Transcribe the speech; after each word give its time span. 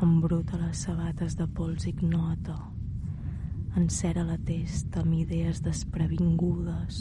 embruta 0.01 0.57
les 0.65 0.83
sabates 0.87 1.37
de 1.37 1.47
pols 1.53 1.85
ignota, 1.93 2.57
encera 3.77 4.23
la 4.25 4.37
testa 4.37 5.03
amb 5.03 5.13
idees 5.13 5.61
desprevingudes. 5.61 6.99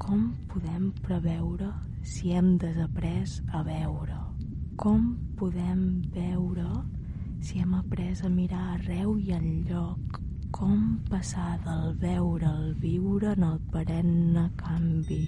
Com 0.00 0.32
podem 0.48 0.90
preveure 1.04 1.68
si 2.02 2.32
hem 2.32 2.56
desaprès 2.62 3.40
a 3.52 3.62
veure? 3.66 4.18
Com 4.80 5.12
podem 5.36 6.02
veure 6.14 6.68
si 7.44 7.60
hem 7.60 7.74
après 7.76 8.24
a 8.24 8.30
mirar 8.32 8.62
arreu 8.78 9.18
i 9.18 9.34
enlloc? 9.36 10.20
Com 10.52 10.98
passar 11.10 11.58
del 11.64 11.94
veure 12.00 12.48
al 12.48 12.72
viure 12.80 13.32
en 13.36 13.44
el 13.50 13.60
perenne 13.72 14.48
canvi? 14.56 15.22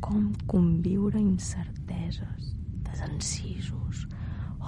Com 0.00 0.32
conviure 0.50 1.20
incerteses, 1.20 2.54
desencisos 2.88 4.06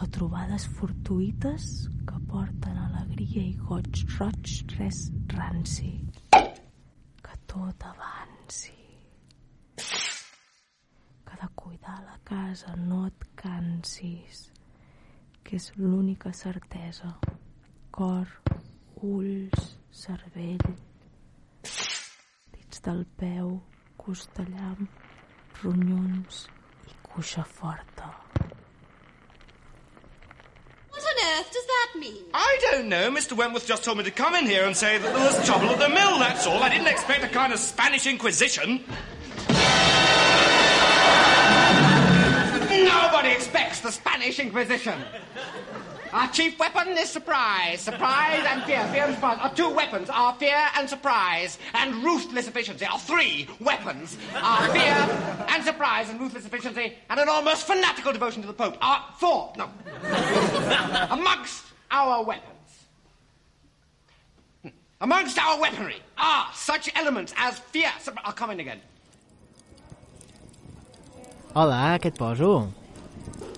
o 0.01 0.07
trobades 0.11 0.65
fortuïtes 0.79 1.67
que 2.09 2.19
porten 2.31 2.79
alegria 2.79 3.43
i 3.45 3.53
goig 3.69 4.03
roig 4.17 4.53
res 4.79 5.05
ranci. 5.35 5.93
Que 6.33 7.37
tot 7.53 7.85
avanci. 7.91 8.79
Que 11.27 11.39
de 11.43 11.49
cuidar 11.55 11.99
la 12.07 12.19
casa 12.25 12.75
no 12.77 13.05
et 13.11 13.27
cansis, 13.37 14.47
que 15.45 15.57
és 15.61 15.71
l'única 15.77 16.33
certesa. 16.33 17.13
Cor, 17.93 18.29
ulls, 19.05 19.77
cervell, 19.93 20.65
dits 21.63 22.83
del 22.89 23.05
peu, 23.21 23.59
costellam, 24.01 24.89
ronyons 25.63 26.47
i 26.89 27.01
cuixa 27.05 27.45
forta. 27.45 28.22
That 31.93 31.99
mean? 31.99 32.17
I 32.35 32.59
don't 32.71 32.89
know. 32.89 33.11
Mr. 33.11 33.33
Wentworth 33.33 33.67
just 33.67 33.85
told 33.85 33.99
me 33.99 34.05
to 34.05 34.11
come 34.11 34.35
in 34.35 34.47
here 34.47 34.65
and 34.65 34.77
say 34.77 34.99
that 34.99 35.15
there 35.15 35.25
was 35.25 35.47
trouble 35.47 35.71
at 35.71 35.79
the 35.79 35.89
mill, 35.89 36.19
that's 36.19 36.47
all. 36.47 36.63
I 36.63 36.69
didn't 36.69 36.89
expect 36.89 37.25
a 37.25 37.29
kind 37.29 37.53
of 37.53 37.59
Spanish 37.59 38.07
Inquisition. 38.07 38.85
Nobody 42.71 43.31
expects 43.31 43.81
the 43.81 43.91
Spanish 43.91 44.39
Inquisition. 44.39 44.99
Our 46.13 46.29
chief 46.29 46.59
weapon 46.59 46.89
is 46.89 47.09
surprise. 47.09 47.81
Surprise 47.81 48.45
and 48.47 48.63
fear. 48.65 48.87
Fear 48.89 49.05
and 49.05 49.15
surprise. 49.15 49.39
Our 49.41 49.55
two 49.55 49.71
weapons 49.71 50.11
are 50.11 50.35
fear 50.35 50.69
and 50.77 50.87
surprise 50.87 51.59
and 51.73 52.05
ruthless 52.05 52.49
efficiency. 52.49 52.85
Our 52.85 52.99
three 52.99 53.49
weapons 53.61 54.19
are 54.35 54.69
fear 54.69 55.47
and 55.49 55.65
surprise 55.65 56.11
and 56.11 56.21
ruthless 56.21 56.45
efficiency 56.45 56.93
and 57.09 57.19
an 57.19 57.31
almost 57.31 57.67
fanatical 57.67 58.13
devotion 58.13 58.43
to 58.43 58.49
the 58.49 58.53
Pope. 58.53 58.77
Our 58.83 59.03
four, 59.19 59.55
no. 59.57 59.71
Amongst 61.11 61.72
our 61.93 62.25
weapons. 62.25 62.49
Amongst 65.01 65.39
our 65.39 65.59
weaponry 65.61 66.01
are 66.17 66.47
such 66.55 66.89
elements 66.95 67.35
as 67.37 67.59
fear. 67.59 67.91
I'll 68.25 68.33
come 68.33 68.53
in 68.53 68.61
again. 68.61 68.81
Hola, 71.55 71.99
què 72.01 72.09
et 72.13 72.17
poso? 72.17 72.69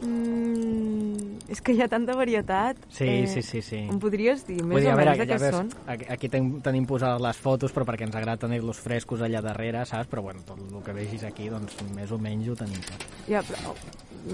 Mm, 0.02 1.36
és 1.52 1.60
que 1.62 1.74
hi 1.76 1.82
ha 1.84 1.86
tanta 1.88 2.16
varietat. 2.18 2.80
Sí, 2.90 3.26
sí, 3.30 3.42
sí, 3.46 3.60
sí. 3.62 3.82
Em 3.92 4.00
podries 4.02 4.42
dir 4.48 4.58
més 4.66 4.82
dir, 4.82 4.90
o 4.90 4.96
menys 4.98 5.18
de 5.20 5.26
ja 5.26 5.28
què 5.30 5.38
veus, 5.44 5.54
són? 5.54 5.68
aquí- 5.86 6.08
Aquí 6.16 6.28
ten, 6.32 6.48
tenim 6.64 6.86
posades 6.90 7.20
les 7.22 7.36
fotos, 7.36 7.72
però 7.72 7.84
perquè 7.86 8.08
ens 8.08 8.16
agrada 8.16 8.48
tenir-los 8.48 8.80
frescos 8.82 9.20
allà 9.22 9.40
darrere, 9.44 9.84
saps? 9.86 10.08
Però 10.10 10.22
bueno, 10.22 10.42
tot 10.48 10.58
el 10.58 10.82
que 10.82 10.92
vegis 10.92 11.22
aquí, 11.24 11.48
doncs 11.48 11.76
més 11.94 12.10
o 12.10 12.18
menys 12.18 12.48
ho 12.48 12.56
tenim 12.56 12.80
tot. 12.80 13.04
Ja, 13.28 13.42
però, 13.42 13.74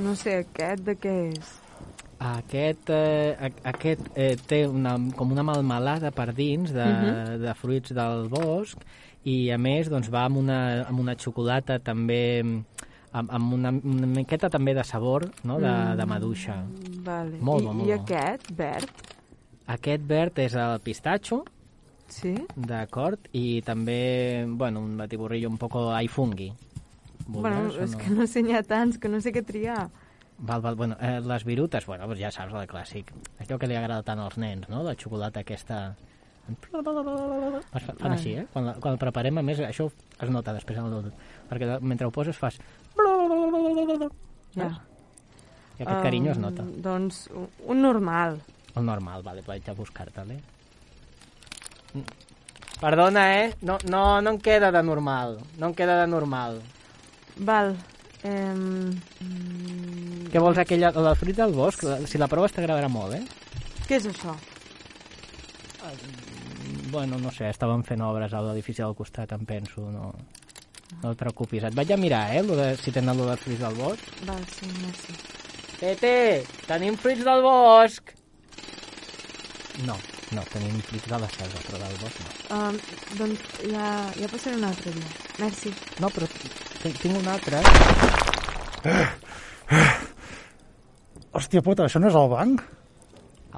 no 0.00 0.14
sé, 0.16 0.38
aquest 0.46 0.82
de 0.86 0.96
què 0.96 1.16
és? 1.36 1.52
Aquest, 2.20 2.90
eh, 2.92 3.36
a- 3.40 3.68
aquest 3.70 4.00
eh, 4.14 4.36
té 4.46 4.66
una, 4.68 4.98
com 5.16 5.30
una 5.32 5.42
malmelada 5.42 6.10
per 6.12 6.34
dins 6.36 6.70
de, 6.72 6.84
Mhm. 6.84 7.38
de 7.40 7.54
fruits 7.54 7.94
del 7.96 8.28
bosc 8.28 8.76
i 9.24 9.50
a 9.50 9.56
més 9.58 9.88
doncs, 9.88 10.10
va 10.12 10.26
amb 10.26 10.36
una, 10.36 10.82
amb 10.86 11.00
una 11.00 11.14
xocolata 11.16 11.78
també 11.78 12.42
amb, 13.12 13.30
amb 13.32 13.52
una, 13.54 13.70
una 13.70 14.06
miqueta 14.06 14.48
també 14.50 14.74
de 14.74 14.84
sabor 14.84 15.30
no? 15.44 15.58
de, 15.58 15.66
Mm. 15.68 15.96
de 15.96 16.06
maduixa. 16.06 16.64
Vale. 17.02 17.38
Molt 17.40 17.62
I, 17.62 17.66
molt 17.66 17.88
I 17.88 17.92
aquest, 17.92 18.50
verd? 18.54 18.90
Aquest 19.66 20.02
verd 20.06 20.38
és 20.38 20.54
el 20.54 20.78
pistatxo, 20.80 21.44
Sí? 22.08 22.34
d'acord, 22.56 23.18
i 23.32 23.62
també, 23.62 24.44
bueno, 24.48 24.80
un 24.80 24.96
batiburrillo 24.96 25.48
un 25.48 25.56
poco 25.58 25.90
ai 25.92 26.06
fungui. 26.08 26.52
Bueno, 27.28 27.70
és 27.80 27.94
que 27.96 28.10
no 28.10 28.26
sé, 28.26 28.42
n'hi 28.42 28.52
ha 28.52 28.62
tants 28.62 28.98
que 28.98 29.08
no 29.08 29.20
sé 29.20 29.32
què 29.32 29.44
triar. 29.44 29.88
Val, 30.42 30.62
val, 30.64 30.74
bueno, 30.74 30.96
eh, 31.00 31.20
les 31.20 31.44
virutes, 31.44 31.84
bueno, 31.86 32.06
doncs 32.08 32.20
ja 32.22 32.30
saps, 32.32 32.54
el 32.56 32.66
clàssic. 32.68 33.10
Allò 33.44 33.58
que 33.60 33.66
li 33.68 33.76
agrada 33.76 34.02
tant 34.02 34.18
als 34.24 34.38
nens, 34.40 34.68
no?, 34.72 34.82
la 34.82 34.94
xocolata 34.96 35.40
aquesta... 35.44 35.94
Es 36.50 36.56
fa- 37.84 37.94
Fan 38.00 38.10
Ah. 38.10 38.14
així, 38.16 38.32
eh? 38.40 38.46
Quan, 38.52 38.64
la, 38.66 38.72
quan 38.80 38.94
el 38.96 38.98
preparem, 38.98 39.36
a 39.38 39.42
més, 39.44 39.60
això 39.60 39.90
es 40.18 40.30
nota 40.32 40.54
després 40.56 40.78
el... 40.80 41.10
Perquè 41.50 41.76
mentre 41.84 42.08
ho 42.08 42.10
poses 42.14 42.36
fas... 42.40 42.56
Ja. 44.56 44.70
I 45.78 45.82
aquest 45.84 46.02
carinyo 46.02 46.32
es 46.32 46.38
Um, 46.40 46.42
nota. 46.48 46.64
Doncs 46.88 47.20
un- 47.36 47.48
un 47.70 47.82
normal. 47.82 48.40
El 48.74 48.84
normal, 48.88 49.22
vale, 49.22 49.42
vaig 49.46 49.68
a 49.68 49.74
buscar-te'l, 49.76 50.32
eh? 50.32 50.40
Perdona, 52.80 53.22
eh? 53.44 53.54
No, 53.62 53.76
no, 53.88 54.20
no 54.22 54.30
em 54.30 54.38
queda 54.40 54.70
de 54.72 54.82
normal. 54.82 55.38
No 55.58 55.68
em 55.68 55.74
queda 55.74 56.00
de 56.00 56.06
normal. 56.08 56.60
Val. 57.36 57.74
Um, 58.28 58.90
Què 60.30 60.40
vols, 60.42 60.58
aquella, 60.60 60.90
la 60.92 61.14
fruit 61.16 61.36
del 61.38 61.54
bosc? 61.56 61.86
Si 62.06 62.20
la 62.20 62.28
proves 62.28 62.52
t'agradarà 62.52 62.90
molt, 62.92 63.16
eh? 63.16 63.22
què 63.88 63.96
és 63.98 64.06
això? 64.06 64.36
Bueno, 66.92 67.18
no 67.18 67.32
sé, 67.34 67.48
estàvem 67.50 67.82
fent 67.86 68.02
obres 68.06 68.34
a 68.34 68.42
l'edifici 68.44 68.84
del 68.84 68.94
costat, 68.98 69.32
em 69.34 69.46
penso, 69.48 69.88
no... 69.90 70.12
No 71.00 71.12
et 71.14 71.18
preocupis. 71.20 71.62
Et 71.68 71.74
vaig 71.74 71.92
a 71.94 71.96
mirar, 71.96 72.24
eh, 72.34 72.40
lo 72.42 72.56
de, 72.58 72.72
si 72.82 72.90
tenen 72.90 73.14
lo 73.16 73.28
de 73.28 73.36
fruits 73.38 73.60
del 73.62 73.76
bosc. 73.78 74.08
Val, 74.26 74.40
sí, 74.50 74.66
merci. 74.82 75.14
Tete, 75.78 76.14
tenim 76.66 76.96
fruits 76.98 77.22
del 77.24 77.44
bosc! 77.46 78.10
No, 79.86 79.94
no, 80.36 80.42
tenim 80.52 80.80
fruits 80.88 81.08
de 81.10 81.18
la 81.22 81.30
selva, 81.36 81.62
però 81.68 81.78
del 81.84 81.96
bosc 82.02 82.16
no. 82.24 82.30
Um, 82.56 82.80
doncs 83.18 83.40
ja, 83.70 83.86
ja 84.16 84.28
passaré 84.32 84.56
un 84.58 84.66
altre 84.70 84.96
dia. 84.96 85.14
Merci. 85.42 85.72
No, 86.02 86.10
però 86.14 86.26
tinc, 86.82 87.00
tinc 87.04 87.14
un 87.16 87.30
altre. 87.36 87.62
Hòstia 91.30 91.62
puta, 91.62 91.86
això 91.86 92.02
no 92.02 92.10
és 92.10 92.18
el 92.18 92.30
banc? 92.34 92.68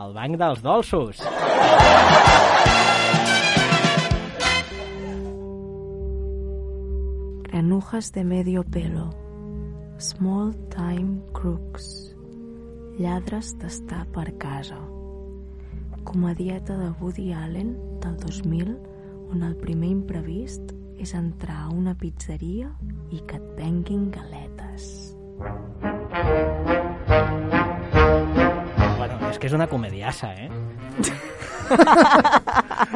el 0.00 0.14
banc 0.16 0.38
dels 0.40 0.62
dolços. 0.64 1.20
Granujas 7.48 8.12
de 8.12 8.24
medio 8.24 8.64
pelo. 8.64 9.10
Small 9.98 10.52
time 10.72 11.20
crooks. 11.36 11.86
Lladres 12.98 13.54
d'estar 13.60 14.06
per 14.12 14.30
casa. 14.38 14.80
Comedieta 16.12 16.76
de 16.76 16.91
Woody 17.00 17.32
Allen 17.32 17.76
del 18.00 18.17
2000 18.19 18.76
on 19.32 19.43
el 19.43 19.56
primer 19.56 19.88
imprevist 19.88 20.75
és 21.00 21.14
entrar 21.17 21.56
a 21.64 21.69
una 21.73 21.94
pizzeria 21.99 22.69
i 23.11 23.23
que 23.26 23.38
et 23.41 23.47
venguin 23.56 24.11
galetes. 24.12 25.17
Bueno, 28.99 29.17
és 29.31 29.38
que 29.41 29.49
és 29.49 29.56
una 29.56 29.67
comediassa, 29.73 30.35
eh? 30.37 30.50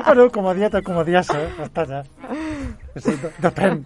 Bueno, 0.07 0.29
comedieta, 0.31 0.83
comediassa, 0.85 1.39
eh? 1.41 1.49
està 1.65 1.83
allà. 1.87 2.03
Sí, 3.01 3.15
de- 3.19 3.31
depèn. 3.43 3.81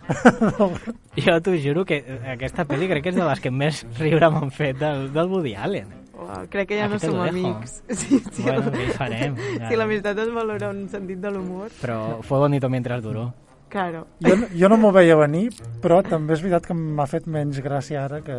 Jo 1.17 1.37
t'ho 1.45 1.55
juro 1.63 1.85
que 1.89 2.01
aquesta 2.35 2.67
pel·li 2.69 2.89
crec 2.91 3.05
que 3.07 3.13
és 3.15 3.17
de 3.19 3.25
les 3.29 3.41
que 3.41 3.51
més 3.55 3.81
riure 4.01 4.29
m'han 4.35 4.51
fet 4.55 4.77
del, 4.81 5.07
del 5.15 5.31
Woody 5.33 5.55
Allen. 5.55 5.89
Uau, 6.21 6.47
crec 6.53 6.69
que 6.69 6.77
ja 6.79 6.85
Aquí 6.85 6.95
no 6.95 6.99
som 7.01 7.21
amics. 7.21 7.83
Sí, 7.89 8.19
sí, 8.31 8.43
Bueno, 8.43 8.71
què 8.73 8.87
hi 8.89 8.93
farem? 8.97 9.37
Ja. 9.59 9.69
Si 9.71 9.77
l'amistat 9.81 10.19
es 10.19 10.33
valora 10.35 10.69
un 10.71 10.83
sentit 10.93 11.19
de 11.23 11.31
l'humor, 11.33 11.71
Però 11.81 12.21
fue 12.23 12.39
bonito 12.39 12.69
mientras 12.69 13.03
duró. 13.03 13.33
claro. 13.71 14.07
Jo, 14.21 14.37
no- 14.37 14.49
jo 14.53 14.69
no 14.69 14.77
m'ho 14.77 14.91
veia 14.93 15.17
venir, 15.17 15.49
però 15.81 16.03
també 16.03 16.35
és 16.35 16.43
veritat 16.43 16.67
que 16.67 16.75
m'ha 16.75 17.07
fet 17.07 17.27
menys 17.27 17.61
gràcia 17.63 18.05
ara 18.05 18.21
que, 18.21 18.37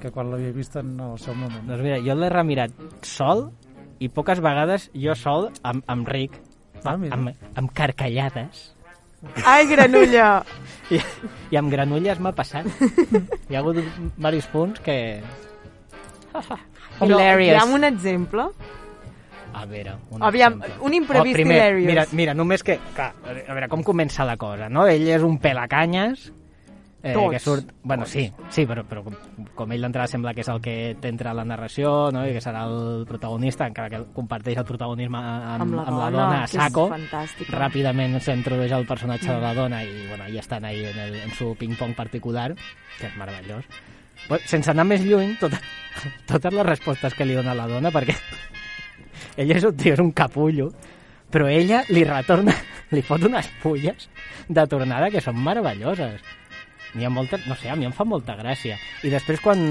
que 0.00 0.10
quan 0.10 0.30
l'havia 0.30 0.52
vist 0.52 0.76
en 0.76 0.94
el 1.00 1.18
seu 1.18 1.34
moment. 1.34 1.66
Doncs 1.66 1.82
mira, 1.82 1.98
jo 1.98 2.14
l'he 2.14 2.28
remirat 2.30 2.70
sol 3.02 3.50
i 3.98 4.08
poques 4.08 4.40
vegades 4.40 4.88
jo 4.94 5.14
sol 5.14 5.50
amb, 5.62 5.82
amb 5.86 6.08
Rick, 6.08 6.38
Ah, 6.84 6.96
mira. 6.96 7.14
amb, 7.14 7.28
amb 7.54 7.70
carcallades 7.72 8.72
Ai, 9.46 9.66
granulla! 9.70 10.42
i, 10.90 10.98
i 11.52 11.56
amb 11.56 11.70
granulles 11.70 12.18
m'ha 12.18 12.32
passat. 12.34 12.66
Hi 13.48 13.54
ha 13.54 13.60
hagut 13.60 13.76
diversos 13.78 14.48
punts 14.50 14.80
que... 14.82 14.96
Però 17.02 17.18
Hilarious. 17.18 17.56
Digue'm 17.58 17.74
un 17.78 17.84
exemple. 17.90 18.46
A 19.52 19.66
veure, 19.68 19.96
un 20.10 20.22
Aviam, 20.24 20.54
exemple. 20.62 20.86
un 20.86 20.94
imprevist 20.96 21.34
Oh, 21.34 21.40
primer, 21.42 21.56
hilarious. 21.58 21.88
Mira, 21.90 22.06
mira, 22.12 22.34
només 22.34 22.62
que... 22.64 22.78
Clar, 22.96 23.10
a 23.28 23.34
veure, 23.52 23.68
com 23.68 23.82
comença 23.84 24.24
la 24.24 24.38
cosa, 24.40 24.70
no? 24.72 24.86
Ell 24.88 25.04
és 25.12 25.22
un 25.26 25.36
pelacanyes, 25.38 26.30
eh, 27.02 27.12
Tots. 27.12 27.30
que 27.34 27.38
surt... 27.38 27.72
Bueno, 27.82 28.06
sí, 28.06 28.24
sí, 28.48 28.64
però, 28.64 28.86
però 28.88 29.02
com, 29.04 29.14
com 29.54 29.72
ell 29.76 29.84
d'entrada 29.84 30.08
sembla 30.08 30.32
que 30.32 30.40
és 30.40 30.48
el 30.48 30.62
que 30.64 30.96
t'entra 31.02 31.34
a 31.34 31.36
la 31.36 31.44
narració, 31.44 32.08
no? 32.16 32.24
I 32.24 32.32
que 32.32 32.40
serà 32.40 32.64
el 32.64 33.04
protagonista, 33.06 33.68
encara 33.68 33.90
que 33.92 34.00
comparteix 34.16 34.56
el 34.62 34.64
protagonisme 34.72 35.20
amb, 35.20 35.66
Amb 35.66 35.74
la 35.76 35.84
amb 35.84 35.98
la 36.00 36.10
dona, 36.10 36.24
dona 36.24 36.42
a 36.44 36.48
saco. 36.48 36.88
Ràpidament 37.52 38.18
s'introdueix 38.24 38.72
el 38.72 38.86
personatge 38.88 39.28
de 39.34 39.40
la 39.42 39.52
dona 39.52 39.84
i, 39.84 40.06
bueno, 40.08 40.32
ja 40.32 40.40
estan 40.40 40.64
ahí 40.64 40.84
en, 40.86 40.98
el, 40.98 41.14
en 41.26 41.30
su 41.36 41.52
ping-pong 41.60 41.92
particular, 41.94 42.54
que 42.98 43.10
és 43.12 43.16
meravellós. 43.20 43.68
Sense 44.46 44.70
anar 44.70 44.86
més 44.88 45.02
lluny, 45.04 45.34
tota, 45.40 45.58
totes 46.30 46.54
les 46.54 46.66
respostes 46.66 47.14
que 47.14 47.26
li 47.26 47.36
dona 47.36 47.56
la 47.58 47.68
dona, 47.70 47.90
perquè 47.94 48.16
ell 49.40 49.54
és 49.56 49.64
un 49.64 49.76
tio, 49.76 49.94
és 49.96 50.02
un 50.02 50.12
capullo, 50.16 50.70
però 51.32 51.48
ella 51.48 51.82
li 51.90 52.04
retorna, 52.08 52.54
li 52.94 53.02
fot 53.06 53.24
unes 53.28 53.48
fulles 53.62 54.08
de 54.48 54.66
tornada 54.68 55.10
que 55.10 55.22
són 55.24 55.40
meravelloses. 55.42 56.20
N'hi 56.92 57.06
ha 57.08 57.10
molta, 57.12 57.38
no 57.48 57.56
sé, 57.56 57.70
a 57.72 57.76
mi 57.78 57.86
em 57.88 57.94
fa 57.96 58.04
molta 58.04 58.34
gràcia. 58.36 58.76
I 59.00 59.08
després 59.08 59.40
quan, 59.40 59.62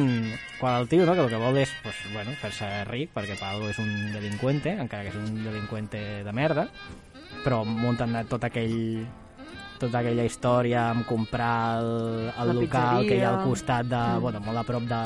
quan 0.57 0.79
el 0.79 0.87
tio, 0.89 1.05
no, 1.05 1.13
que 1.13 1.21
el 1.21 1.29
que 1.29 1.41
vol 1.41 1.59
és, 1.61 1.69
pues, 1.83 1.99
bueno, 2.15 2.33
fer-se 2.41 2.69
ric, 2.89 3.11
perquè 3.13 3.37
Pablo 3.37 3.69
és 3.69 3.77
un 3.81 3.91
delinqüente, 4.15 4.73
encara 4.73 5.05
que 5.05 5.13
és 5.13 5.19
un 5.19 5.43
delinqüente 5.45 6.01
de 6.25 6.33
merda, 6.33 6.65
però 7.43 7.61
munten 7.67 8.17
tot 8.29 8.49
aquell 8.49 9.05
tota 9.81 9.99
aquella 9.99 10.23
història 10.27 10.89
amb 10.91 11.05
comprar 11.09 11.79
el, 11.81 11.91
el 12.31 12.47
La 12.51 12.53
local 12.53 13.07
que 13.07 13.17
hi 13.17 13.21
ha 13.25 13.29
al 13.33 13.39
pizzeria. 13.41 13.49
costat 13.49 13.85
de, 13.91 13.97
Mm. 14.01 14.21
bueno, 14.21 14.39
molt 14.45 14.57
a 14.61 14.63
prop 14.63 14.83
de, 14.83 15.01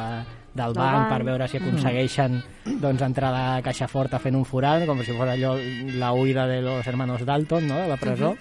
del 0.56 0.74
banc, 0.74 0.94
banc. 1.00 1.10
per 1.10 1.24
veure 1.27 1.48
si 1.51 1.57
aconsegueixen 1.57 2.38
doncs, 2.80 3.01
entrar 3.01 3.30
a 3.33 3.56
la 3.56 3.62
caixa 3.63 3.88
forta 3.88 4.19
fent 4.19 4.36
un 4.36 4.45
forat, 4.45 4.86
com 4.88 5.01
si 5.04 5.12
fos 5.12 5.27
allò 5.27 5.56
la 6.00 6.13
huida 6.13 6.45
de 6.48 6.62
los 6.62 6.86
hermanos 6.88 7.25
Dalton, 7.25 7.68
no?, 7.68 7.80
de 7.81 7.88
la 7.88 7.98
presó. 7.98 8.36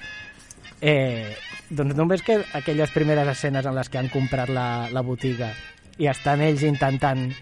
eh, 0.81 1.35
doncs 1.71 1.95
només 1.97 2.23
que 2.23 2.45
aquelles 2.55 2.91
primeres 2.91 3.27
escenes 3.29 3.65
en 3.67 3.75
les 3.75 3.89
que 3.89 3.99
han 3.99 4.09
comprat 4.13 4.49
la, 4.51 4.89
la 4.93 5.01
botiga 5.01 5.53
i 5.99 6.07
estan 6.11 6.41
ells 6.43 6.63
intentant 6.63 7.33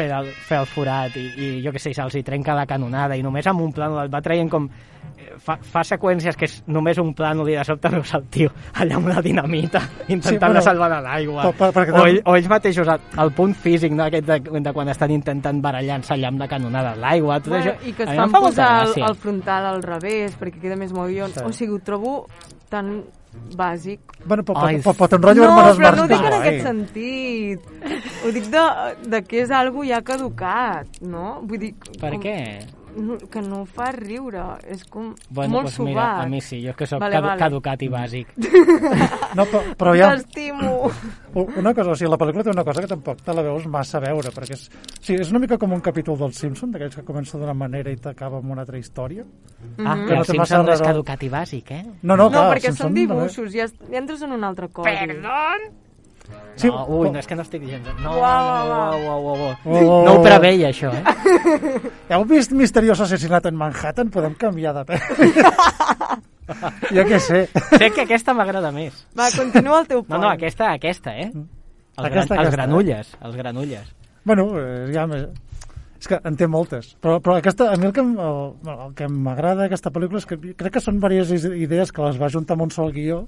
fer 0.00 0.08
el, 0.16 0.30
fer 0.48 0.62
el 0.62 0.70
forat 0.70 1.18
i, 1.20 1.26
i 1.36 1.50
jo 1.64 1.72
què 1.74 1.82
sé, 1.82 1.92
se'ls 1.96 2.16
hi 2.16 2.24
trenca 2.26 2.56
la 2.56 2.66
canonada 2.68 3.18
i 3.18 3.24
només 3.26 3.46
amb 3.50 3.64
un 3.64 3.74
plànol 3.76 4.06
et 4.06 4.12
va 4.12 4.22
traient 4.24 4.50
com 4.52 4.68
eh, 4.70 5.34
fa, 5.42 5.58
fa 5.60 5.84
seqüències 5.86 6.38
que 6.38 6.48
és 6.48 6.56
només 6.72 6.98
un 7.02 7.12
plànol 7.16 7.50
i 7.52 7.58
de 7.58 7.66
sobte 7.68 7.92
veus 7.96 8.14
el 8.16 8.26
tio 8.32 8.54
allà 8.80 8.98
amb 9.00 9.12
la 9.12 9.24
dinamita 9.24 9.82
intentant 10.08 10.56
sí, 10.58 10.64
salvar 10.70 10.90
de 10.94 11.00
l'aigua 11.06 11.50
o, 11.50 12.06
ell, 12.06 12.20
o 12.24 12.36
ells 12.38 12.50
mateixos 12.52 12.88
el, 12.88 13.04
el 13.24 13.34
punt 13.36 13.54
físic 13.66 13.94
no, 13.94 14.06
aquest 14.08 14.28
de, 14.30 14.40
de 14.40 14.74
quan 14.76 14.92
estan 14.92 15.12
intentant 15.14 15.60
barallar-se 15.62 16.16
allà 16.16 16.32
amb 16.32 16.44
la 16.44 16.50
canonada 16.50 16.96
l'aigua 16.98 17.40
tot 17.40 17.54
Bueno, 17.54 17.74
això, 17.74 17.88
I 17.88 17.94
que 17.96 18.06
es 18.06 18.16
fan 18.16 18.32
fa 18.32 18.42
posar 18.46 18.70
el, 18.86 18.96
el 19.10 19.16
frontal 19.20 19.70
al 19.74 19.82
revés 19.84 20.36
perquè 20.40 20.62
queda 20.62 20.78
més 20.80 20.92
movion. 20.94 21.32
Sí. 21.34 21.42
O 21.44 21.52
sigui, 21.56 21.76
ho 21.76 21.82
trobo 21.84 22.14
tan 22.70 23.00
bàsic. 23.56 24.00
Bueno, 24.24 24.42
però, 24.44 24.64
Ai, 24.64 24.78
però, 24.78 24.92
però, 24.92 24.96
però 24.98 25.08
te'n 25.12 25.22
rotllo 25.22 25.44
no, 25.44 25.50
hermanos 25.50 25.76
però 25.76 25.94
no 25.96 26.02
ho 26.02 26.08
Marx. 26.08 26.14
dic 26.14 26.26
en 26.26 26.36
aquest 26.38 26.62
sentit. 26.66 27.60
Ho 28.24 28.32
dic 28.36 28.50
de, 28.52 28.64
de 29.14 29.22
que 29.26 29.40
és 29.44 29.50
algo 29.50 29.84
ja 29.86 30.02
caducat, 30.02 31.00
no? 31.00 31.40
Vull 31.46 31.62
dir... 31.64 31.72
Per 32.00 32.12
com, 32.16 32.22
què? 32.24 32.36
No, 32.96 33.16
que 33.30 33.40
no 33.42 33.64
fa 33.66 33.92
riure, 33.92 34.42
és 34.66 34.84
com 34.84 35.14
Bueno, 35.30 35.52
molt 35.60 35.66
doncs 35.68 35.78
mira, 35.80 35.92
subat. 36.02 36.24
a 36.24 36.28
mi 36.28 36.40
sí, 36.40 36.62
jo 36.64 36.70
és 36.70 36.76
que 36.76 36.86
sóc 36.86 37.00
Vale, 37.00 37.14
vale, 37.20 37.26
vale. 37.28 37.38
caducat 37.38 37.82
i 37.82 37.88
bàsic. 37.88 38.26
No, 39.36 39.44
però, 39.46 39.60
però 39.78 39.92
ja, 39.94 40.08
T'estimo. 40.16 40.90
una 41.56 41.72
cosa, 41.72 41.90
o 41.92 41.94
sigui, 41.94 42.10
la 42.10 42.18
pel·lícula 42.18 42.42
té 42.42 42.50
una 42.50 42.64
cosa 42.66 42.80
que 42.82 42.88
tampoc 42.90 43.20
te 43.22 43.32
la 43.32 43.42
veus 43.46 43.66
massa 43.70 43.98
a 43.98 44.00
veure, 44.00 44.32
perquè 44.34 44.56
és, 44.56 44.64
o 44.68 45.02
sigui, 45.04 45.20
és 45.22 45.30
una 45.30 45.38
mica 45.38 45.56
com 45.56 45.70
un 45.72 45.80
capítol 45.80 46.18
dels 46.18 46.36
Simpson, 46.36 46.72
d'aquells 46.72 46.96
que 46.98 47.04
comença 47.06 47.38
d'una 47.38 47.54
manera 47.54 47.92
i 47.92 47.96
t'acaba 47.96 48.38
amb 48.42 48.50
una 48.50 48.62
altra 48.62 48.78
història. 48.78 49.22
Ah, 49.78 49.94
Mhm. 49.94 50.06
que 50.08 50.14
no 50.14 50.18
el 50.20 50.26
Simpson 50.26 50.66
no 50.66 50.72
és 50.72 50.82
caducat 50.82 51.22
i 51.22 51.28
bàsic, 51.30 51.70
eh? 51.70 51.84
No, 52.02 52.16
no, 52.16 52.24
No, 52.24 52.30
clar, 52.30 52.56
perquè 52.56 52.72
Simpson 52.72 52.88
són 52.88 52.94
també. 52.94 53.06
dibuixos, 53.06 53.52
ja, 53.52 53.66
ja 53.68 53.98
entres 53.98 54.22
en 54.22 54.32
un 54.32 54.42
altre 54.44 54.68
codi. 54.68 54.90
Perdón? 54.90 55.70
Sí, 56.60 56.68
no, 56.68 56.82
ui, 56.92 57.08
no, 57.10 57.18
és 57.22 57.26
que 57.26 57.36
no 57.38 57.42
estic 57.46 57.62
dient... 57.64 57.86
No, 58.04 58.16
Uau, 58.20 58.20
uau, 58.20 58.66
no, 58.68 58.74
uau. 58.74 58.90
uau, 58.90 59.04
uau, 59.06 59.22
uau, 59.24 59.36
uau. 59.46 59.54
Oh. 59.80 60.00
No 60.04 60.14
ho 60.18 60.22
preveia, 60.24 60.68
això, 60.74 60.90
eh? 60.92 61.02
Heu 62.12 62.24
vist 62.28 62.52
Misteriós 62.52 63.00
assassinat 63.00 63.46
en 63.48 63.56
Manhattan? 63.56 64.10
Podem 64.12 64.34
canviar 64.36 64.74
de 64.76 64.82
pel·li. 64.90 65.30
jo 66.96 67.04
què 67.08 67.20
sé. 67.22 67.44
Crec 67.76 67.94
que 67.96 68.04
aquesta 68.04 68.34
m'agrada 68.36 68.72
més. 68.74 68.96
Va, 69.16 69.30
continua 69.36 69.80
el 69.82 69.88
teu 69.88 70.02
No, 70.02 70.08
point. 70.10 70.22
no, 70.26 70.32
aquesta, 70.34 70.72
aquesta, 70.76 71.14
eh? 71.16 71.30
Els, 71.30 71.46
Aquesta, 71.96 72.10
gran, 72.10 72.24
els 72.24 72.30
aquesta, 72.32 72.56
granulles, 72.56 73.14
els 73.28 73.36
granulles. 73.40 73.94
Bueno, 74.24 74.50
eh, 74.60 74.90
ja 74.94 75.06
més... 75.10 75.28
És 76.00 76.08
que 76.08 76.16
en 76.24 76.36
té 76.40 76.46
moltes, 76.48 76.94
però, 77.04 77.18
però 77.20 77.34
aquesta, 77.36 77.66
a 77.74 77.76
mi 77.76 77.84
el 77.84 77.92
que, 77.92 78.00
el, 78.00 78.46
el 78.72 78.92
que 78.96 79.04
m'agrada 79.12 79.66
d'aquesta 79.66 79.90
pel·lícula 79.92 80.22
és 80.22 80.24
que 80.30 80.38
crec 80.56 80.72
que 80.78 80.80
són 80.80 80.96
diverses 80.96 81.44
idees 81.44 81.92
que 81.92 82.00
les 82.06 82.16
va 82.16 82.30
juntar 82.32 82.56
amb 82.56 82.64
un 82.64 82.72
sol 82.72 82.88
guió, 82.94 83.18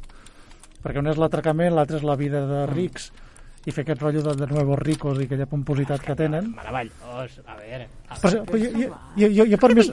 perquè 0.82 1.02
una 1.02 1.12
és 1.14 1.20
l'atracament, 1.20 1.74
l'altra 1.76 2.00
és 2.00 2.06
la 2.06 2.16
vida 2.20 2.42
de 2.48 2.64
rics, 2.70 3.10
i 3.62 3.70
fer 3.70 3.84
aquest 3.84 4.02
rotllo 4.02 4.22
de, 4.26 4.34
de 4.40 4.48
nuevos 4.50 4.78
ricos 4.80 5.20
i 5.20 5.28
aquella 5.28 5.46
pompositat 5.50 6.02
que 6.02 6.16
tenen. 6.18 6.50
Meravellós, 6.56 7.38
a 7.46 7.58
veure... 7.60 7.86
A 8.08 8.18
Però, 8.22 8.42
però 8.48 8.58
jo, 8.58 8.70
jo, 9.16 9.28
jo, 9.28 9.46
jo, 9.52 9.58
per 9.62 9.70
mi, 9.76 9.84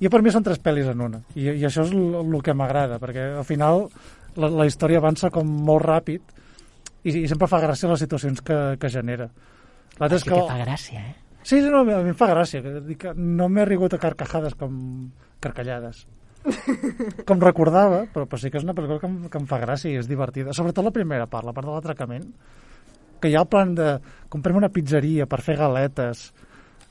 jo 0.00 0.12
per 0.12 0.20
mi 0.22 0.34
són 0.34 0.46
tres 0.46 0.60
pel·lis 0.62 0.90
en 0.92 1.02
una, 1.06 1.22
i, 1.34 1.48
i 1.50 1.64
això 1.66 1.84
és 1.86 1.94
el, 1.94 2.36
que 2.46 2.54
m'agrada, 2.54 3.00
perquè 3.02 3.32
al 3.40 3.48
final 3.48 3.88
la, 4.36 4.52
la 4.62 4.68
història 4.68 5.00
avança 5.02 5.32
com 5.34 5.48
molt 5.66 5.84
ràpid 5.84 6.36
i, 7.02 7.24
i 7.24 7.26
sempre 7.28 7.50
fa 7.50 7.60
gràcia 7.64 7.90
les 7.90 8.06
situacions 8.06 8.44
que, 8.46 8.60
que 8.80 8.92
genera. 8.92 9.26
L'altre 9.98 10.20
és 10.20 10.24
Sí 10.24 10.30
que 10.30 10.46
fa 10.46 10.60
gràcia, 10.62 11.02
eh? 11.02 11.18
Sí, 11.42 11.60
no, 11.64 11.80
a 11.82 12.02
mi 12.04 12.12
em 12.12 12.16
fa 12.16 12.28
gràcia. 12.30 12.60
Que, 12.62 12.96
que 13.00 13.12
no 13.16 13.48
m'he 13.48 13.64
rigut 13.64 13.96
a 13.96 14.00
carcajades 14.00 14.54
com 14.60 14.74
carcallades. 15.40 16.04
Com 17.28 17.42
recordava, 17.42 18.04
però, 18.12 18.26
però 18.26 18.40
sí 18.40 18.50
que 18.50 18.60
és 18.60 18.66
una 18.66 18.74
pel·lícula 18.76 19.00
que 19.02 19.08
em, 19.10 19.18
que 19.32 19.40
em 19.40 19.48
fa 19.50 19.60
gràcia 19.62 19.92
i 19.92 20.00
és 20.00 20.08
divertida. 20.08 20.54
Sobretot 20.56 20.86
la 20.86 20.94
primera 20.94 21.28
part, 21.30 21.46
la 21.46 21.54
part 21.56 21.68
de 21.68 21.74
l'atracament, 21.74 22.26
que 23.20 23.28
hi 23.28 23.36
ha 23.36 23.44
el 23.44 23.50
plan 23.52 23.74
de 23.76 23.90
comprem 24.32 24.56
una 24.60 24.72
pizzeria 24.72 25.28
per 25.28 25.42
fer 25.44 25.58
galetes, 25.60 26.30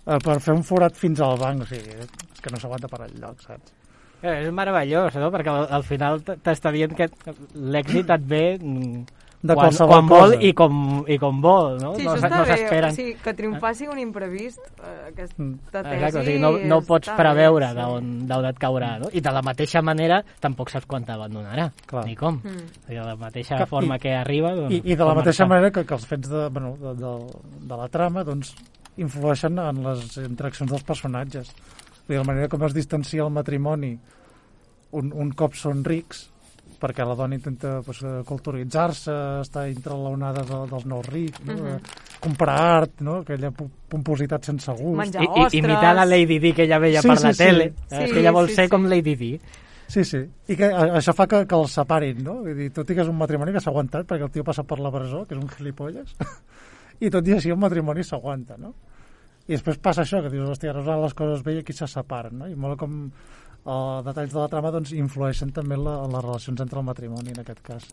eh, 0.05 0.19
per 0.21 0.37
fer 0.45 0.55
un 0.55 0.65
forat 0.67 0.97
fins 0.97 1.21
al 1.25 1.39
banc, 1.41 1.65
o 1.65 1.69
sigui, 1.69 1.97
és 2.05 2.43
que 2.43 2.53
no 2.53 2.61
s'aguanta 2.61 2.91
per 2.91 3.03
enlloc, 3.07 3.41
saps? 3.47 3.75
Eh, 4.21 4.35
És 4.43 4.51
meravellós, 4.51 5.15
no? 5.15 5.31
Perquè 5.31 5.51
al, 5.53 5.69
al 5.79 5.85
final 5.87 6.19
t'està 6.27 6.73
dient 6.75 6.93
que 6.95 7.07
l'èxit 7.55 8.09
et 8.11 8.25
ve 8.27 8.43
mm, 8.59 9.18
De 9.41 9.53
quan, 9.55 9.69
qualsevol 9.69 9.93
quan 9.93 10.07
vol 10.09 10.33
i 10.43 10.49
com, 10.53 10.73
i 11.07 11.15
com 11.17 11.37
vol, 11.39 11.77
no? 11.79 11.93
Sí, 11.95 12.03
no 12.03 12.11
això 12.11 12.17
s- 12.17 12.23
està 12.25 12.37
no 12.41 12.43
bé. 12.43 12.55
s'esperen. 12.57 12.89
O 12.91 12.95
sigui, 12.97 13.13
que 13.23 13.33
triomfar 13.33 13.69
sigui 13.73 13.91
un 13.93 13.99
imprevist, 13.99 14.59
eh, 14.83 14.95
aquesta 15.13 15.41
Mm. 15.41 15.53
tesi... 15.71 15.93
Exacte, 15.95 16.19
o 16.19 16.23
sigui, 16.25 16.39
no, 16.43 16.51
no 16.59 16.81
pots 16.81 17.09
preveure 17.15 17.69
sí. 17.69 17.75
d'on 18.27 18.45
et 18.49 18.59
caurà, 18.59 18.89
no? 18.99 19.07
I 19.13 19.21
de 19.21 19.31
la 19.31 19.41
mateixa 19.41 19.81
manera 19.81 20.17
tampoc 20.41 20.69
saps 20.69 20.85
quan 20.85 21.05
t'abandonarà, 21.07 21.69
ni 22.03 22.15
com. 22.19 22.41
Mm. 22.43 22.91
I 22.91 22.95
de 22.99 23.05
la 23.05 23.15
mateixa 23.15 23.55
Que- 23.55 23.65
forma 23.65 23.95
i- 23.95 23.99
que 23.99 24.13
arriba... 24.13 24.51
Doncs, 24.55 24.73
I, 24.75 24.81
i 24.91 24.95
de 24.95 25.05
la 25.05 25.13
mateixa 25.15 25.45
marxa. 25.45 25.55
manera 25.55 25.71
que, 25.71 25.85
que 25.85 25.93
els 25.93 26.05
fets 26.05 26.27
de, 26.29 26.49
bueno, 26.49 26.75
de, 26.75 26.93
de, 26.99 27.15
de 27.71 27.77
la 27.77 27.87
trama 27.87 28.23
doncs, 28.25 28.53
influeixen 28.97 29.57
en 29.57 29.83
les 29.85 30.17
interaccions 30.17 30.69
dels 30.69 30.83
personatges. 30.83 31.53
Vull 32.09 32.17
dir, 32.17 32.17
la 32.17 32.27
manera 32.27 32.49
com 32.51 32.61
es 32.67 32.73
distancia 32.73 33.23
el 33.23 33.29
matrimoni 33.31 33.93
un, 34.91 35.13
un 35.15 35.31
cop 35.31 35.53
són 35.55 35.85
rics, 35.85 36.25
perquè 36.79 37.05
la 37.05 37.15
dona 37.15 37.35
intenta 37.37 37.81
pues, 37.85 38.01
eh, 38.03 38.21
culturitzar-se, 38.25 39.13
estar 39.43 39.67
entre 39.69 39.93
l'onada 39.99 40.43
de, 40.47 40.59
dels 40.71 40.85
nous 40.89 41.05
rics, 41.07 41.41
no? 41.45 41.53
Mhm. 41.53 41.75
Eh, 41.75 42.17
comprar 42.19 42.57
art, 42.81 43.01
no? 43.05 43.19
aquella 43.23 43.51
pompositat 43.51 44.43
sense 44.49 44.71
gust. 44.75 44.97
Menjar 44.97 45.23
I, 45.23 45.29
i, 45.53 45.57
imitar 45.61 45.93
la 45.95 46.05
Lady 46.05 46.39
Di 46.39 46.51
que 46.53 46.63
ella 46.63 46.79
veia 46.79 47.01
Sí, 47.01 47.07
per 47.07 47.17
sí, 47.17 47.23
la 47.27 47.33
sí. 47.33 47.43
tele. 47.45 47.69
Sí, 47.87 47.95
és 48.03 48.11
que 48.13 48.19
ella 48.19 48.31
vol 48.35 48.49
sí, 48.49 48.55
ser 48.55 48.65
sí. 48.67 48.73
com 48.73 48.85
Lady 48.91 49.15
Di. 49.15 49.31
Sí, 49.89 50.03
sí. 50.05 50.19
I 50.47 50.55
que 50.55 50.65
a- 50.69 50.89
això 50.99 51.13
fa 51.17 51.25
que, 51.27 51.45
que 51.49 51.55
els 51.55 51.71
separin, 51.73 52.19
no? 52.23 52.35
Vull 52.43 52.55
dir, 52.57 52.67
tot 52.75 52.89
i 52.91 52.95
que 52.97 53.01
és 53.01 53.07
un 53.09 53.17
matrimoni 53.17 53.51
que 53.55 53.61
s'ha 53.63 53.71
aguantat 53.71 54.05
perquè 54.05 54.27
el 54.27 54.31
tio 54.35 54.43
passa 54.45 54.63
per 54.67 54.77
la 54.83 54.91
presó, 54.93 55.23
que 55.25 55.33
és 55.33 55.41
un 55.41 55.49
gilipolles, 55.49 56.11
i 57.01 57.09
tot 57.09 57.25
i 57.27 57.33
així 57.33 57.49
el 57.49 57.57
matrimoni 57.57 58.03
s'aguanta, 58.03 58.57
no? 58.59 58.75
I 59.47 59.55
després 59.55 59.79
passa 59.81 60.03
això, 60.03 60.19
que 60.21 60.29
dius, 60.29 60.45
hòstia, 60.51 60.75
ara 60.75 60.99
les 61.01 61.15
coses 61.17 61.41
bé 61.41 61.55
i 61.55 61.61
aquí 61.63 61.73
se 61.73 61.87
separen, 61.89 62.37
no? 62.43 62.47
I 62.51 62.53
molt 62.53 62.77
com 62.77 62.99
els 63.65 64.05
detalls 64.05 64.33
de 64.33 64.39
la 64.39 64.47
trama 64.51 64.71
doncs, 64.71 64.93
influeixen 64.95 65.51
també 65.55 65.75
en, 65.75 65.83
la, 65.85 65.97
en 66.05 66.13
les 66.15 66.23
relacions 66.23 66.61
entre 66.61 66.79
el 66.79 66.85
matrimoni, 66.87 67.33
en 67.35 67.41
aquest 67.43 67.61
cas. 67.65 67.87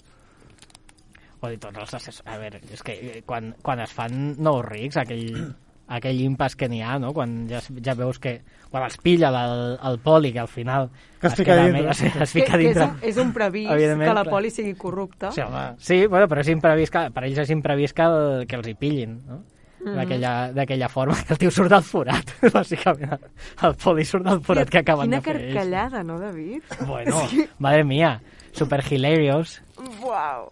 O 1.41 1.49
dir, 1.53 1.59
tots 1.61 1.77
els 1.77 1.93
assessors... 1.95 2.23
A 2.27 2.39
veure, 2.41 2.61
és 2.73 2.83
que 2.83 2.95
eh, 2.97 3.23
quan, 3.27 3.51
quan 3.63 3.81
es 3.85 3.93
fan 3.93 4.37
nous 4.41 4.63
rics, 4.65 4.97
aquell, 5.03 5.35
aquell 5.99 6.23
impàs 6.25 6.57
que 6.57 6.69
n'hi 6.73 6.81
ha, 6.83 6.95
no? 7.03 7.13
Quan 7.15 7.43
ja, 7.51 7.59
es- 7.61 7.69
ja 7.85 7.95
veus 7.99 8.19
que... 8.23 8.39
Quan 8.71 8.83
els 8.89 8.97
pilla 8.99 9.29
el, 9.31 9.77
el 9.91 9.99
poli, 10.03 10.33
que 10.33 10.41
al 10.43 10.49
final... 10.49 10.89
Que 11.21 11.29
es 11.29 11.35
fica 11.37 11.53
queda 11.55 11.67
dintre. 11.69 11.91
Es, 11.93 12.01
es 12.03 12.13
Que, 12.17 12.27
fica 12.41 12.57
que 12.57 12.63
és, 12.63 12.65
dintre. 12.75 12.87
un, 12.89 12.97
és 13.11 13.21
un 13.23 13.35
previst 13.37 13.71
que 14.01 14.15
la 14.17 14.25
poli 14.25 14.51
sigui 14.51 14.73
corrupta. 14.81 15.31
Sí, 15.33 15.41
home, 15.45 15.67
Sí, 15.79 16.01
bueno, 16.07 16.27
però 16.29 16.41
és 16.43 16.49
imprevist 16.55 16.93
que, 16.97 17.05
per 17.15 17.27
ells 17.29 17.39
és 17.45 17.53
imprevist 17.55 17.95
que, 17.97 18.09
el, 18.09 18.47
que 18.49 18.57
els 18.59 18.73
hi 18.73 18.75
pillin, 18.81 19.21
no? 19.29 19.43
Mhm. 19.87 19.95
D'aquella 20.01 20.31
d'aquella 20.53 20.89
forma, 20.91 21.15
que 21.23 21.33
el 21.35 21.39
tio 21.39 21.51
surt 21.55 21.71
del 21.71 21.85
forat, 21.87 22.33
bàsicament. 22.57 23.21
El 23.63 23.77
poli 23.79 24.05
surt 24.05 24.25
del 24.27 24.41
forat 24.43 24.69
que 24.69 24.79
acaben 24.83 25.07
Quina 25.07 25.21
de 25.21 25.23
fer 25.23 25.37
ells. 25.37 25.55
carcallada, 25.55 26.03
no, 26.03 26.19
David? 26.19 26.63
Bueno, 26.89 27.23
madre 27.63 27.85
mía, 27.85 28.21
super 28.53 28.83
hilarious, 28.91 29.63
Uau. 30.03 30.51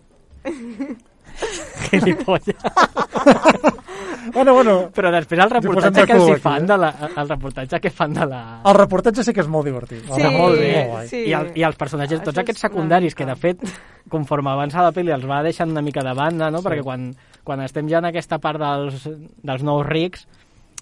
gilipolles. 1.90 2.54
bueno, 4.34 4.54
bueno, 4.54 4.90
Però 4.94 5.10
després 5.10 5.40
el 5.42 5.50
reportatge 5.50 6.04
que 6.06 6.14
els 6.14 6.28
aquí, 6.30 6.40
fan 6.44 6.62
eh? 6.62 6.66
de 6.70 6.76
la, 6.78 6.90
el 7.16 7.28
reportatge 7.28 7.80
que 7.82 7.90
fan 7.90 8.14
de 8.14 8.26
la... 8.30 8.40
el 8.64 8.74
reportatge 8.78 9.24
sí 9.26 9.34
que 9.34 9.42
és 9.42 9.48
molt 9.50 9.66
divertit. 9.66 10.04
Sí, 10.06 10.14
Està 10.14 10.30
molt 10.30 10.58
bé. 10.60 10.72
sí. 11.10 11.24
I, 11.28 11.34
el, 11.36 11.50
I 11.58 11.66
els 11.66 11.76
personatges, 11.80 12.22
tots 12.22 12.36
Això 12.36 12.44
aquests 12.44 12.64
secundaris, 12.68 13.14
que 13.18 13.26
de 13.26 13.34
fet, 13.36 13.64
conforme 14.10 14.52
avança 14.52 14.84
la 14.84 14.92
pel·li, 14.94 15.10
els 15.14 15.26
va 15.26 15.42
deixant 15.42 15.70
una 15.74 15.82
mica 15.82 16.04
de 16.06 16.14
banda, 16.14 16.50
no? 16.54 16.62
Perquè 16.62 16.84
quan, 16.86 17.10
quan 17.44 17.62
estem 17.64 17.88
ja 17.90 18.00
en 18.02 18.10
aquesta 18.10 18.40
part 18.42 18.60
dels, 18.60 19.06
dels 19.44 19.62
nous 19.66 19.86
rics, 19.86 20.26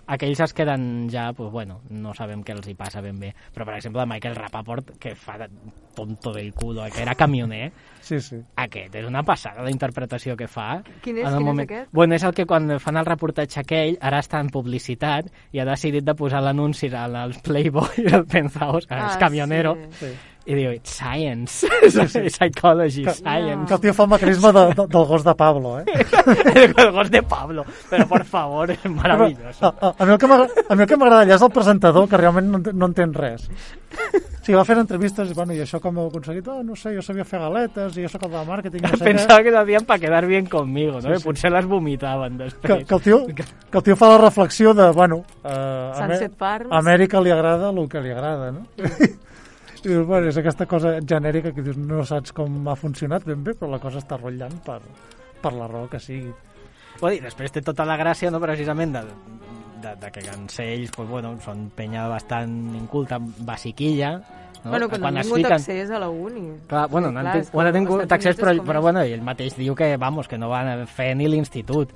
aquells 0.07 0.41
es 0.41 0.53
queden 0.53 1.09
ja, 1.11 1.33
pues 1.33 1.51
bueno, 1.51 1.81
no 1.91 2.13
sabem 2.15 2.43
què 2.45 2.55
els 2.57 2.67
hi 2.69 2.75
passa 2.75 3.01
ben 3.01 3.19
bé. 3.21 3.33
Però, 3.55 3.65
per 3.69 3.77
exemple, 3.77 4.05
Michael 4.09 4.37
Rapaport, 4.37 4.97
que 5.01 5.15
fa 5.15 5.39
de 5.39 5.49
tonto 5.95 6.33
del 6.33 6.53
culo, 6.55 6.85
que 6.93 7.03
era 7.03 7.15
camioner, 7.15 7.71
Sí, 8.01 8.19
sí. 8.21 8.41
aquest 8.57 8.95
és 8.99 9.07
una 9.07 9.23
passada 9.23 9.63
la 9.63 9.71
interpretació 9.71 10.37
que 10.37 10.49
fa. 10.49 10.83
Quin 11.05 11.21
és? 11.21 11.23
Quin 11.23 11.29
és 11.29 11.39
moment... 11.39 11.63
aquest? 11.69 11.93
Bueno, 11.93 12.17
és 12.17 12.25
el 12.27 12.35
que 12.35 12.47
quan 12.47 12.79
fan 12.83 12.99
el 12.99 13.07
reportatge 13.07 13.61
aquell, 13.63 13.97
ara 14.01 14.21
està 14.25 14.41
en 14.43 14.51
publicitat 14.53 15.31
i 15.53 15.63
ha 15.63 15.69
decidit 15.69 16.05
de 16.05 16.17
posar 16.19 16.43
l'anunci 16.43 16.91
al 16.93 17.17
al 17.17 17.37
Playboy 17.45 18.05
del 18.11 18.27
Penthouse, 18.27 18.89
que 18.89 18.99
és 18.99 19.19
camionero, 19.21 19.77
sí. 19.93 20.07
sí. 20.07 20.13
I 20.47 20.57
diu, 20.59 20.73
it's 20.75 20.91
science, 20.99 21.67
psychology, 22.37 23.05
Que, 23.05 23.15
science. 23.15 23.67
que 23.69 23.75
el 23.75 23.81
tio 23.81 23.95
fa 23.95 24.03
el 24.05 24.11
mecanisme 24.11 24.53
de, 24.53 24.65
de, 24.75 24.87
del 24.87 25.05
gos 25.07 25.25
de 25.25 25.35
Pablo, 25.35 25.81
eh? 25.81 25.85
el 26.55 26.93
gos 26.93 27.11
de 27.11 27.23
Pablo, 27.23 27.65
però 27.91 28.09
por 28.09 28.25
favor, 28.25 28.71
és 28.71 28.85
A, 28.85 28.89
maravilloso. 28.89 29.75
a, 29.81 29.95
a 29.99 30.19
que 30.19 30.27
a 30.27 30.75
mi 30.75 30.83
el 30.83 30.89
que 30.89 30.97
m'agrada 30.97 31.23
allà 31.23 31.37
és 31.37 31.43
el 31.47 31.55
presentador, 31.55 32.09
que 32.09 32.19
realment 32.19 32.51
no, 32.51 32.59
no 32.73 32.91
entén 32.91 33.15
res. 33.15 33.49
Sí, 34.43 34.57
va 34.59 34.65
fent 34.67 34.81
entrevistes 34.81 35.29
i, 35.31 35.35
bueno, 35.39 35.55
i 35.55 35.61
això 35.63 35.79
com 35.79 35.99
ho 36.01 36.03
heu 36.03 36.09
aconseguit? 36.11 36.49
Oh, 36.51 36.65
no 36.67 36.75
sé, 36.75 36.91
jo 36.97 37.03
sabia 37.07 37.23
fer 37.23 37.39
galetes 37.39 37.95
i 37.95 38.03
jo 38.03 38.09
sóc 38.11 38.25
el 38.27 38.33
de 38.35 38.41
màrqueting, 38.49 38.83
no 38.83 38.97
sé 38.99 39.05
Pensava 39.07 39.45
que 39.47 39.53
lo 39.55 39.61
hacían 39.61 39.85
para 39.87 40.01
quedar 40.03 40.27
bien 40.27 40.47
conmigo, 40.51 40.99
¿no? 40.99 41.13
Sí, 41.13 41.21
sí. 41.21 41.25
Potser 41.29 41.53
les 41.55 41.69
vomitaven 41.71 42.39
que, 42.41 42.49
després. 42.49 42.85
que, 42.89 42.95
el 42.97 43.03
tio, 43.03 43.21
que 43.29 43.79
el 43.79 43.85
tio 43.87 43.95
fa 43.95 44.09
la 44.09 44.19
reflexió 44.19 44.75
de, 44.75 44.91
bueno, 44.91 45.23
uh, 45.45 45.95
Sunset 45.95 46.35
Farms. 46.37 46.73
a 46.73 46.81
Amèrica 46.83 47.23
li 47.23 47.31
agrada 47.31 47.71
el 47.71 47.87
que 47.89 48.03
li 48.03 48.11
agrada, 48.11 48.51
no? 48.51 48.67
I 49.85 49.89
dius, 49.89 50.07
bueno, 50.07 50.29
és 50.31 50.37
aquesta 50.39 50.67
cosa 50.71 50.97
genèrica 51.03 51.51
que 51.53 51.63
dius, 51.65 51.77
no 51.77 52.05
saps 52.07 52.31
com 52.37 52.69
ha 52.71 52.77
funcionat 52.79 53.25
ben 53.27 53.43
bé, 53.43 53.55
però 53.59 53.71
la 53.73 53.81
cosa 53.83 53.99
està 53.99 54.19
rotllant 54.21 54.61
per, 54.65 54.79
per 55.43 55.53
la 55.57 55.67
raó 55.67 55.89
que 55.91 55.99
sigui. 55.99 56.31
Bueno, 57.01 57.17
I 57.17 57.21
després 57.25 57.51
té 57.51 57.63
tota 57.67 57.85
la 57.89 57.97
gràcia, 57.99 58.31
no?, 58.31 58.39
precisament, 58.43 58.93
de, 58.95 59.03
de, 59.83 59.97
de 59.99 60.11
que 60.15 60.23
en 60.31 60.47
ser 60.53 60.69
ells, 60.77 60.93
pues, 60.95 61.09
bueno, 61.11 61.35
són 61.43 61.67
penya 61.75 62.05
bastant 62.13 62.53
inculta, 62.79 63.19
basiquilla, 63.19 64.13
no? 64.63 64.71
Bueno, 64.71 64.87
quan, 64.89 65.03
han 65.09 65.17
es 65.19 65.27
tingut 65.27 65.41
fiquen- 65.41 65.57
accés 65.59 65.91
a 65.91 65.99
la 65.99 66.09
uni. 66.09 66.45
Clar, 66.71 66.85
bueno, 66.89 67.09
Sí, 67.09 67.15
no 67.15 67.19
han 67.25 67.27
clar, 67.33 67.45
bueno, 67.53 67.69
han 67.73 67.75
tingut 67.81 68.13
accés, 68.15 68.37
però, 68.39 68.53
però 68.63 68.81
bueno, 68.85 69.03
ell 69.03 69.25
mateix 69.27 69.57
diu 69.59 69.75
que, 69.75 69.97
vamos, 69.97 70.29
que 70.31 70.39
no 70.39 70.53
van 70.53 70.87
fer 70.87 71.17
ni 71.19 71.27
l'institut. 71.27 71.91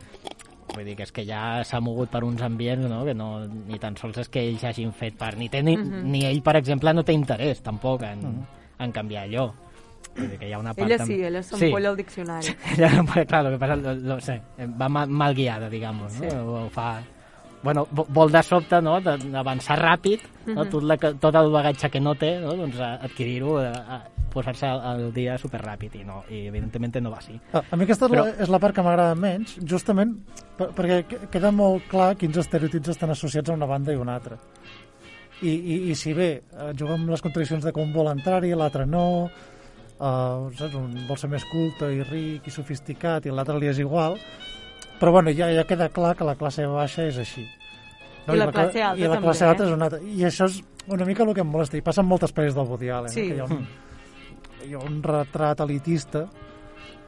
Vull 0.76 0.84
dir 0.84 0.94
que 0.98 1.06
és 1.08 1.12
que 1.12 1.24
ja 1.24 1.64
s'ha 1.64 1.80
mogut 1.80 2.10
per 2.12 2.22
uns 2.24 2.42
ambients, 2.44 2.84
no?, 2.88 3.02
que 3.08 3.14
no, 3.16 3.46
ni 3.48 3.78
tan 3.80 3.96
sols 3.96 4.18
és 4.22 4.28
que 4.28 4.42
ells 4.44 4.62
hagin 4.68 4.92
fet 4.92 5.16
part, 5.16 5.38
ni, 5.40 5.48
té, 5.48 5.62
ni, 5.64 5.76
Mhm. 5.76 6.02
ni 6.12 6.24
ell, 6.28 6.42
per 6.44 6.56
exemple, 6.60 6.92
no 6.94 7.02
té 7.02 7.14
interès, 7.16 7.62
tampoc, 7.64 8.02
en, 8.02 8.44
en 8.78 8.92
canviar 8.92 9.24
allò. 9.24 9.46
Vull 10.16 10.30
dir 10.30 10.38
que 10.38 10.48
hi 10.48 10.52
ha 10.52 10.58
una 10.60 10.72
part... 10.74 10.86
Ella 10.90 11.04
sí, 11.04 11.16
ella 11.22 11.42
s'empolla 11.42 11.90
el 11.92 11.96
diccionari. 11.96 12.54
ella, 12.76 13.24
clar, 13.26 13.42
lo 13.44 13.50
que 13.50 13.58
passa, 13.58 13.76
lo, 13.76 13.94
lo 13.94 14.20
sé, 14.20 14.40
va 14.80 14.88
mal, 14.88 15.08
mal 15.08 15.34
guiada, 15.34 15.68
digamos, 15.68 16.12
no? 16.20 16.30
Sí. 16.30 16.36
O 16.36 16.68
fa... 16.70 17.00
Bueno, 17.62 17.86
vo- 17.90 18.06
vol 18.08 18.30
de 18.30 18.42
sobte, 18.42 18.80
no?, 18.82 19.00
d'avançar 19.00 19.78
ràpid, 19.80 20.20
no? 20.46 20.62
Mhm. 20.64 20.70
tot, 20.70 20.82
la, 20.84 20.96
tot 20.96 21.34
el 21.34 21.50
bagatge 21.50 21.90
que 21.90 22.00
no 22.00 22.14
té, 22.14 22.38
no? 22.40 22.52
doncs 22.54 22.78
adquirir-ho, 22.80 23.56
posar-se 24.36 24.66
al, 24.68 25.06
dia 25.16 25.38
superràpid, 25.40 25.94
i 25.96 26.04
no, 26.04 26.20
i 26.30 26.42
evidentement 26.50 27.00
no 27.02 27.10
va 27.10 27.16
així. 27.22 27.38
A, 27.56 27.62
a 27.72 27.76
mi 27.76 27.84
aquesta 27.88 28.06
Però- 28.12 28.26
és 28.38 28.48
la 28.52 28.58
part 28.60 28.74
que 28.76 28.82
m'agrada 28.84 29.14
menys, 29.16 29.56
justament 29.64 30.12
per, 30.58 30.68
perquè 30.76 30.98
que- 31.08 31.20
queda 31.32 31.50
molt 31.50 31.88
clar 31.88 32.14
quins 32.20 32.36
estereotips 32.36 32.88
estan 32.92 33.10
associats 33.10 33.48
a 33.50 33.54
una 33.56 33.66
banda 33.66 33.92
i 33.92 33.96
una 33.96 34.14
altra. 34.20 34.36
I, 35.42 35.50
i, 35.50 35.74
i 35.90 35.94
si 35.94 36.12
bé 36.16 36.28
eh, 36.52 36.72
juga 36.78 36.94
amb 36.94 37.08
les 37.10 37.20
contradiccions 37.24 37.64
de 37.64 37.72
com 37.72 37.90
vol 37.92 38.08
entrar-hi, 38.12 38.52
l'altre 38.54 38.86
no, 38.86 39.28
eh, 40.00 40.54
saps? 40.56 40.74
un 40.74 40.92
vol 41.08 41.18
ser 41.18 41.28
més 41.32 41.44
culte 41.50 41.90
i 41.92 42.02
ric 42.04 42.46
i 42.46 42.50
sofisticat 42.54 43.26
i 43.26 43.30
l'altre 43.32 43.58
li 43.58 43.66
és 43.72 43.78
igual, 43.82 44.16
però 45.00 45.12
bueno, 45.12 45.30
ja, 45.30 45.50
ja 45.54 45.64
queda 45.64 45.88
clar 45.88 46.14
que 46.16 46.24
la 46.24 46.34
classe 46.36 46.66
baixa 46.66 47.04
és 47.08 47.18
així. 47.18 47.42
I 48.26 48.36
la 48.36 48.46
cla- 48.48 48.52
classe 48.52 48.82
alta 48.82 48.98
I 48.98 49.06
la 49.06 49.14
també, 49.14 49.26
classe 49.28 49.44
eh? 49.44 49.48
alta 49.48 49.64
és 49.64 49.70
una 49.76 49.84
altra. 49.86 50.00
I 50.02 50.24
això 50.26 50.46
és 50.50 50.62
una 50.88 51.04
mica 51.04 51.22
el 51.22 51.34
que 51.34 51.40
em 51.44 51.46
molesta. 51.50 51.76
I 51.78 51.82
passa 51.86 52.00
en 52.02 52.08
moltes 52.08 52.34
pel·lis 52.34 52.54
del 52.54 52.66
Woody 52.66 52.88
Allen, 52.90 53.08
Sí. 53.10 53.20
eh? 53.20 53.28
que 53.28 53.36
hi 53.36 53.40
ha 53.40 53.44
un, 53.44 53.68
hi 54.66 54.74
ha 54.74 54.78
un 54.78 55.02
retrat 55.02 55.60
elitista 55.60 56.26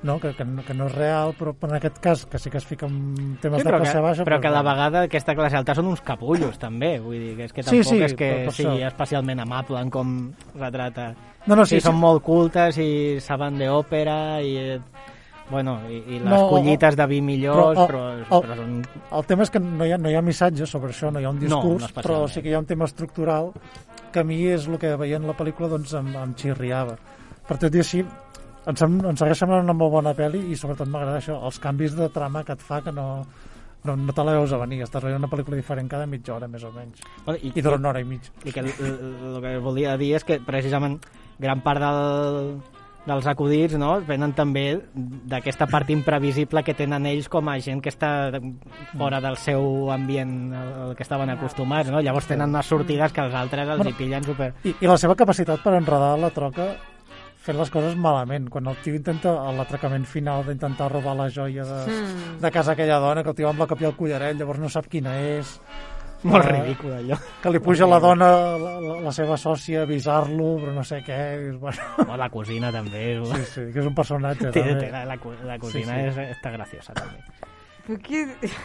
no? 0.01 0.21
Que, 0.21 0.31
que, 0.33 0.45
no- 0.45 0.63
que 0.63 0.75
no 0.79 0.87
és 0.87 0.93
real, 0.95 1.33
però 1.35 1.57
en 1.67 1.73
aquest 1.75 1.97
cas, 1.99 2.25
que 2.31 2.39
sí 2.39 2.51
que 2.51 2.59
es 2.59 2.65
fica 2.65 2.87
en 2.87 3.37
temes 3.43 3.59
Sí, 3.59 3.65
de 3.67 3.71
però 3.73 3.79
classe 3.81 3.97
que, 3.97 4.01
baixa... 4.05 4.23
però 4.23 4.37
doncs, 4.37 4.43
que 4.43 4.47
a 4.47 4.51
la 4.55 4.63
vegada 4.63 5.01
aquesta 5.09 5.35
classe 5.35 5.57
alta 5.59 5.75
són 5.75 5.89
uns 5.91 6.01
capullos, 6.07 6.57
també. 6.57 7.01
Vull 7.03 7.19
dir, 7.19 7.33
que 7.37 7.45
és 7.49 7.53
que 7.53 7.65
Sí, 7.65 7.81
tampoc 7.81 7.89
sí, 7.91 8.03
és 8.05 8.15
que 8.15 8.29
sigui 8.53 8.77
això. 8.79 8.87
especialment 8.93 9.41
amable 9.43 9.81
en 9.83 9.91
com 9.91 10.13
retrata. 10.55 11.09
No, 11.47 11.57
no, 11.57 11.67
sí, 11.67 11.81
sí, 11.81 11.81
són 11.81 11.97
sí. 11.97 12.01
molt 12.01 12.23
cultes 12.23 12.79
i 12.79 13.19
saben 13.21 13.59
d'òpera 13.59 14.41
i... 14.41 14.79
Bueno, 15.51 15.79
i, 15.89 16.03
i 16.05 16.19
les 16.19 16.29
No, 16.29 16.49
collites 16.51 16.97
de 16.99 17.07
vi 17.09 17.23
millors, 17.25 17.79
però, 17.79 18.03
el, 18.13 18.25
però, 18.29 18.57
són... 18.59 18.75
el 19.17 19.25
tema 19.31 19.47
és 19.47 19.51
que 19.55 19.61
no 19.65 19.87
hi, 19.87 19.93
ha, 19.95 19.99
no 19.99 20.11
hi 20.13 20.17
ha 20.19 20.23
missatge 20.23 20.67
sobre 20.69 20.93
això, 20.93 21.09
no 21.13 21.21
hi 21.23 21.25
ha 21.25 21.31
un 21.33 21.39
No, 21.41 21.47
discurs, 21.47 21.87
no 21.87 21.89
però 21.89 22.19
especialment. 22.27 22.33
sí 22.35 22.43
que 22.45 22.51
hi 22.51 22.55
ha 22.55 22.61
un 22.61 22.67
tema 22.69 22.85
estructural 22.85 23.53
que 24.13 24.21
a 24.21 24.25
mi 24.29 24.43
és 24.53 24.69
el 24.69 24.77
que 24.79 24.95
veient 25.01 25.25
la 25.25 25.37
pel·lícula 25.37 25.69
doncs, 25.73 25.95
em, 25.97 26.11
em 26.17 26.35
xirriava. 26.37 26.97
Per 27.49 27.57
tot 27.57 27.75
i 27.75 27.81
així, 27.81 28.05
sem, 28.77 28.99
em 29.01 29.17
segueix 29.17 29.39
semblant 29.41 29.65
una 29.65 29.73
molt 29.77 29.93
bona 29.93 30.13
pel·li 30.17 30.51
i 30.53 30.57
sobretot 30.57 30.89
m'agrada 30.89 31.17
això, 31.23 31.39
els 31.45 31.59
canvis 31.65 31.97
de 31.97 32.09
trama 32.13 32.45
que 32.45 32.53
et 32.53 32.61
fa 32.65 32.83
que 32.85 32.93
no, 32.93 33.25
no, 33.89 33.97
no 33.97 34.13
te 34.13 34.25
la 34.25 34.35
veus 34.37 34.53
a 34.53 34.59
venir. 34.61 34.83
Estàs 34.85 35.05
veient 35.05 35.17
una 35.23 35.33
pel·lícula 35.33 35.57
diferent 35.57 35.89
cada 35.89 36.07
mitja 36.07 36.35
hora, 36.37 36.49
més 36.49 36.65
o 36.65 36.73
menys. 36.77 37.01
Bueno, 37.25 37.41
i, 37.43 37.53
I 37.57 37.63
dura 37.65 37.77
una 37.81 37.89
hora 37.95 38.01
i 38.05 38.05
mitja. 38.05 38.33
I 38.45 38.53
que 38.53 38.61
el, 38.61 38.69
el, 38.81 38.99
el 39.33 39.41
que 39.45 39.55
volia 39.65 39.97
dir 39.97 40.15
és 40.21 40.25
que 40.29 40.41
precisament 40.45 40.99
gran 41.39 41.61
part 41.65 41.81
del, 41.81 42.59
dels 43.07 43.27
acudits 43.31 43.77
no, 43.81 44.01
venen 44.05 44.35
també 44.37 44.81
d'aquesta 44.95 45.67
part 45.71 45.89
imprevisible 45.95 46.63
que 46.67 46.75
tenen 46.77 47.07
ells 47.09 47.29
com 47.33 47.49
a 47.49 47.55
gent 47.63 47.81
que 47.81 47.89
està 47.93 48.11
fora 48.99 49.21
del 49.25 49.39
seu 49.41 49.91
ambient 49.95 50.53
al 50.53 50.93
que 50.97 51.07
estaven 51.07 51.31
acostumats, 51.33 51.89
no? 51.91 52.03
Llavors 52.05 52.29
tenen 52.29 52.51
unes 52.53 52.67
sortides 52.69 53.13
que 53.13 53.25
els 53.25 53.35
altres 53.35 53.69
els 53.69 53.81
Bueno, 53.81 53.91
hi 53.95 53.99
pillen 53.99 54.25
super... 54.25 54.53
I, 54.65 54.75
I 54.81 54.91
la 54.91 54.99
seva 55.01 55.17
capacitat 55.17 55.63
per 55.65 55.79
enredar 55.79 56.19
la 56.21 56.31
troca 56.37 56.69
fent 57.49 57.57
les 57.57 57.71
coses 57.73 57.95
malament. 57.97 58.51
Quan 58.53 58.67
el 58.69 58.77
tio 58.85 58.93
intenta 58.99 59.33
l'atracament 59.57 60.05
final 60.05 60.45
d'intentar 60.45 60.91
robar 60.93 61.17
la 61.17 61.31
joia 61.33 61.65
de, 61.65 61.79
Mm. 61.89 62.41
de 62.43 62.51
casa 62.53 62.73
aquella 62.75 62.99
dona, 63.01 63.23
que 63.23 63.31
el 63.33 63.37
tio 63.39 63.49
amb 63.49 63.63
la 63.63 63.67
copiar 63.71 63.95
el 63.95 63.97
collaret, 63.97 64.37
llavors 64.37 64.61
no 64.61 64.69
sap 64.69 64.91
quina 64.93 65.17
és. 65.39 65.55
Molt 66.27 66.49
Eh, 66.49 66.53
ridícul, 66.63 66.93
allò. 66.97 67.17
Que 67.43 67.51
li 67.55 67.61
puja 67.63 67.87
la 67.87 68.01
dona, 68.03 68.29
la, 68.59 68.73
la, 68.83 68.95
la 69.07 69.13
seva 69.15 69.37
sòcia, 69.39 69.85
a 69.85 69.87
avisar-lo, 69.87 70.49
però 70.59 70.73
no 70.75 70.83
sé 70.83 70.99
què. 71.07 71.19
És, 71.51 71.59
bueno, 71.61 71.79
O 72.09 72.17
la 72.19 72.29
cosina 72.29 72.73
també. 72.75 73.21
sí, 73.25 73.45
sí, 73.53 73.67
que 73.73 73.79
és 73.79 73.87
un 73.87 73.95
personatge. 73.95 74.51
Té, 74.51 74.61
també. 74.65 74.81
té, 74.81 74.91
la, 74.91 75.05
la, 75.07 75.17
la 75.47 75.59
cosina 75.63 75.95
Sí, 75.95 76.11
sí. 76.11 76.21
És, 76.25 76.37
està 76.39 76.51
graciosa 76.51 76.93
també. 76.99 77.23
Però 77.87 78.01
qui... 78.03 78.25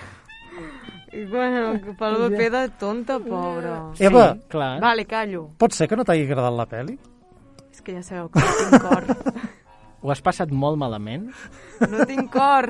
Bueno, 1.29 1.79
paper 1.97 2.51
de 2.51 2.69
tonta, 2.79 3.19
pobra. 3.19 3.91
Eva, 3.99 4.33
Sí, 4.33 4.47
clar. 4.49 4.79
Vale, 4.81 5.05
callo. 5.05 5.47
pot 5.57 5.73
ser 5.73 5.87
que 5.87 5.95
no 5.95 6.03
t'hagi 6.05 6.23
agradat 6.25 6.53
la 6.57 6.65
pel·li? 6.69 6.95
És 7.71 7.81
que 7.81 7.93
ja 7.93 8.01
sabeu 8.05 8.29
que 8.29 8.39
no 8.41 8.53
tinc 8.59 8.81
cor. 8.81 9.05
Ho 10.03 10.11
has 10.11 10.21
passat 10.21 10.49
molt 10.51 10.77
malament? 10.77 11.29
No 11.89 12.05
tinc 12.09 12.31
cor. 12.33 12.69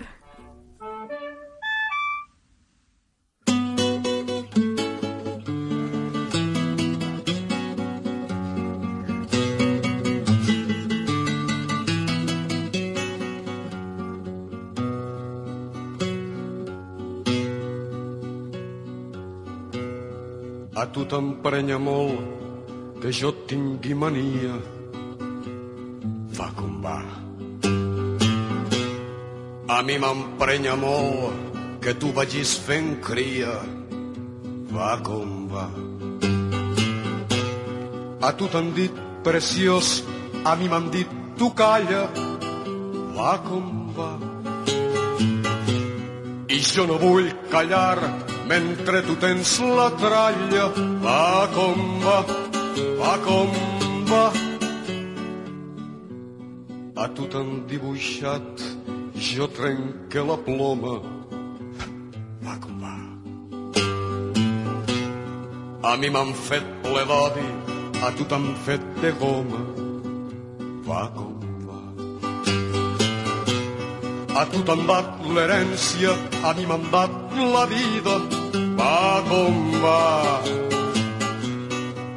Tu 20.94 21.06
t'emprenya 21.10 21.80
molt 21.82 22.22
que 23.02 23.10
jo 23.10 23.32
tingui 23.50 23.96
mania. 23.98 24.54
Va 26.38 26.50
com 26.58 26.74
va. 26.86 27.00
A 29.76 29.78
mi 29.88 29.96
m'emprenya 30.04 30.76
molt 30.78 31.82
que 31.82 31.96
tu 31.98 32.14
vagis 32.14 32.54
fent 32.66 32.92
cria. 33.02 33.56
Va 34.74 34.92
com 35.08 35.32
va. 35.54 35.66
A 38.22 38.30
tu 38.38 38.48
t'han 38.54 38.70
dit 38.78 38.94
preciós, 39.26 40.04
a 40.46 40.54
mi 40.60 40.70
m'han 40.70 40.92
dit 40.94 41.10
tu 41.38 41.50
calla. 41.58 42.04
Va 43.18 43.34
com 43.48 43.74
va. 43.98 44.12
I 46.54 46.62
jo 46.62 46.86
no 46.86 47.02
vull 47.02 47.34
callar 47.50 48.33
mentre 48.48 49.02
tu 49.04 49.16
tens 49.16 49.60
la 49.60 49.90
tralla. 50.00 50.66
Va 51.04 51.48
com 51.54 51.80
va, 52.04 52.18
va 53.00 53.14
com 53.26 53.50
va. 54.10 54.26
A 57.04 57.08
tu 57.16 57.28
t'han 57.32 57.66
dibuixat, 57.68 58.64
jo 59.18 59.48
trenque 59.58 60.22
la 60.30 60.38
ploma. 60.46 60.96
Va 62.46 62.56
com 62.64 62.84
va. 62.84 62.96
A 65.90 65.96
mi 66.00 66.10
m'han 66.14 66.32
fet 66.48 66.68
ple 66.84 67.04
d'odi, 67.10 67.50
a 68.06 68.12
tu 68.18 68.28
t'han 68.30 68.46
fet 68.66 68.84
de 69.02 69.12
goma. 69.24 69.64
Va 70.88 71.04
com 71.18 71.34
va. 71.68 71.82
A 74.40 74.46
tu 74.52 74.64
t'han 74.68 74.88
dat 74.88 75.28
l'herència, 75.36 76.16
a 76.44 76.54
mi 76.58 76.66
m'han 76.70 76.88
dat 76.94 77.23
la 77.38 77.66
vida. 77.72 78.16
Va 78.78 79.24
com 79.30 79.58
va. 79.84 80.00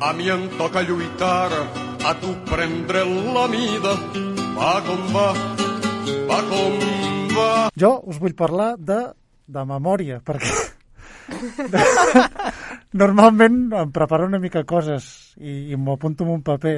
A 0.06 0.12
mi 0.12 0.28
em 0.30 0.46
toca 0.58 0.82
lluitar, 0.87 1.50
a 2.06 2.14
tu 2.20 2.35
prendre 2.50 3.04
la 3.35 3.46
mida. 3.49 3.94
Va 4.56 4.75
com 4.87 5.02
va, 5.14 5.26
va 6.30 6.38
com 6.50 6.78
va. 7.37 7.50
Jo 7.76 7.90
us 8.08 8.18
vull 8.23 8.35
parlar 8.38 8.75
de, 8.78 9.00
de 9.46 9.64
memòria, 9.68 10.20
perquè 10.25 10.52
normalment 13.02 13.58
em 13.75 13.90
preparo 13.92 14.26
una 14.30 14.38
mica 14.40 14.62
coses 14.64 15.35
i, 15.40 15.73
i 15.73 15.76
m'ho 15.76 15.96
apunto 15.99 16.25
en 16.25 16.30
un 16.38 16.42
paper 16.46 16.76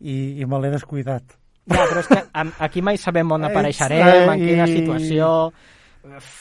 i, 0.00 0.16
i 0.42 0.46
me 0.48 0.58
l'he 0.62 0.70
descuidat. 0.74 1.36
Ja, 1.70 1.84
però 1.86 2.00
és 2.02 2.08
que 2.10 2.18
aquí 2.66 2.82
mai 2.82 2.98
sabem 2.98 3.30
on 3.30 3.44
Eh, 3.44 3.50
apareixerem, 3.52 4.30
en 4.32 4.40
i- 4.40 4.48
quina 4.48 4.66
situació... 4.66 5.28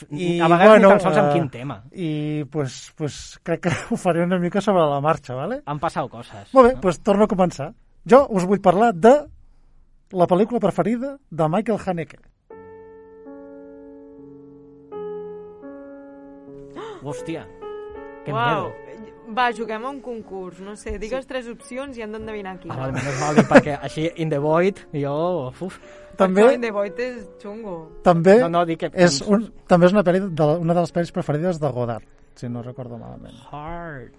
I, 0.09 0.39
a 0.41 0.47
vegades 0.49 0.81
ni 0.81 0.89
tan 0.89 1.03
sols 1.03 1.19
en 1.19 1.27
eh, 1.27 1.33
quin 1.35 1.49
tema. 1.53 1.77
I 1.93 2.09
pues, 2.49 2.79
pues, 2.97 3.17
crec 3.45 3.61
que 3.67 3.73
ho 3.91 3.97
faré 3.97 4.23
una 4.25 4.39
mica 4.41 4.61
sobre 4.61 4.81
la 4.89 4.99
marxa, 5.01 5.35
¿vale? 5.37 5.61
Han 5.65 5.79
passat 5.79 6.09
coses. 6.09 6.49
Molt 6.57 6.67
bé, 6.67 6.73
doncs 6.81 7.01
torno 7.05 7.27
a 7.27 7.31
començar. 7.31 7.71
Jo 8.09 8.25
us 8.33 8.47
vull 8.49 8.61
parlar 8.63 8.91
de 8.97 9.13
la 10.17 10.27
pel·lícula 10.27 10.59
preferida 10.59 11.15
de 11.29 11.47
Michael 11.47 11.79
Haneke. 11.85 12.19
Hòstia, 17.01 17.47
que 18.25 18.33
Uau. 18.33 18.69
miedo. 18.69 19.17
Va, 19.31 19.49
juguem 19.55 19.85
a 19.85 19.89
un 19.89 19.99
concurs. 20.03 20.59
No 20.59 20.75
sé, 20.75 20.97
digues 20.99 21.25
tres 21.29 21.47
opcions 21.47 21.95
i 21.97 22.01
hem 22.03 22.11
d'endevinar 22.11 22.57
quina. 22.59 22.75
Ah, 22.75 22.89
menys 22.91 23.19
mal, 23.21 23.35
perquè 23.47 23.77
així, 23.81 24.09
in 24.19 24.29
the 24.29 24.39
void, 24.43 24.81
jo... 24.93 25.51
Uf. 25.61 25.79
També, 26.19 26.41
Això 26.43 26.53
in 26.57 26.61
the 26.61 26.69
Void 26.75 26.99
és 26.99 27.21
xungo. 27.41 27.75
també, 28.03 28.35
No, 28.43 28.49
no, 28.51 28.65
dic 28.67 28.81
que- 28.83 28.89
és, 28.93 29.21
un, 29.25 29.45
també 29.65 29.87
és 29.87 29.93
una, 29.95 30.03
pel·li 30.03 30.19
de, 30.27 30.47
una 30.59 30.73
de 30.75 30.81
les 30.83 30.91
pel·lis 30.93 31.09
preferides 31.15 31.57
de 31.59 31.69
Godard, 31.71 32.03
si 32.35 32.49
no 32.51 32.61
recordo 32.61 32.97
malament. 32.99 33.33
Hard. 33.49 34.11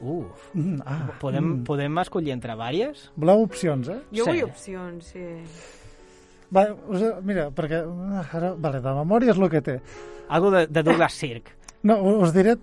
Uf. 0.00 0.46
Mm, 0.54 0.78
ah, 0.86 1.10
Podem, 1.20 1.44
mm. 1.44 1.64
podem 1.66 1.98
escollir 1.98 2.32
entre 2.32 2.54
vàries? 2.56 3.08
Voleu 3.16 3.42
opcions, 3.42 3.88
eh? 3.88 3.98
Jo 4.12 4.24
Sí. 4.24 4.30
vull 4.30 4.42
opcions, 4.44 5.04
sí. 5.12 5.24
Va, 6.54 6.66
us, 6.88 7.02
mira, 7.26 7.50
perquè 7.50 7.82
ah, 7.82 8.24
ara, 8.32 8.54
vale, 8.54 8.80
de 8.80 8.94
memòria 9.02 9.32
és 9.34 9.38
el 9.42 9.50
que 9.50 9.60
té. 9.60 9.80
Algo 10.28 10.50
de, 10.54 10.66
de 10.68 10.82
Douglas 10.82 11.12
Sirk. 11.12 11.50
No, 11.82 11.98
us 12.22 12.32
diré 12.32 12.56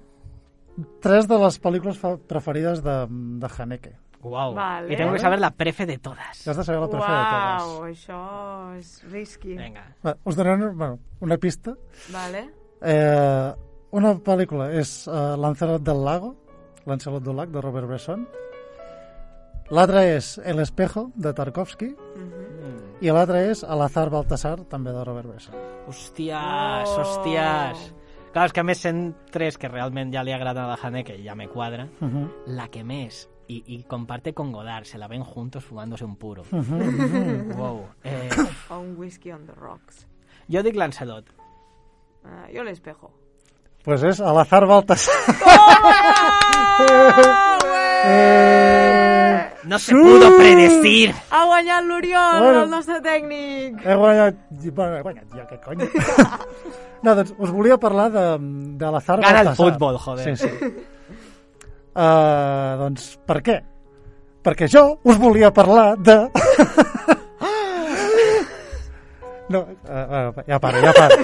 tres 1.02 1.28
de 1.28 1.38
les 1.38 1.60
pel·lícules 1.62 2.00
preferides 2.28 2.82
de, 2.84 2.96
de 3.10 3.50
Haneke. 3.58 3.94
Wow. 4.24 4.54
Vale. 4.56 4.94
Y 4.94 4.96
tengo 4.96 5.12
que 5.12 5.20
saber 5.20 5.40
la 5.40 5.52
prefe 5.52 5.86
de 5.86 5.98
todas. 5.98 6.48
Has 6.48 6.56
de 6.58 6.64
saber 6.64 6.80
la 6.80 6.88
preferida 6.88 7.20
de 7.20 7.32
totes. 7.34 7.68
Uau, 7.68 7.88
això 7.90 8.20
és 8.78 8.92
risky. 9.12 9.58
Venga. 9.58 9.84
Va, 10.06 10.16
us 10.24 10.38
donaré 10.38 10.70
bueno, 10.70 11.00
una 11.20 11.38
pista. 11.38 11.74
Vale. 12.14 12.46
Eh, 12.82 13.54
una 13.92 14.14
pel·lícula 14.24 14.70
és 14.72 15.04
uh, 15.08 15.36
Lancelot 15.38 15.84
del 15.84 16.00
Lago, 16.06 16.32
Lancelot 16.88 17.24
del 17.24 17.36
Lac, 17.36 17.52
de 17.52 17.62
Robert 17.62 17.88
Bresson. 17.88 18.24
L'altra 19.76 20.06
és 20.08 20.38
El 20.44 20.60
espejo, 20.60 21.10
de 21.16 21.34
Tarkovsky. 21.34 21.92
I 23.04 23.12
l'altra 23.12 23.42
és 23.50 23.64
Al 23.68 23.82
azar 23.84 24.08
Baltasar, 24.10 24.56
també 24.72 24.94
de 24.96 25.04
Robert 25.04 25.28
Bresson. 25.28 25.56
Hòsties, 25.88 26.32
Oh. 26.96 27.04
hòsties. 27.04 27.92
Clar, 28.34 28.46
és 28.50 28.54
que 28.54 28.62
a 28.62 28.66
més 28.66 28.80
sent 28.82 29.12
tres 29.32 29.58
que 29.62 29.70
realment 29.70 30.12
ja 30.14 30.24
li 30.26 30.34
agraden 30.34 30.64
a 30.64 30.68
la 30.74 30.78
Haneke, 30.82 31.20
ja 31.24 31.36
me 31.36 31.48
quadra. 31.48 31.86
Uh 32.02 32.08
-huh. 32.10 32.30
La 32.48 32.68
que 32.68 32.84
més, 32.84 33.30
y, 33.48 33.64
y 33.68 33.84
comparte 33.84 34.34
con 34.34 34.52
Godard, 34.52 34.86
se 34.86 34.98
la 34.98 35.08
ven 35.08 35.24
juntos 35.24 35.64
fumándose 35.64 36.04
un 36.06 36.16
puro. 36.16 36.42
Uh 36.52 36.60
-huh, 36.60 37.52
uh. 37.52 37.56
Wow. 37.56 37.86
Eh, 38.04 38.30
O 38.70 38.80
un 38.80 38.96
whisky 38.98 39.32
on 39.32 39.46
the 39.46 39.54
rocks. 39.54 40.08
jo 40.50 40.64
dic 40.64 40.76
Lancelot. 40.76 41.26
Uh, 42.24 42.56
jo 42.56 42.64
l'espejo. 42.64 43.12
Pues 43.84 44.02
és 44.04 44.20
Al 44.22 44.38
azar 44.40 44.66
Baltasar. 44.66 45.14
Eh! 48.06 49.13
No 49.64 49.80
se 49.80 49.94
pudo 49.96 50.30
predecir. 50.38 51.14
Ha 51.32 51.44
guanyat 51.46 51.86
l'Oriol, 51.88 52.40
Bueno. 52.44 52.64
el 52.64 52.70
nostre 52.70 53.00
tècnic. 53.02 53.80
He 53.86 53.96
guanyat... 53.96 54.36
Bueno, 54.74 54.98
he 54.98 55.02
guanyat 55.02 55.38
jo, 55.38 55.46
què 55.50 55.60
cony. 55.64 55.88
No, 57.04 57.12
doncs 57.20 57.34
us 57.36 57.50
volia 57.52 57.76
parlar 57.76 58.06
de, 58.14 58.22
de 58.80 58.90
l'Azar 58.96 59.18
Gana 59.20 59.42
el 59.42 59.56
futbol, 59.58 59.98
joder. 60.00 60.38
Sí, 60.38 60.48
sí. 60.48 60.70
Uh, 61.94 62.78
doncs, 62.80 63.10
per 63.28 63.42
què? 63.44 63.58
Perquè 64.44 64.70
jo 64.72 64.86
us 65.04 65.20
volia 65.20 65.52
parlar 65.52 65.98
de... 66.00 66.16
No, 69.50 69.60
uh, 69.60 70.32
uh, 70.34 70.44
ja 70.48 70.58
paro, 70.58 70.80
ja 70.82 70.94
paro. 70.96 71.16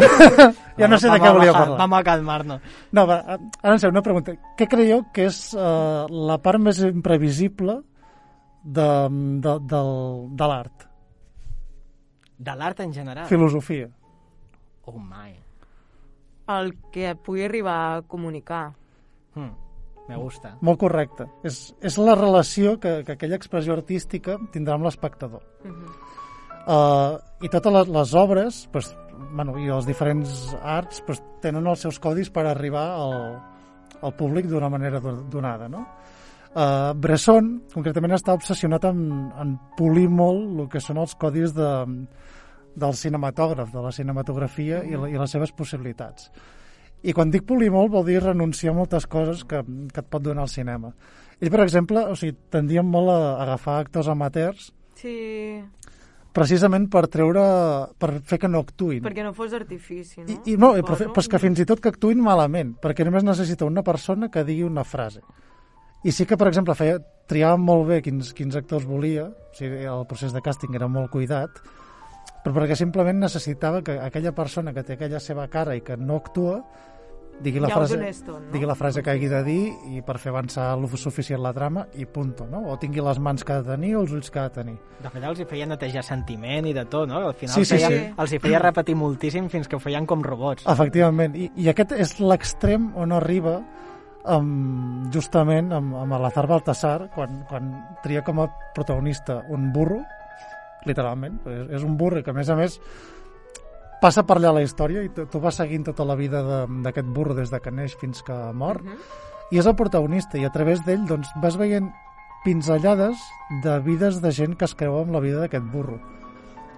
ja 0.78 0.88
no 0.92 0.98
sé 1.00 1.08
de 1.10 1.18
què 1.18 1.30
a 1.30 1.34
volia 1.34 1.54
parlar. 1.56 1.78
Vamos 1.80 2.00
a 2.00 2.04
calmarnos. 2.04 2.60
No, 2.92 3.06
va, 3.08 3.22
ara 3.24 3.74
en 3.74 3.80
sèrio, 3.80 3.94
una 3.96 4.04
pregunta. 4.06 4.36
Què 4.60 4.68
creieu 4.70 5.06
que 5.16 5.30
és 5.32 5.38
uh, 5.56 6.04
la 6.12 6.38
part 6.44 6.62
més 6.62 6.82
imprevisible 6.84 7.80
de, 8.64 8.90
de, 9.44 9.56
del, 9.72 9.94
de 10.36 10.50
l'art? 10.52 10.86
De 12.40 12.56
l'art 12.56 12.80
en 12.80 12.94
general. 12.94 13.28
Filosofia. 13.28 13.90
Oh 14.86 15.00
my. 15.00 15.34
El 16.50 16.74
que 16.92 17.16
pugui 17.16 17.44
arribar 17.46 17.80
a 17.98 18.02
comunicar. 18.02 18.72
Hmm. 19.36 19.52
Me 20.10 20.18
gusta. 20.18 20.56
Molt 20.66 20.80
correcte. 20.82 21.28
És, 21.46 21.76
és 21.86 21.98
la 22.02 22.16
relació 22.18 22.80
que, 22.82 23.04
que 23.06 23.14
aquella 23.14 23.38
expressió 23.38 23.76
artística 23.76 24.40
tindrà 24.54 24.74
amb 24.80 24.88
l'espectador. 24.88 25.44
Uh 25.64 25.70
-huh. 25.70 25.98
Uh, 26.70 27.18
I 27.42 27.50
totes 27.50 27.74
les, 27.74 27.88
les 27.88 28.14
obres 28.14 28.68
pues, 28.72 28.96
bueno, 29.32 29.58
i 29.58 29.70
els 29.70 29.86
diferents 29.86 30.56
arts 30.62 31.02
pues, 31.06 31.22
tenen 31.42 31.66
els 31.68 31.80
seus 31.80 32.00
codis 32.00 32.30
per 32.30 32.46
arribar 32.46 32.84
al, 33.00 33.40
al 34.02 34.14
públic 34.14 34.46
d'una 34.46 34.70
manera 34.70 35.00
do- 35.00 35.24
donada. 35.30 35.70
No? 35.70 35.86
Uh, 36.50 36.96
Bresson, 36.98 37.60
concretament, 37.74 38.16
està 38.18 38.34
obsessionat 38.34 38.88
en, 38.90 39.02
en 39.38 39.52
polir 39.78 40.08
molt 40.10 40.64
el 40.64 40.70
que 40.72 40.82
són 40.82 40.98
els 40.98 41.14
codis 41.20 41.54
de, 41.54 41.70
del 42.74 42.96
cinematògraf, 42.98 43.70
de 43.74 43.84
la 43.84 43.92
cinematografia 43.94 44.82
i, 44.88 44.96
la, 44.98 45.10
i 45.12 45.20
les 45.20 45.36
seves 45.36 45.54
possibilitats. 45.54 46.32
I 47.06 47.14
quan 47.16 47.30
dic 47.32 47.46
polir 47.48 47.70
molt 47.72 47.94
vol 47.94 48.08
dir 48.08 48.18
renunciar 48.24 48.74
a 48.74 48.80
moltes 48.80 49.06
coses 49.08 49.46
que, 49.48 49.62
que 49.94 50.02
et 50.02 50.10
pot 50.10 50.24
donar 50.26 50.48
el 50.48 50.52
cinema. 50.52 50.90
Ell, 51.40 51.52
per 51.54 51.62
exemple, 51.64 52.02
o 52.12 52.18
sigui, 52.20 52.36
tendien 52.52 52.88
molt 52.88 53.14
a 53.14 53.20
agafar 53.46 53.78
actors 53.86 54.10
amateurs 54.12 54.72
Sí. 55.00 55.62
precisament 56.36 56.90
per 56.92 57.06
treure, 57.08 57.44
per 57.98 58.10
fer 58.28 58.40
que 58.42 58.50
no 58.52 58.66
actuïn. 58.66 59.04
Perquè 59.06 59.24
no 59.24 59.32
fos 59.38 59.54
artifici, 59.56 60.26
no? 60.26 60.42
I, 60.44 60.58
no, 60.60 60.74
però, 60.82 60.98
però 61.14 61.24
és 61.24 61.30
que 61.32 61.40
fins 61.40 61.62
i 61.64 61.68
tot 61.70 61.80
que 61.80 61.94
actuïn 61.94 62.20
malament, 62.26 62.74
perquè 62.84 63.08
només 63.08 63.24
necessita 63.24 63.70
una 63.70 63.86
persona 63.86 64.28
que 64.34 64.44
digui 64.44 64.68
una 64.68 64.84
frase. 64.84 65.24
I 66.04 66.14
sí 66.16 66.26
que, 66.26 66.38
per 66.40 66.48
exemple, 66.48 66.76
feia, 66.80 67.00
triàvem 67.28 67.66
molt 67.68 67.88
bé 67.90 68.02
quins, 68.04 68.32
quins 68.38 68.56
actors 68.56 68.88
volia, 68.88 69.28
o 69.28 69.56
sigui, 69.58 69.84
el 69.84 70.06
procés 70.08 70.32
de 70.36 70.42
càsting 70.44 70.78
era 70.80 70.88
molt 70.88 71.12
cuidat, 71.12 71.60
però 72.44 72.56
perquè 72.56 72.78
simplement 72.80 73.20
necessitava 73.20 73.82
que 73.84 73.98
aquella 74.00 74.32
persona 74.36 74.72
que 74.74 74.86
té 74.88 74.96
aquella 74.96 75.20
seva 75.20 75.50
cara 75.52 75.76
i 75.76 75.84
que 75.84 75.98
no 76.00 76.22
actua, 76.22 76.62
digui 77.44 77.60
la, 77.60 77.70
Ja 77.72 77.80
frase, 77.80 77.98
no? 78.28 78.38
digui 78.52 78.68
la 78.68 78.76
frase 78.76 79.04
que 79.04 79.12
hagi 79.12 79.28
de 79.32 79.42
dir 79.44 79.62
i 79.96 80.02
per 80.06 80.18
fer 80.20 80.32
avançar 80.32 80.70
lo 80.80 80.88
suficient 81.00 81.42
la 81.44 81.54
trama 81.56 81.86
i 81.96 82.06
punto, 82.06 82.48
no? 82.48 82.66
O 82.72 82.78
tingui 82.80 83.04
les 83.04 83.20
mans 83.20 83.44
que 83.44 83.54
ha 83.54 83.62
de 83.62 83.72
tenir 83.74 83.94
o 83.96 84.02
els 84.04 84.16
ulls 84.16 84.32
que 84.32 84.40
ha 84.40 84.48
de 84.50 84.56
tenir. 84.56 84.78
De 85.04 85.12
fet, 85.12 85.24
els 85.24 85.40
hi 85.40 85.48
feia 85.52 85.68
netejar 85.70 86.04
sentiment 86.04 86.68
i 86.68 86.74
de 86.76 86.86
tot, 86.86 87.08
no? 87.12 87.26
Al 87.28 87.36
final 87.40 87.56
Sí, 87.56 87.66
sí, 87.66 87.78
feia, 87.78 87.92
sí. 87.92 88.02
els 88.24 88.34
hi 88.34 88.40
feia 88.44 88.64
repetir 88.64 88.96
moltíssim 89.00 89.52
fins 89.52 89.68
que 89.68 89.76
ho 89.76 89.84
feien 89.84 90.08
com 90.08 90.24
robots. 90.24 90.68
Efectivament, 90.68 91.36
i, 91.36 91.52
i 91.56 91.70
aquest 91.72 91.96
és 91.96 92.18
l'extrem 92.20 92.92
on 93.00 93.16
arriba 93.16 93.60
amb, 94.26 95.12
justament 95.14 95.72
amb, 95.74 95.96
amb 95.96 96.14
Alazar 96.18 96.46
Baltasar 96.48 97.10
quan, 97.16 97.44
quan 97.50 97.70
tria 98.04 98.24
com 98.26 98.42
a 98.44 98.50
protagonista 98.76 99.44
un 99.50 99.72
burro, 99.74 100.02
literalment, 100.88 101.40
és, 101.46 101.64
és 101.80 101.84
un 101.88 101.96
burro 102.00 102.24
que 102.24 102.32
a 102.32 102.36
més 102.38 102.50
a 102.50 102.56
més 102.60 102.80
passa 104.02 104.24
per 104.24 104.38
allà 104.40 104.54
la 104.56 104.64
història 104.64 105.04
i 105.04 105.10
tu, 105.12 105.40
vas 105.44 105.58
seguint 105.60 105.84
tota 105.88 106.06
la 106.08 106.16
vida 106.16 106.44
de- 106.44 106.82
d'aquest 106.86 107.08
burro 107.16 107.34
des 107.36 107.50
de 107.52 107.60
que 107.60 107.72
neix 107.72 107.98
fins 108.00 108.22
que 108.24 108.36
mor. 108.54 108.82
I 109.52 109.58
és 109.60 109.66
el 109.66 109.76
protagonista 109.76 110.38
i 110.38 110.46
a 110.46 110.52
través 110.54 110.84
d'ell 110.86 111.06
doncs, 111.10 111.32
vas 111.42 111.58
veient 111.58 111.90
pinzellades 112.46 113.18
de 113.64 113.80
vides 113.84 114.22
de 114.22 114.32
gent 114.32 114.56
que 114.56 114.66
es 114.66 114.76
creu 114.76 115.00
amb 115.02 115.12
la 115.12 115.20
vida 115.20 115.42
d'aquest 115.42 115.66
burro. 115.74 116.00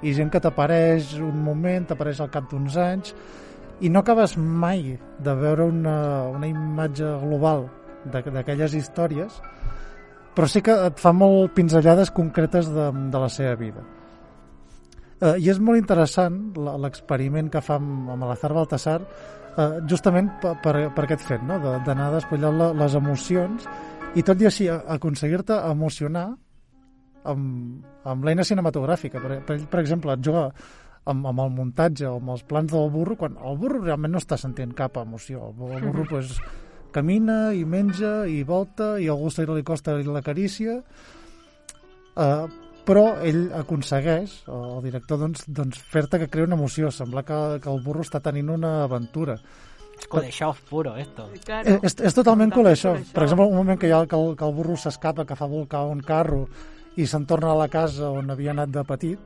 I 0.01 0.15
gent 0.17 0.31
que 0.33 0.39
t'apareix 0.41 1.13
un 1.21 1.43
moment, 1.45 1.85
t'apareix 1.85 2.21
al 2.23 2.31
cap 2.33 2.47
d'uns 2.49 2.77
anys 2.81 3.13
i 3.81 3.89
no 3.89 4.01
acabes 4.03 4.37
mai 4.37 4.95
de 5.19 5.33
veure 5.35 5.65
una, 5.65 5.95
una 6.29 6.47
imatge 6.49 7.07
global 7.23 7.67
de- 8.05 8.23
d'aquelles 8.33 8.73
històries 8.77 9.41
però 10.35 10.47
sí 10.47 10.61
que 10.63 10.71
et 10.87 10.99
fa 11.01 11.11
molt 11.13 11.51
pinzellades 11.57 12.11
concretes 12.15 12.69
de, 12.71 12.87
de 13.11 13.19
la 13.19 13.29
seva 13.29 13.55
vida 13.59 13.83
eh, 15.21 15.35
i 15.41 15.49
és 15.51 15.59
molt 15.59 15.81
interessant 15.81 16.39
l'experiment 16.55 17.49
que 17.51 17.61
fa 17.61 17.77
amb, 17.81 18.09
amb 18.15 18.27
l'Azar 18.29 18.53
Baltasar 18.55 18.99
eh, 19.01 19.81
justament 19.89 20.31
per, 20.41 20.55
per, 20.63 20.75
per 20.95 21.07
aquest 21.07 21.25
fet 21.27 21.43
no? 21.43 21.59
De- 21.63 21.79
d'anar 21.87 22.11
despullant 22.15 22.57
la, 22.61 22.71
les 22.83 22.95
emocions 23.01 23.67
i 24.15 24.23
tot 24.27 24.41
i 24.43 24.47
així 24.49 24.65
aconseguir-te 24.71 25.55
emocionar 25.71 26.29
amb, 27.23 27.83
amb 28.03 28.25
l'eina 28.25 28.43
cinematogràfica. 28.43 29.21
Per, 29.21 29.37
per, 29.47 29.55
per 29.71 29.79
exemple, 29.79 30.15
et 30.17 30.23
juga 30.25 30.47
amb, 31.05 31.25
amb 31.27 31.39
el 31.45 31.53
muntatge 31.55 32.05
o 32.09 32.17
amb 32.19 32.33
els 32.35 32.43
plans 32.47 32.71
del 32.71 32.89
burro, 32.93 33.15
quan 33.17 33.37
el 33.37 33.57
burro 33.57 33.81
realment 33.83 34.13
no 34.13 34.21
està 34.21 34.37
sentint 34.37 34.73
cap 34.77 34.97
emoció. 35.01 35.47
El, 35.49 35.55
bu- 35.57 35.71
el 35.77 35.85
burro 35.87 36.05
pues, 36.09 36.35
camina 36.91 37.53
i 37.55 37.63
menja 37.65 38.25
i 38.27 38.43
volta 38.43 38.97
i 38.99 39.07
a 39.07 39.15
algú 39.15 39.31
se 39.31 39.45
li 39.47 39.63
costa 39.63 39.95
la 39.97 40.21
carícia, 40.21 40.81
uh, 42.15 42.45
però 42.85 43.05
ell 43.23 43.51
aconsegueix, 43.53 44.39
el 44.49 44.79
director, 44.83 45.19
doncs, 45.21 45.45
doncs 45.47 45.81
fer-te 45.91 46.19
que 46.19 46.29
crea 46.29 46.47
una 46.49 46.57
emoció, 46.57 46.89
sembla 46.91 47.23
que, 47.23 47.59
que 47.61 47.69
el 47.69 47.83
burro 47.85 48.01
està 48.01 48.19
tenint 48.19 48.49
una 48.49 48.83
aventura. 48.83 49.37
És 50.01 50.07
Kuleshov 50.09 50.57
puro, 50.67 50.95
esto. 50.97 51.27
Eh, 51.45 51.77
és, 51.85 51.93
és 52.01 52.15
totalment 52.17 52.49
això. 52.65 52.95
Per 53.13 53.21
exemple, 53.23 53.45
un 53.45 53.53
moment 53.59 53.77
que, 53.77 53.85
hi 53.87 53.93
ha, 53.93 54.07
que, 54.09 54.17
el, 54.17 54.33
que 54.35 54.47
el 54.47 54.55
burro 54.57 54.73
s'escapa, 54.75 55.27
que 55.29 55.37
fa 55.37 55.45
volcar 55.45 55.83
un 55.85 56.01
carro 56.01 56.47
i 56.97 57.05
se'n 57.05 57.27
torna 57.29 57.51
a 57.53 57.59
la 57.59 57.69
casa 57.69 58.09
on 58.09 58.33
havia 58.33 58.51
anat 58.51 58.73
de 58.73 58.81
petit 58.83 59.19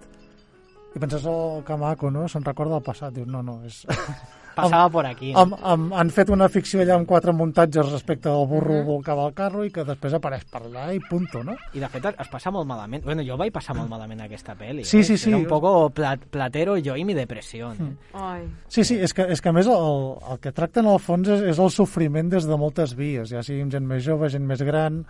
i 0.95 0.99
penses, 0.99 1.25
oh, 1.27 1.61
que 1.67 1.75
maco, 1.75 2.09
no? 2.11 2.25
Se'n 2.31 2.45
recorda 2.45 2.77
del 2.77 2.85
passat. 2.85 3.13
Dius, 3.15 3.27
no, 3.27 3.43
no, 3.43 3.59
és... 3.67 3.83
Passava 4.55 4.89
por 4.89 5.05
aquí. 5.05 5.33
No? 5.33 5.41
Am, 5.41 5.53
am, 5.67 5.81
han 5.99 6.09
fet 6.15 6.29
una 6.31 6.47
ficció 6.47 6.79
allà 6.79 6.95
amb 6.95 7.07
quatre 7.09 7.33
muntatges 7.35 7.89
respecte 7.91 8.31
al 8.31 8.45
burro 8.47 8.77
volcava 8.87 9.25
el 9.27 9.33
carro 9.35 9.65
i 9.67 9.71
que 9.75 9.83
després 9.83 10.15
apareix 10.15 10.45
per 10.47 10.61
allà 10.63 10.85
i 10.95 11.01
punto, 11.03 11.43
no? 11.43 11.57
I 11.75 11.83
de 11.83 11.89
fet 11.91 12.07
es 12.13 12.31
passa 12.31 12.53
molt 12.55 12.67
malament. 12.69 13.03
Bueno, 13.03 13.25
jo 13.27 13.35
vaig 13.41 13.51
passar 13.51 13.75
molt 13.75 13.91
malament 13.91 14.23
aquesta 14.23 14.55
pel·li. 14.55 14.85
Sí, 14.87 15.01
eh? 15.01 15.07
sí, 15.09 15.17
sí. 15.19 15.33
Era 15.33 15.41
un 15.41 15.47
poco 15.51 15.89
plat, 15.89 16.23
platero 16.31 16.77
yo 16.77 16.95
y 16.95 17.03
mi 17.03 17.13
depresión. 17.13 17.75
Eh? 17.83 17.93
Ai. 18.13 18.47
Sí, 18.71 18.87
sí, 18.87 18.95
és 18.95 19.13
que, 19.13 19.27
és 19.35 19.43
que 19.43 19.51
a 19.51 19.55
més 19.55 19.67
el, 19.67 20.01
el 20.31 20.39
que 20.39 20.55
tracta 20.55 20.79
en 20.79 20.91
el 20.93 21.01
fons 21.03 21.35
és, 21.35 21.43
és 21.51 21.59
el 21.59 21.71
sofriment 21.75 22.31
des 22.31 22.47
de 22.47 22.59
moltes 22.59 22.95
vies, 22.95 23.35
ja 23.35 23.43
sigui 23.43 23.67
gent 23.75 23.91
més 23.91 24.07
jove, 24.07 24.31
gent 24.31 24.47
més 24.47 24.63
gran, 24.63 25.03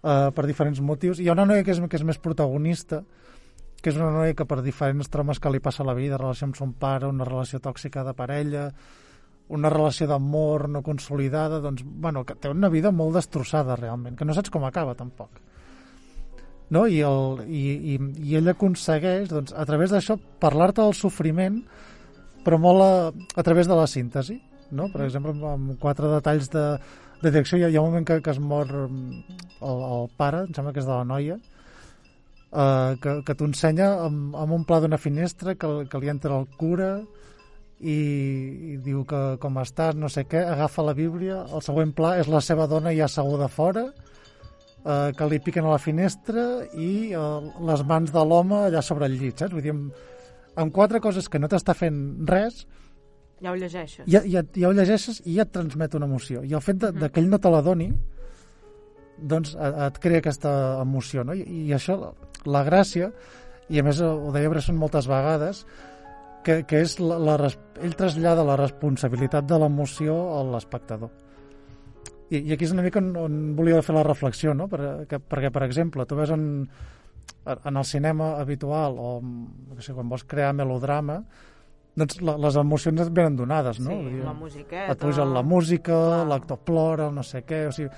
eh, 0.00 0.28
per 0.32 0.48
diferents 0.48 0.80
motius. 0.80 1.20
Hi 1.20 1.28
ha 1.28 1.36
una 1.36 1.44
noia 1.48 1.66
que 1.66 1.76
és, 1.76 1.84
que 1.84 2.00
és 2.00 2.08
més 2.08 2.20
protagonista, 2.24 3.04
que 3.82 3.92
és 3.92 3.98
una 3.98 4.10
noia 4.10 4.34
que 4.34 4.46
per 4.48 4.60
diferents 4.64 5.10
traumes 5.12 5.38
que 5.38 5.50
li 5.52 5.60
passa 5.62 5.84
a 5.84 5.88
la 5.88 5.94
vida, 5.94 6.18
relació 6.18 6.48
amb 6.48 6.56
son 6.58 6.72
pare, 6.78 7.06
una 7.06 7.26
relació 7.28 7.60
tòxica 7.62 8.02
de 8.06 8.14
parella, 8.18 8.68
una 9.54 9.70
relació 9.72 10.08
d'amor 10.10 10.66
no 10.68 10.82
consolidada, 10.84 11.60
doncs, 11.64 11.84
bueno, 11.84 12.24
que 12.26 12.36
té 12.36 12.50
una 12.52 12.68
vida 12.68 12.90
molt 12.92 13.16
destrossada 13.16 13.76
realment, 13.78 14.16
que 14.18 14.26
no 14.26 14.34
saps 14.36 14.50
com 14.52 14.66
acaba 14.66 14.96
tampoc. 14.98 15.40
No? 16.74 16.84
I, 16.86 17.00
el, 17.06 17.44
i, 17.48 17.62
i, 17.94 17.98
I 18.28 18.36
ell 18.40 18.52
aconsegueix, 18.52 19.30
doncs, 19.30 19.54
a 19.56 19.64
través 19.68 19.94
d'això, 19.94 20.18
parlar-te 20.42 20.82
del 20.82 20.96
sofriment, 20.96 21.62
però 22.44 22.58
molt 22.60 22.84
a, 22.84 22.92
a 23.40 23.46
través 23.46 23.70
de 23.70 23.78
la 23.78 23.86
síntesi. 23.88 24.40
No? 24.70 24.90
Per 24.92 25.06
exemple, 25.06 25.32
amb, 25.48 25.76
quatre 25.80 26.10
detalls 26.12 26.50
de, 26.52 26.66
de 27.22 27.30
direcció, 27.30 27.56
hi 27.56 27.64
ha, 27.64 27.70
hi 27.72 27.78
ha 27.78 27.84
un 27.84 27.94
moment 27.94 28.08
que, 28.10 28.18
que 28.24 28.34
es 28.34 28.40
mor 28.42 28.68
el, 28.74 28.90
el 29.62 30.10
pare, 30.20 30.44
em 30.44 30.52
sembla 30.52 30.74
que 30.74 30.84
és 30.84 30.88
de 30.88 30.92
la 30.92 31.06
noia, 31.08 31.38
eh, 32.52 32.96
que, 33.02 33.14
que 33.26 33.34
t'ho 33.34 33.48
ensenya 33.48 33.88
amb, 34.06 34.36
amb 34.36 34.56
un 34.56 34.66
pla 34.68 34.80
d'una 34.80 34.98
finestra 35.00 35.54
que, 35.54 35.70
que 35.90 36.00
li 36.02 36.10
entra 36.12 36.36
el 36.38 36.46
cura 36.58 36.92
i, 37.78 37.94
i 38.74 38.76
diu 38.82 39.04
que 39.06 39.22
com 39.42 39.60
estàs, 39.62 39.96
no 39.98 40.10
sé 40.10 40.24
què, 40.26 40.42
agafa 40.42 40.84
la 40.86 40.96
Bíblia, 40.98 41.44
el 41.54 41.62
següent 41.62 41.94
pla 41.94 42.16
és 42.18 42.30
la 42.30 42.40
seva 42.42 42.66
dona 42.70 42.94
ja 42.96 43.06
asseguda 43.06 43.48
fora, 43.52 43.86
eh, 44.84 45.12
que 45.14 45.28
li 45.30 45.38
piquen 45.44 45.68
a 45.68 45.76
la 45.76 45.82
finestra 45.82 46.48
i 46.74 47.12
eh, 47.12 47.28
les 47.70 47.84
mans 47.86 48.12
de 48.14 48.24
l'home 48.24 48.64
allà 48.66 48.82
sobre 48.82 49.06
el 49.06 49.18
llit, 49.20 49.38
saps? 49.38 49.54
Vull 49.54 49.62
dir, 49.68 49.76
amb, 49.76 49.94
amb 50.58 50.74
quatre 50.74 51.00
coses 51.00 51.28
que 51.30 51.38
no 51.38 51.50
t'està 51.50 51.76
fent 51.78 52.02
res, 52.26 52.64
Ja 53.38 53.52
ho 53.52 53.54
llegeixes. 53.54 54.02
ja, 54.10 54.18
ja, 54.26 54.42
ja 54.42 54.66
ho 54.66 54.74
llegeixes 54.74 55.20
i 55.24 55.36
ja 55.36 55.44
et 55.44 55.52
transmet 55.54 55.92
una 55.94 56.08
emoció. 56.10 56.42
I 56.42 56.56
el 56.58 56.62
fet 56.64 56.80
de, 56.82 56.90
de 56.90 57.06
que 57.06 57.22
ell 57.22 57.28
no 57.30 57.38
te 57.38 57.52
la 57.54 57.60
doni, 57.62 57.92
doncs 59.18 59.52
et 59.54 59.98
crea 60.02 60.18
aquesta 60.18 60.50
emoció, 60.82 61.22
no? 61.22 61.36
I, 61.38 61.44
i 61.68 61.74
això, 61.76 61.98
la 62.48 62.64
gràcia, 62.66 63.12
i 63.68 63.80
a 63.80 63.84
més 63.84 64.00
ho 64.00 64.32
deia 64.32 64.50
Bresson 64.50 64.78
moltes 64.80 65.08
vegades, 65.10 65.64
que, 66.44 66.62
que 66.68 66.82
és 66.84 66.96
la, 67.02 67.18
la, 67.20 67.50
ell 67.84 67.96
trasllada 67.98 68.46
la 68.46 68.56
responsabilitat 68.58 69.48
de 69.48 69.58
l'emoció 69.60 70.16
a 70.38 70.44
l'espectador. 70.54 71.10
I, 72.28 72.40
I 72.40 72.54
aquí 72.54 72.66
és 72.68 72.72
una 72.74 72.84
mica 72.84 73.00
on, 73.00 73.12
on 73.16 73.36
volia 73.56 73.82
fer 73.84 73.96
la 73.96 74.06
reflexió, 74.06 74.54
no? 74.56 74.68
Per, 74.68 74.80
que, 75.10 75.20
perquè, 75.20 75.52
per 75.52 75.64
exemple, 75.66 76.06
tu 76.08 76.16
ves 76.18 76.32
en, 76.34 76.46
en 77.56 77.76
el 77.76 77.86
cinema 77.88 78.34
habitual 78.40 78.98
o 79.00 79.12
no 79.22 79.80
sé, 79.80 79.94
quan 79.96 80.08
vols 80.12 80.26
crear 80.28 80.54
melodrama, 80.56 81.22
doncs 81.98 82.20
la, 82.22 82.36
les 82.40 82.58
emocions 82.60 83.02
et 83.02 83.12
venen 83.14 83.36
donades, 83.38 83.80
no? 83.82 83.96
Sí, 83.96 84.12
dir, 84.14 84.24
la 84.24 84.36
musiqueta. 84.36 84.92
Et 84.92 85.02
puja 85.02 85.26
la 85.26 85.42
música, 85.42 85.98
l'actor 86.28 86.60
plora, 86.64 87.08
no 87.14 87.24
sé 87.26 87.42
què, 87.48 87.64
o 87.70 87.74
sigui, 87.74 87.90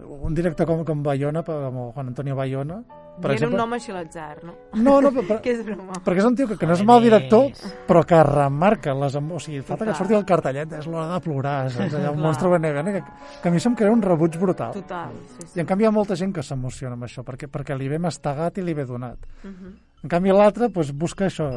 un 0.00 0.34
director 0.34 0.66
com, 0.66 0.84
com 0.84 1.02
Bayona, 1.02 1.42
per- 1.44 1.58
com 1.66 1.92
Juan 1.92 2.08
Antonio 2.08 2.34
Bayona, 2.36 2.78
per 3.20 3.32
I 3.32 3.34
era 3.34 3.34
exemple... 3.34 3.56
un 3.56 3.60
nom 3.60 3.72
així 3.76 3.92
l'atzar, 3.92 4.38
no? 4.44 4.54
No, 4.80 4.94
no, 5.04 5.10
però, 5.28 5.40
que 5.44 5.50
és 5.52 5.60
broma. 5.66 5.98
perquè 6.04 6.22
és 6.22 6.24
un 6.24 6.36
tio 6.38 6.46
que, 6.48 6.56
que 6.56 6.66
no 6.66 6.72
és 6.72 6.82
mal 6.88 7.02
director, 7.04 7.50
però 7.86 8.02
que 8.08 8.22
remarca 8.24 8.94
les 8.96 9.14
emocions. 9.18 9.36
O 9.36 9.44
sigui, 9.44 9.60
falta 9.60 9.84
que 9.84 9.90
Total. 9.92 9.98
surti 10.00 10.16
el 10.16 10.24
cartellet, 10.24 10.72
és 10.78 10.86
l'hora 10.88 11.10
de 11.12 11.20
plorar, 11.26 11.58
saps? 11.70 11.94
Allà 11.98 12.14
un 12.14 12.22
monstre 12.24 12.48
benegant, 12.48 12.88
que, 12.94 13.02
que 13.42 13.48
a 13.48 13.52
mi 13.52 13.60
se'm 13.60 13.76
crea 13.76 13.92
un 13.92 14.00
rebuig 14.00 14.38
brutal. 14.40 14.72
Total, 14.72 15.12
sí, 15.36 15.44
sí. 15.50 15.58
I 15.58 15.60
en 15.60 15.68
canvi 15.68 15.84
hi 15.84 15.90
ha 15.90 15.92
molta 15.92 16.16
gent 16.16 16.32
que 16.32 16.42
s'emociona 16.46 16.96
amb 16.96 17.04
això, 17.04 17.24
perquè, 17.26 17.50
perquè 17.52 17.76
li 17.76 17.88
ve 17.92 17.98
mastegat 18.00 18.56
i 18.56 18.64
li 18.64 18.72
ve 18.74 18.86
donat. 18.88 19.18
Mhm. 19.44 19.76
En 20.02 20.08
canvi 20.08 20.32
l'altre 20.32 20.70
doncs, 20.72 20.94
busca 20.96 21.26
això, 21.28 21.50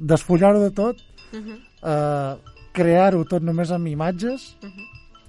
desfollar-ho 0.00 0.60
de 0.66 0.70
tot, 0.74 0.96
Mhm. 1.30 1.54
eh, 1.84 2.36
crear-ho 2.72 3.24
tot 3.24 3.42
només 3.42 3.70
amb 3.70 3.86
imatges, 3.86 4.56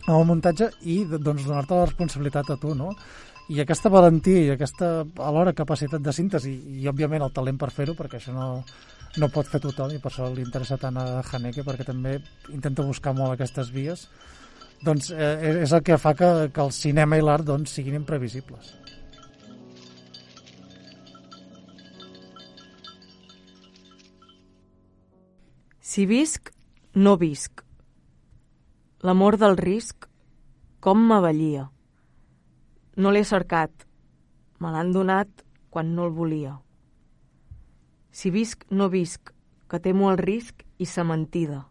amb 0.06 0.16
el 0.18 0.28
muntatge 0.30 0.70
i 0.88 1.02
doncs, 1.10 1.46
donar-te 1.46 1.76
la 1.76 1.88
responsabilitat 1.90 2.54
a 2.54 2.58
tu, 2.62 2.76
no? 2.78 2.94
I 3.50 3.64
aquesta 3.64 3.90
valentia 3.90 4.44
i 4.46 4.52
aquesta, 4.54 4.90
alhora, 5.26 5.56
capacitat 5.58 6.04
de 6.06 6.14
síntesi 6.14 6.54
i, 6.54 6.84
òbviament, 6.90 7.26
el 7.26 7.34
talent 7.34 7.58
per 7.58 7.72
fer-ho, 7.74 7.96
perquè 7.98 8.20
això 8.20 8.34
no, 8.36 8.50
no 9.18 9.32
pot 9.34 9.50
fer 9.50 9.62
tothom 9.64 9.96
i 9.96 10.02
per 10.02 10.12
això 10.12 10.30
li 10.30 10.46
interessa 10.46 10.78
tant 10.78 11.00
a 11.02 11.24
Haneke, 11.24 11.66
perquè 11.66 11.88
també 11.88 12.20
intenta 12.54 12.86
buscar 12.86 13.16
molt 13.18 13.34
aquestes 13.34 13.72
vies, 13.74 14.06
doncs 14.86 15.10
eh, 15.12 15.64
és 15.66 15.74
el 15.74 15.82
que 15.84 15.98
fa 15.98 16.14
que, 16.16 16.30
que 16.54 16.62
el 16.62 16.72
cinema 16.76 17.18
i 17.18 17.26
l'art 17.26 17.48
doncs, 17.48 17.74
siguin 17.74 17.98
imprevisibles. 17.98 18.76
Si 25.90 26.06
visc, 26.06 26.54
no 27.02 27.18
visc. 27.18 27.69
L'amor 29.00 29.38
del 29.40 29.56
risc, 29.56 30.10
com 30.84 31.00
m'avellia. 31.08 31.70
No 33.00 33.14
l'he 33.16 33.22
cercat, 33.24 33.72
me 34.60 34.74
l'han 34.74 34.92
donat 34.92 35.46
quan 35.72 35.94
no 35.96 36.10
el 36.10 36.12
volia. 36.18 36.58
Si 38.12 38.28
visc, 38.28 38.66
no 38.72 38.90
visc, 38.92 39.32
que 39.72 39.80
temo 39.80 40.12
el 40.12 40.20
risc 40.20 40.66
i 40.84 40.90
sa 40.90 41.08
mentida. 41.08 41.62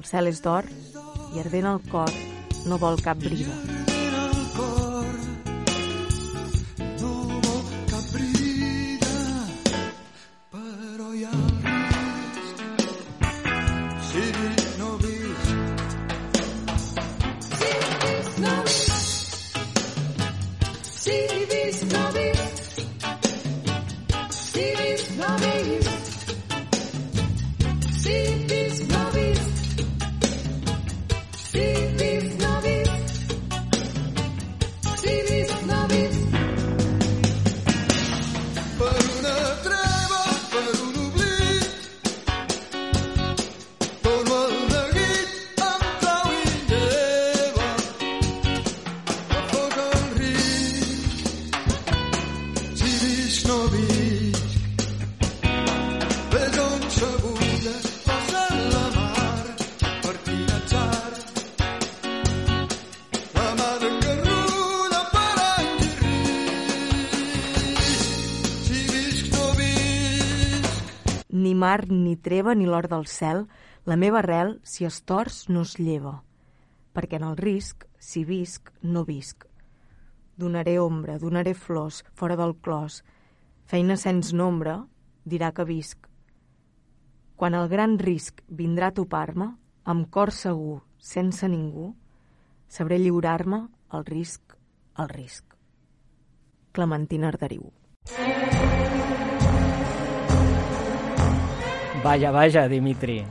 El 0.00 0.08
cel 0.08 0.32
és 0.32 0.40
d'or 0.40 0.70
i 1.34 1.44
ardent 1.44 1.68
el 1.74 1.84
cor 1.92 2.16
no 2.64 2.80
vol 2.80 2.96
cap 3.04 3.20
brida. 3.20 3.87
Treva, 72.22 72.54
ni 72.54 72.66
l'or 72.66 72.88
del 72.88 73.06
cel, 73.06 73.46
la 73.84 73.96
meva 73.96 74.20
arrel, 74.20 74.58
si 74.62 74.84
es 74.84 75.02
tors, 75.02 75.46
no 75.48 75.62
es 75.66 75.76
lleva. 75.78 76.22
Perquè 76.94 77.18
en 77.20 77.26
el 77.28 77.36
risc, 77.36 77.86
si 77.98 78.24
visc, 78.24 78.72
no 78.82 79.04
visc. 79.04 79.46
Donaré 80.38 80.78
ombra, 80.78 81.18
donaré 81.18 81.54
flors, 81.54 82.04
fora 82.14 82.36
del 82.36 82.54
clos. 82.62 83.02
Feina 83.66 83.96
sens 83.96 84.32
nombre, 84.32 84.76
dirà 85.24 85.50
que 85.52 85.66
visc. 85.66 86.06
Quan 87.38 87.54
el 87.54 87.68
gran 87.70 87.98
risc 87.98 88.42
vindrà 88.48 88.90
a 88.90 88.94
topar-me, 88.94 89.52
amb 89.84 90.08
cor 90.10 90.32
segur, 90.34 90.80
sense 90.98 91.48
ningú, 91.48 91.92
sabré 92.68 92.98
lliurar-me 92.98 93.66
al 93.88 94.04
risc, 94.06 94.58
al 94.94 95.08
risc. 95.08 95.44
Clementina 96.72 97.32
Arderiu. 97.32 97.72
Vaja, 102.02 102.30
vaja, 102.30 102.68
Dimitri. 102.68 103.22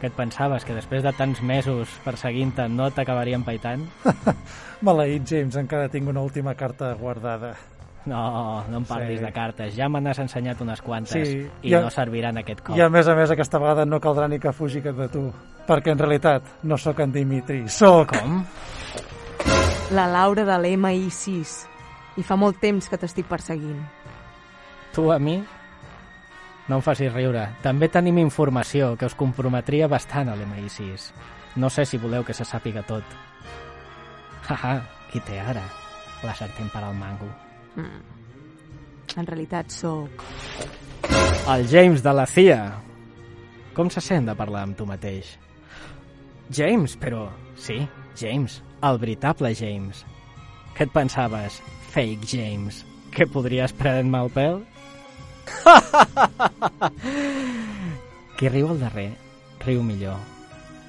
Què 0.00 0.08
et 0.08 0.14
pensaves, 0.16 0.64
que 0.64 0.72
després 0.76 1.02
de 1.04 1.10
tants 1.12 1.42
mesos 1.44 1.90
perseguint-te 2.06 2.68
no 2.72 2.86
t'acabarien 2.94 3.42
paitant? 3.44 3.82
Maleït, 4.86 5.26
James, 5.28 5.58
encara 5.60 5.90
tinc 5.92 6.08
una 6.08 6.22
última 6.24 6.54
carta 6.56 6.94
guardada. 6.96 7.52
No, 8.08 8.62
no 8.70 8.78
em 8.80 8.86
parlis 8.88 9.18
Sí. 9.20 9.24
de 9.26 9.32
cartes. 9.32 9.74
Ja 9.76 9.90
me 9.92 10.00
n'has 10.00 10.18
ensenyat 10.22 10.60
unes 10.64 10.80
quantes 10.80 11.28
Sí, 11.28 11.42
i 11.62 11.68
i 11.68 11.74
a- 11.74 11.82
no 11.84 11.90
serviran 11.92 12.38
aquest 12.40 12.62
cop. 12.64 12.78
I 12.78 12.80
a 12.80 12.88
més 12.88 13.08
a 13.08 13.14
més, 13.14 13.30
aquesta 13.30 13.58
vegada 13.60 13.84
no 13.84 14.00
caldrà 14.00 14.26
ni 14.28 14.38
que 14.40 14.52
fugi 14.56 14.80
de 14.80 15.08
tu, 15.12 15.26
perquè 15.68 15.92
en 15.92 15.98
realitat 16.00 16.42
no 16.62 16.78
sóc 16.78 17.00
en 17.04 17.12
Dimitri, 17.12 17.66
sóc... 17.68 18.14
Com? 18.16 18.44
La 19.92 20.06
Laura 20.06 20.44
de 20.46 20.56
l'MI6. 20.56 21.66
I 22.16 22.22
fa 22.22 22.36
molt 22.36 22.56
temps 22.62 22.88
que 22.88 22.96
t'estic 22.96 23.26
perseguint. 23.28 23.82
Tu 24.94 25.04
a 25.12 25.18
mi 25.18 25.42
no 26.70 26.78
em 26.78 26.84
facis 26.86 27.10
riure. 27.10 27.48
També 27.64 27.88
tenim 27.90 28.20
informació 28.22 28.92
que 28.96 29.08
us 29.10 29.16
comprometria 29.18 29.88
bastant 29.90 30.30
a 30.30 30.36
l'MI6. 30.38 31.10
No 31.58 31.70
sé 31.70 31.82
si 31.84 31.98
voleu 31.98 32.22
que 32.22 32.36
se 32.36 32.46
sàpiga 32.46 32.84
tot. 32.86 33.02
Haha, 34.46 34.76
qui 35.10 35.18
té 35.26 35.40
ara? 35.42 35.64
La 36.22 36.34
sartén 36.38 36.70
per 36.70 36.84
al 36.86 36.94
mango. 36.94 37.26
Mm. 37.74 38.18
En 39.18 39.26
realitat 39.26 39.74
sóc... 39.74 40.22
El 41.50 41.66
James 41.66 42.04
de 42.04 42.14
la 42.14 42.26
CIA. 42.30 42.60
Com 43.74 43.90
se 43.90 44.02
sent 44.04 44.28
de 44.30 44.36
parlar 44.38 44.62
amb 44.68 44.78
tu 44.78 44.86
mateix? 44.86 45.34
James, 46.54 46.94
però... 47.00 47.26
Sí, 47.58 47.80
James. 48.20 48.60
El 48.86 49.00
veritable 49.02 49.50
James. 49.58 50.04
Què 50.76 50.86
et 50.86 50.94
pensaves? 50.94 51.58
Fake 51.90 52.30
James. 52.30 52.84
Que 53.10 53.26
podries 53.26 53.74
prendre-me 53.74 54.22
el 54.22 54.30
pèl? 54.36 54.62
Qui 58.38 58.48
riu 58.48 58.68
al 58.72 58.80
darrer, 58.80 59.10
riu 59.64 59.82
millor. 59.84 60.16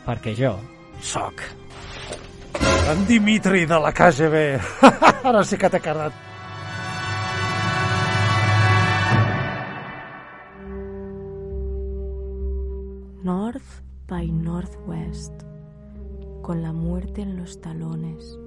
Perquè 0.05 0.35
jo 0.37 0.53
sóc. 1.01 1.41
En 2.91 3.05
Dimitri 3.07 3.65
de 3.65 3.79
la 3.79 3.91
KGB. 3.91 4.35
Ara 5.29 5.43
sí 5.45 5.57
que 5.57 5.69
t'he 5.69 5.79
quedat. 5.83 6.13
North 13.23 13.83
by 14.07 14.31
Northwest, 14.31 15.31
con 16.41 16.63
la 16.63 16.73
muerte 16.73 17.21
en 17.21 17.37
los 17.37 17.61
talones. 17.61 18.37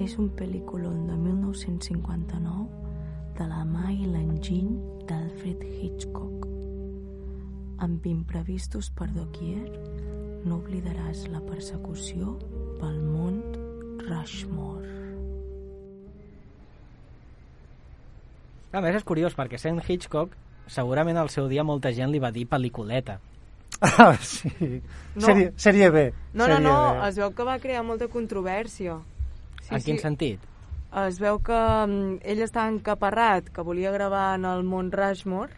És 0.00 0.16
un 0.18 0.30
pel·lículon 0.32 1.04
de 1.06 1.16
1959 1.20 2.81
de 3.38 3.46
la 3.48 3.62
mà 3.64 3.90
i 3.92 4.04
l'enginy 4.06 4.76
d'Alfred 5.08 5.62
Hitchcock. 5.64 6.46
Amb 7.82 8.04
imprevistos 8.06 8.90
per 8.94 9.08
doquier, 9.14 9.64
no 10.44 10.58
oblidaràs 10.60 11.26
la 11.32 11.40
persecució 11.46 12.36
pel 12.80 12.98
mont 13.02 13.42
Rushmore. 14.04 14.90
A 18.72 18.80
més, 18.80 18.96
és 18.96 19.04
curiós, 19.04 19.34
perquè 19.36 19.60
sent 19.60 19.82
Hitchcock, 19.84 20.36
segurament 20.70 21.18
al 21.20 21.28
seu 21.32 21.48
dia 21.50 21.64
molta 21.64 21.92
gent 21.92 22.12
li 22.12 22.22
va 22.22 22.32
dir 22.34 22.48
pel·liculeta. 22.48 23.18
Ah, 23.82 24.14
sí. 24.14 24.48
No. 25.16 25.24
Sèrie, 25.24 25.48
sèrie 25.58 25.88
B. 25.90 26.02
No, 26.36 26.44
no, 26.44 26.52
sèrie 26.52 26.62
no, 26.62 26.74
B. 27.00 27.08
es 27.08 27.16
veu 27.18 27.32
que 27.34 27.46
va 27.48 27.56
crear 27.58 27.80
molta 27.82 28.06
controvèrsia. 28.06 29.00
Sí, 29.64 29.72
en 29.74 29.82
quin 29.82 29.98
sentit? 29.98 30.51
Es 30.92 31.18
veu 31.18 31.38
que 31.40 31.56
mm, 31.56 32.18
ell 32.28 32.42
estava 32.44 32.68
encaparrat, 32.68 33.48
que 33.48 33.62
volia 33.64 33.90
gravar 33.94 34.34
en 34.36 34.44
el 34.44 34.62
Mont 34.68 34.92
Rushmore, 34.92 35.52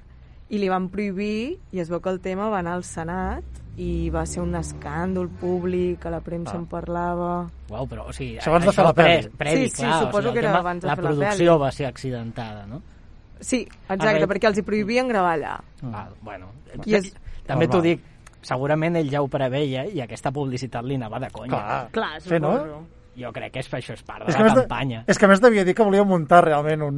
i 0.54 0.58
li 0.60 0.68
van 0.70 0.86
prohibir, 0.92 1.56
i 1.74 1.80
es 1.82 1.88
veu 1.90 1.98
que 2.04 2.10
el 2.12 2.20
tema 2.22 2.48
va 2.52 2.60
anar 2.60 2.76
al 2.78 2.84
Senat, 2.86 3.42
i 3.76 4.08
va 4.14 4.22
ser 4.30 4.44
un 4.44 4.52
escàndol 4.54 5.26
públic, 5.40 5.98
que 6.04 6.10
la 6.12 6.20
premsa 6.22 6.52
Ah. 6.54 6.60
en 6.60 6.66
parlava... 6.70 7.48
Uau, 7.68 7.88
però, 7.90 8.04
o 8.06 8.12
sigui, 8.14 8.36
Això 8.38 8.52
abans 8.52 8.66
de 8.68 8.72
fer 8.76 8.84
la 8.84 8.94
pel·li. 8.94 9.30
Previ, 9.36 9.64
Sí, 9.64 9.68
sí, 9.74 9.82
clar, 9.82 9.98
suposo 10.04 10.18
o 10.18 10.22
sigui, 10.22 10.32
que 10.34 10.38
era 10.44 10.48
tema, 10.52 10.58
abans 10.60 10.82
de 10.82 10.86
la 10.86 10.94
fer 10.94 11.02
la 11.04 11.10
producció 11.10 11.52
pel·li. 11.56 11.60
va 11.64 11.70
ser 11.72 11.86
accidentada, 11.86 12.66
no? 12.70 12.82
Sí, 13.40 13.62
exacte, 13.88 14.06
Arre- 14.12 14.28
perquè 14.30 14.46
els 14.52 14.58
hi 14.58 14.62
prohibien 14.62 15.08
gravar 15.08 15.34
allà. 15.36 15.56
Ah, 15.92 16.08
bueno, 16.22 16.52
I 16.86 16.94
és- 16.94 17.14
també 17.46 17.66
t'ho 17.66 17.80
dic, 17.82 18.00
segurament 18.42 18.94
ell 18.96 19.10
ja 19.10 19.20
ho 19.22 19.26
preveia 19.28 19.86
i 19.90 20.00
aquesta 20.00 20.30
publicitat 20.30 20.84
li 20.84 20.94
anava 20.94 21.18
de 21.18 21.30
conya. 21.30 21.50
Clar. 21.50 21.88
Clar, 21.90 22.20
Sí, 22.22 22.38
no? 22.38 22.86
Jo 23.16 23.30
crec 23.32 23.52
que 23.54 23.60
és, 23.62 23.68
això 23.72 23.94
és 23.94 24.02
part 24.02 24.24
de 24.24 24.30
És 24.32 24.34
que, 24.36 24.42
la 24.42 24.46
a 24.46 24.48
més 24.48 24.54
de, 24.56 24.62
campanya. 24.66 25.04
és 25.06 25.18
que 25.18 25.24
a 25.26 25.28
més 25.30 25.40
devia 25.40 25.64
dir 25.64 25.74
que 25.74 25.84
volia 25.86 26.02
muntar 26.04 26.42
realment 26.44 26.82
un, 26.82 26.96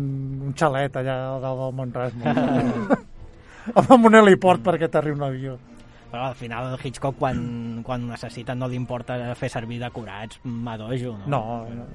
un 0.49 0.55
xalet 0.57 0.97
allà 0.97 1.17
al 1.35 1.43
dalt 1.45 1.61
del 1.61 1.75
Mont 1.77 1.95
Rushmore. 1.95 3.01
amb 3.93 4.07
un 4.07 4.15
heliport 4.15 4.63
perquè 4.65 4.89
t'arribi 4.89 5.19
un 5.19 5.25
avió. 5.27 5.57
Però 6.11 6.29
al 6.31 6.37
final 6.39 6.69
el 6.73 6.79
Hitchcock 6.87 7.17
quan, 7.19 7.83
quan 7.85 8.05
necessita 8.09 8.55
no 8.55 8.69
li 8.71 8.77
importa 8.79 9.19
fer 9.35 9.51
servir 9.51 9.81
decorats 9.83 10.39
madojo, 10.45 11.17
no? 11.19 11.27
No, 11.27 11.43
no. 11.75 11.87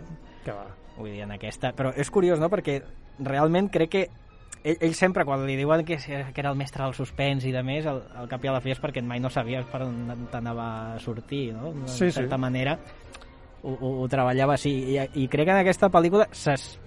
Què 0.46 0.52
va? 0.54 0.66
Vull 0.98 1.14
dir, 1.14 1.22
en 1.24 1.32
aquesta... 1.38 1.72
Però 1.74 1.94
és 1.96 2.10
curiós, 2.12 2.38
no?, 2.42 2.50
perquè 2.52 2.82
realment 3.24 3.70
crec 3.72 3.90
que 3.96 4.02
ell, 4.62 4.76
ell 4.84 4.94
sempre, 4.94 5.24
quan 5.26 5.46
li 5.48 5.56
diuen 5.58 5.86
que, 5.88 5.96
que 5.98 6.42
era 6.44 6.52
el 6.52 6.60
mestre 6.60 6.84
del 6.84 6.94
suspens 6.94 7.48
i 7.48 7.54
de 7.56 7.64
més, 7.66 7.88
el, 7.90 8.04
el 8.20 8.28
cap 8.30 8.44
i 8.46 8.52
a 8.52 8.58
la 8.58 8.62
fi 8.62 8.76
és 8.76 8.82
perquè 8.84 9.02
mai 9.02 9.24
no 9.24 9.32
sabies 9.34 9.66
per 9.72 9.82
on 9.88 10.28
t'anava 10.30 10.68
a 10.98 11.00
sortir, 11.02 11.54
no? 11.56 11.72
De 11.72 11.88
Sí, 11.88 12.10
sí. 12.12 12.20
certa 12.20 12.38
manera 12.38 12.76
ho, 13.64 13.76
ho, 13.80 13.92
ho 14.04 14.08
treballava 14.10 14.54
així. 14.58 14.72
I, 14.96 15.00
I 15.24 15.28
crec 15.28 15.46
que 15.48 15.52
en 15.56 15.62
aquesta 15.62 15.90
pel·lícula 15.90 16.28
s'es- 16.32 16.80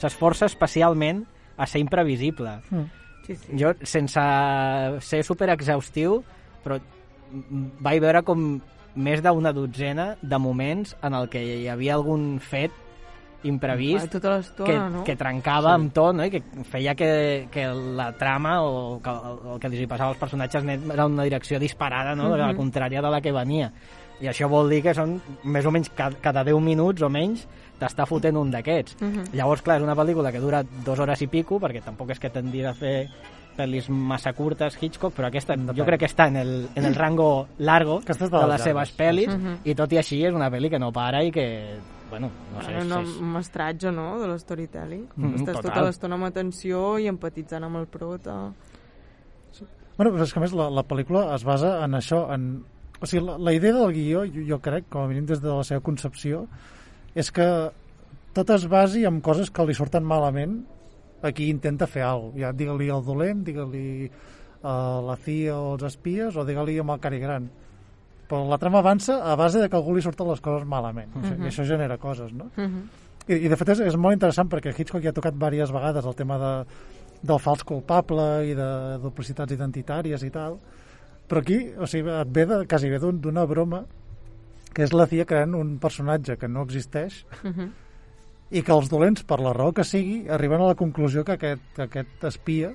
s'esforça 0.00 0.46
especialment 0.46 1.24
a 1.56 1.66
ser 1.66 1.80
imprevisible. 1.82 2.58
Mm. 2.70 2.84
Sí, 3.26 3.36
sí. 3.36 3.58
Jo, 3.60 3.74
sense 3.82 4.20
ser 5.04 5.22
super 5.24 5.50
exhaustiu, 5.52 6.22
però 6.64 6.78
vaig 7.80 8.00
veure 8.02 8.22
com 8.26 8.60
més 8.96 9.20
d'una 9.22 9.52
dotzena 9.54 10.16
de 10.20 10.38
moments 10.38 10.96
en 11.02 11.14
el 11.14 11.28
que 11.30 11.42
hi 11.44 11.68
havia 11.70 11.94
algun 11.94 12.40
fet 12.42 12.72
imprevist 13.42 14.10
tota 14.12 14.40
que, 14.66 14.74
no? 14.92 15.02
que 15.06 15.14
trencava 15.16 15.70
sí. 15.70 15.74
amb 15.78 15.92
tot 15.96 16.16
no? 16.16 16.26
i 16.26 16.32
que 16.34 16.42
feia 16.68 16.92
que, 16.98 17.46
que 17.52 17.64
la 17.96 18.10
trama 18.18 18.58
o 18.66 18.98
que 19.00 19.08
el, 19.14 19.38
el 19.54 19.60
que 19.62 19.70
li 19.72 19.86
passava 19.88 20.10
als 20.12 20.20
personatges 20.20 20.60
anés 20.66 20.82
era 20.92 21.06
una 21.08 21.24
direcció 21.24 21.58
disparada, 21.62 22.14
no? 22.14 22.28
de 22.32 22.36
la 22.38 22.50
Mhm. 22.52 22.58
contrària 22.58 23.00
de 23.00 23.10
la 23.10 23.20
que 23.20 23.32
venia. 23.32 23.72
I 24.20 24.28
això 24.28 24.48
vol 24.52 24.68
dir 24.68 24.82
que 24.84 24.92
són 24.94 25.20
més 25.44 25.64
o 25.64 25.70
menys 25.72 25.88
cada, 25.96 26.16
cada 26.20 26.44
10 26.44 26.60
minuts 26.60 27.02
o 27.02 27.08
menys 27.08 27.46
t'està 27.80 28.04
fotent 28.06 28.36
un 28.36 28.50
d'aquests. 28.52 28.96
Mhm. 29.00 29.30
Llavors, 29.32 29.62
clar, 29.62 29.78
és 29.78 29.82
una 29.86 29.96
pel·lícula 29.96 30.30
que 30.32 30.40
dura 30.40 30.62
dues 30.62 30.98
hores 31.00 31.22
i 31.22 31.26
pico, 31.26 31.58
perquè 31.58 31.80
tampoc 31.82 32.10
és 32.10 32.18
que 32.20 32.28
tendir 32.30 32.66
a 32.66 32.74
fer 32.74 33.08
pel·lis 33.56 33.88
massa 33.90 34.32
curtes, 34.32 34.76
Hitchcock, 34.80 35.14
però 35.16 35.26
aquesta 35.28 35.56
jo 35.74 35.84
crec 35.84 36.00
que 36.00 36.06
està 36.06 36.28
en 36.28 36.36
el, 36.36 36.68
en 36.74 36.84
el 36.84 36.94
rango 36.94 37.48
largo 37.58 38.00
de 38.00 38.14
de 38.14 38.46
les 38.46 38.62
seves 38.62 38.92
pel·lis, 38.96 39.28
Mhm. 39.28 39.56
i 39.64 39.74
tot 39.74 39.92
i 39.92 39.98
així 39.98 40.22
és 40.24 40.32
una 40.34 40.50
pel·li 40.50 40.70
que 40.70 40.78
no 40.78 40.92
para 40.92 41.22
i 41.24 41.30
que, 41.32 41.78
bueno, 42.10 42.30
no 42.54 42.62
sé, 42.62 42.68
Ara 42.68 42.78
és, 42.78 42.84
un, 42.90 43.02
és, 43.02 43.16
un 43.20 43.32
mestratge, 43.32 43.92
no?, 43.92 44.18
de 44.20 44.28
l'storytelling. 44.28 45.08
Mhm, 45.16 45.34
Estàs 45.36 45.56
total. 45.56 45.62
tota 45.62 45.82
l'estona 45.82 46.14
amb 46.14 46.24
atenció 46.24 46.98
i 46.98 47.06
empatitzant 47.08 47.64
amb 47.64 47.76
el 47.76 47.86
prota. 47.86 48.52
Bueno, 49.96 50.12
però 50.16 50.22
és 50.24 50.32
que 50.32 50.38
a 50.38 50.42
més 50.42 50.52
la, 50.56 50.70
la 50.70 50.84
pel·lícula 50.84 51.34
es 51.34 51.44
basa 51.44 51.84
en 51.84 51.92
això, 51.98 52.32
en... 52.32 52.64
O 53.00 53.06
sigui, 53.08 53.24
la, 53.26 53.38
la 53.38 53.52
idea 53.56 53.72
del 53.72 53.92
guió, 53.96 54.24
jo, 54.28 54.42
jo 54.48 54.58
crec, 54.60 54.88
com 54.92 55.02
a 55.06 55.08
mínim 55.08 55.24
des 55.26 55.40
de 55.40 55.48
la 55.48 55.64
seva 55.64 55.80
concepció, 55.80 56.46
és 57.16 57.30
que 57.32 57.46
tot 58.36 58.50
es 58.54 58.66
basi 58.70 59.06
en 59.08 59.20
coses 59.24 59.50
que 59.50 59.64
li 59.66 59.74
surten 59.74 60.04
malament 60.06 60.60
a 61.22 61.32
qui 61.32 61.48
intenta 61.50 61.86
fer 61.90 62.02
alguna 62.06 62.32
cosa. 62.32 62.40
Ja, 62.44 62.52
digue-li 62.56 62.90
el 62.92 63.02
dolent, 63.04 63.40
digue-li 63.44 63.86
uh, 64.06 65.00
la 65.08 65.16
CIA 65.24 65.56
o 65.56 65.74
els 65.74 65.82
espies, 65.90 66.36
o 66.36 66.44
digue-li 66.44 66.78
amb 66.80 66.94
el 66.94 67.00
Cari 67.02 67.18
Gran. 67.20 67.48
Però 68.30 68.44
la 68.46 68.58
trama 68.62 68.78
avança 68.78 69.16
a 69.26 69.34
base 69.36 69.58
de 69.58 69.68
que 69.68 69.76
algú 69.76 69.96
li 69.96 70.04
surten 70.04 70.28
les 70.30 70.40
coses 70.40 70.66
malament. 70.68 71.10
Sigui, 71.16 71.34
Mhm. 71.40 71.44
I 71.44 71.48
això 71.50 71.64
genera 71.66 71.98
coses, 71.98 72.32
no? 72.32 72.50
Mhm. 72.56 72.82
I, 73.28 73.34
i 73.46 73.48
de 73.48 73.56
fet 73.56 73.68
és, 73.74 73.80
és 73.80 73.96
molt 73.96 74.14
interessant 74.14 74.48
perquè 74.48 74.70
Hitchcock 74.76 75.02
ja 75.02 75.10
ha 75.10 75.16
tocat 75.16 75.34
diverses 75.34 75.72
vegades 75.72 76.06
el 76.06 76.14
tema 76.14 76.38
de, 76.38 76.52
del 77.22 77.38
fals 77.38 77.64
culpable 77.64 78.46
i 78.48 78.54
de 78.54 78.98
duplicitats 79.02 79.52
identitàries 79.52 80.22
i 80.24 80.30
tal 80.30 80.56
però 81.30 81.40
aquí 81.44 81.60
o 81.78 81.86
sigui, 81.86 82.10
et 82.10 82.32
ve 82.34 82.44
de, 82.50 82.58
quasi 82.66 82.90
d'un- 82.98 83.20
d'una 83.22 83.44
broma 83.46 83.84
que 84.74 84.82
és 84.84 84.92
la 84.94 85.06
CIA 85.06 85.24
creant 85.26 85.54
un 85.54 85.76
personatge 85.82 86.36
que 86.38 86.48
no 86.50 86.62
existeix 86.66 87.24
Mhm. 87.44 87.70
i 88.50 88.62
que 88.66 88.72
els 88.74 88.88
dolents, 88.90 89.22
per 89.22 89.38
la 89.40 89.52
raó 89.54 89.72
que 89.72 89.84
sigui, 89.86 90.24
arriben 90.28 90.60
a 90.60 90.66
la 90.72 90.74
conclusió 90.74 91.24
que 91.24 91.32
aquest, 91.38 91.62
que 91.76 91.82
aquest 91.86 92.24
espia 92.24 92.72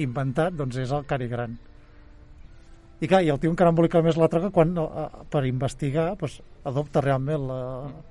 inventat 0.00 0.54
doncs 0.56 0.76
és 0.80 0.90
el 0.96 1.04
Cari 1.04 1.28
Gran. 1.28 1.58
I 3.00 3.08
clar, 3.08 3.22
i 3.24 3.30
el 3.32 3.38
tio 3.40 3.48
encara 3.50 3.70
embolica 3.72 4.02
més 4.04 4.16
la 4.20 4.28
troca 4.28 4.50
quan, 4.52 4.74
eh, 4.76 5.06
per 5.32 5.40
investigar, 5.48 6.10
doncs, 6.20 6.42
adopta 6.68 7.00
realment 7.00 7.46
la, 7.48 7.60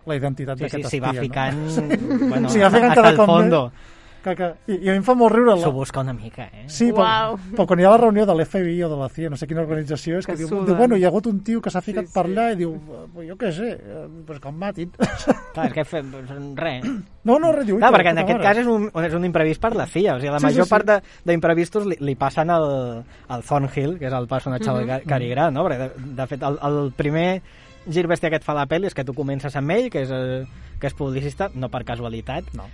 la 0.10 0.15
identitat 0.17 0.58
Sí, 0.58 0.63
sí, 0.63 0.69
d'aquest 0.78 0.89
s'hi 0.89 0.97
espia. 0.97 1.13
va 1.13 1.21
ficant, 1.21 1.60
no? 1.60 2.30
bueno, 2.34 2.49
S'hi 2.49 2.60
va 2.63 2.71
ficant 2.73 2.89
hasta 2.91 3.02
cada 3.04 3.10
el 3.12 3.17
cop 3.17 3.28
fondo. 3.30 3.60
Més, 3.69 3.99
que, 4.24 4.36
que, 4.36 4.48
i, 4.68 4.76
I 4.86 4.90
a 4.90 4.92
mi 4.94 4.98
em 5.00 5.04
fa 5.08 5.14
molt 5.16 5.32
riure... 5.34 5.56
S'ho 5.62 5.70
La... 5.72 5.76
busca 5.76 6.02
una 6.02 6.14
mica, 6.14 6.46
eh? 6.54 6.66
Sí, 6.68 6.92
però, 6.92 7.38
però 7.56 7.66
quan 7.70 7.80
hi 7.80 7.86
ha 7.88 7.92
la 7.94 7.98
reunió 8.02 8.26
de 8.28 8.36
l'FBI 8.36 8.82
o 8.84 8.90
de 8.92 8.98
la 9.00 9.08
CIA, 9.10 9.30
no 9.30 9.38
sé 9.40 9.48
quina 9.48 9.62
organització 9.64 10.18
és, 10.20 10.26
que, 10.28 10.34
Que 10.36 10.40
diu, 10.44 10.64
diu, 10.66 10.76
bueno, 10.76 10.98
hi 11.00 11.04
ha 11.06 11.08
hagut 11.12 11.28
un 11.32 11.40
tio 11.44 11.62
que 11.62 11.72
s'ha 11.72 11.82
ficat 11.82 12.08
Sí, 12.10 12.14
per 12.14 12.26
sí. 12.28 12.32
allà 12.34 12.48
i 12.52 12.58
diu, 12.60 12.74
"Eh, 12.76 13.28
jo 13.30 13.38
què 13.40 13.52
sé, 13.56 13.70
eh, 13.80 14.08
pues 14.28 14.40
que 14.40 14.50
em 14.50 14.56
matin. 14.60 14.92
Clar, 15.54 15.68
és 15.68 15.74
que 15.74 15.86
fem 15.86 16.12
res. 16.56 16.84
no, 17.24 17.40
no, 17.40 17.52
res, 17.52 17.66
diu, 17.66 17.78
Clar, 17.80 17.92
"Ui, 17.92 17.98
perquè 18.00 18.12
en 18.12 18.18
aquest 18.24 18.38
mare". 18.40 18.48
cas 18.50 18.58
és 18.58 18.68
un, 18.68 18.90
és 19.06 19.14
un 19.14 19.26
imprevist 19.26 19.62
per 19.62 19.76
la 19.76 19.86
CIA. 19.88 20.16
O 20.16 20.20
sigui, 20.20 20.32
la 20.32 20.40
Sí, 20.40 20.46
sí, 20.48 20.52
major 20.52 20.66
sí. 20.66 20.70
part 20.70 20.86
de- 20.86 21.02
d'imprevistos 21.26 21.86
li, 21.86 21.98
li 22.00 22.16
passen 22.16 22.50
al, 22.50 23.06
al 23.28 23.44
Thornhill, 23.44 23.98
que 24.00 24.08
és 24.08 24.14
el 24.14 24.28
personatge 24.28 24.72
del. 24.72 24.88
Ca- 24.88 25.02
Cary 25.08 25.30
Grant, 25.30 25.54
no? 25.56 25.64
Perquè, 25.68 25.78
de, 25.96 26.14
de 26.16 26.28
fet, 26.28 26.44
el, 26.44 26.60
el 26.62 26.92
primer 26.96 27.42
gir 27.90 28.06
bèstia 28.08 28.30
que 28.30 28.36
et 28.36 28.44
fa 28.44 28.54
la 28.54 28.68
pel·li 28.68 28.86
és 28.86 28.94
que 28.94 29.06
tu 29.08 29.14
comences 29.14 29.56
amb 29.56 29.72
ell, 29.72 29.90
que 29.90 30.02
és, 30.04 30.12
eh, 30.12 30.46
que 30.80 30.88
és 30.88 30.94
publicista, 30.94 31.50
no 31.56 31.70
per 31.70 31.84
casualitat, 31.86 32.44
No. 32.54 32.66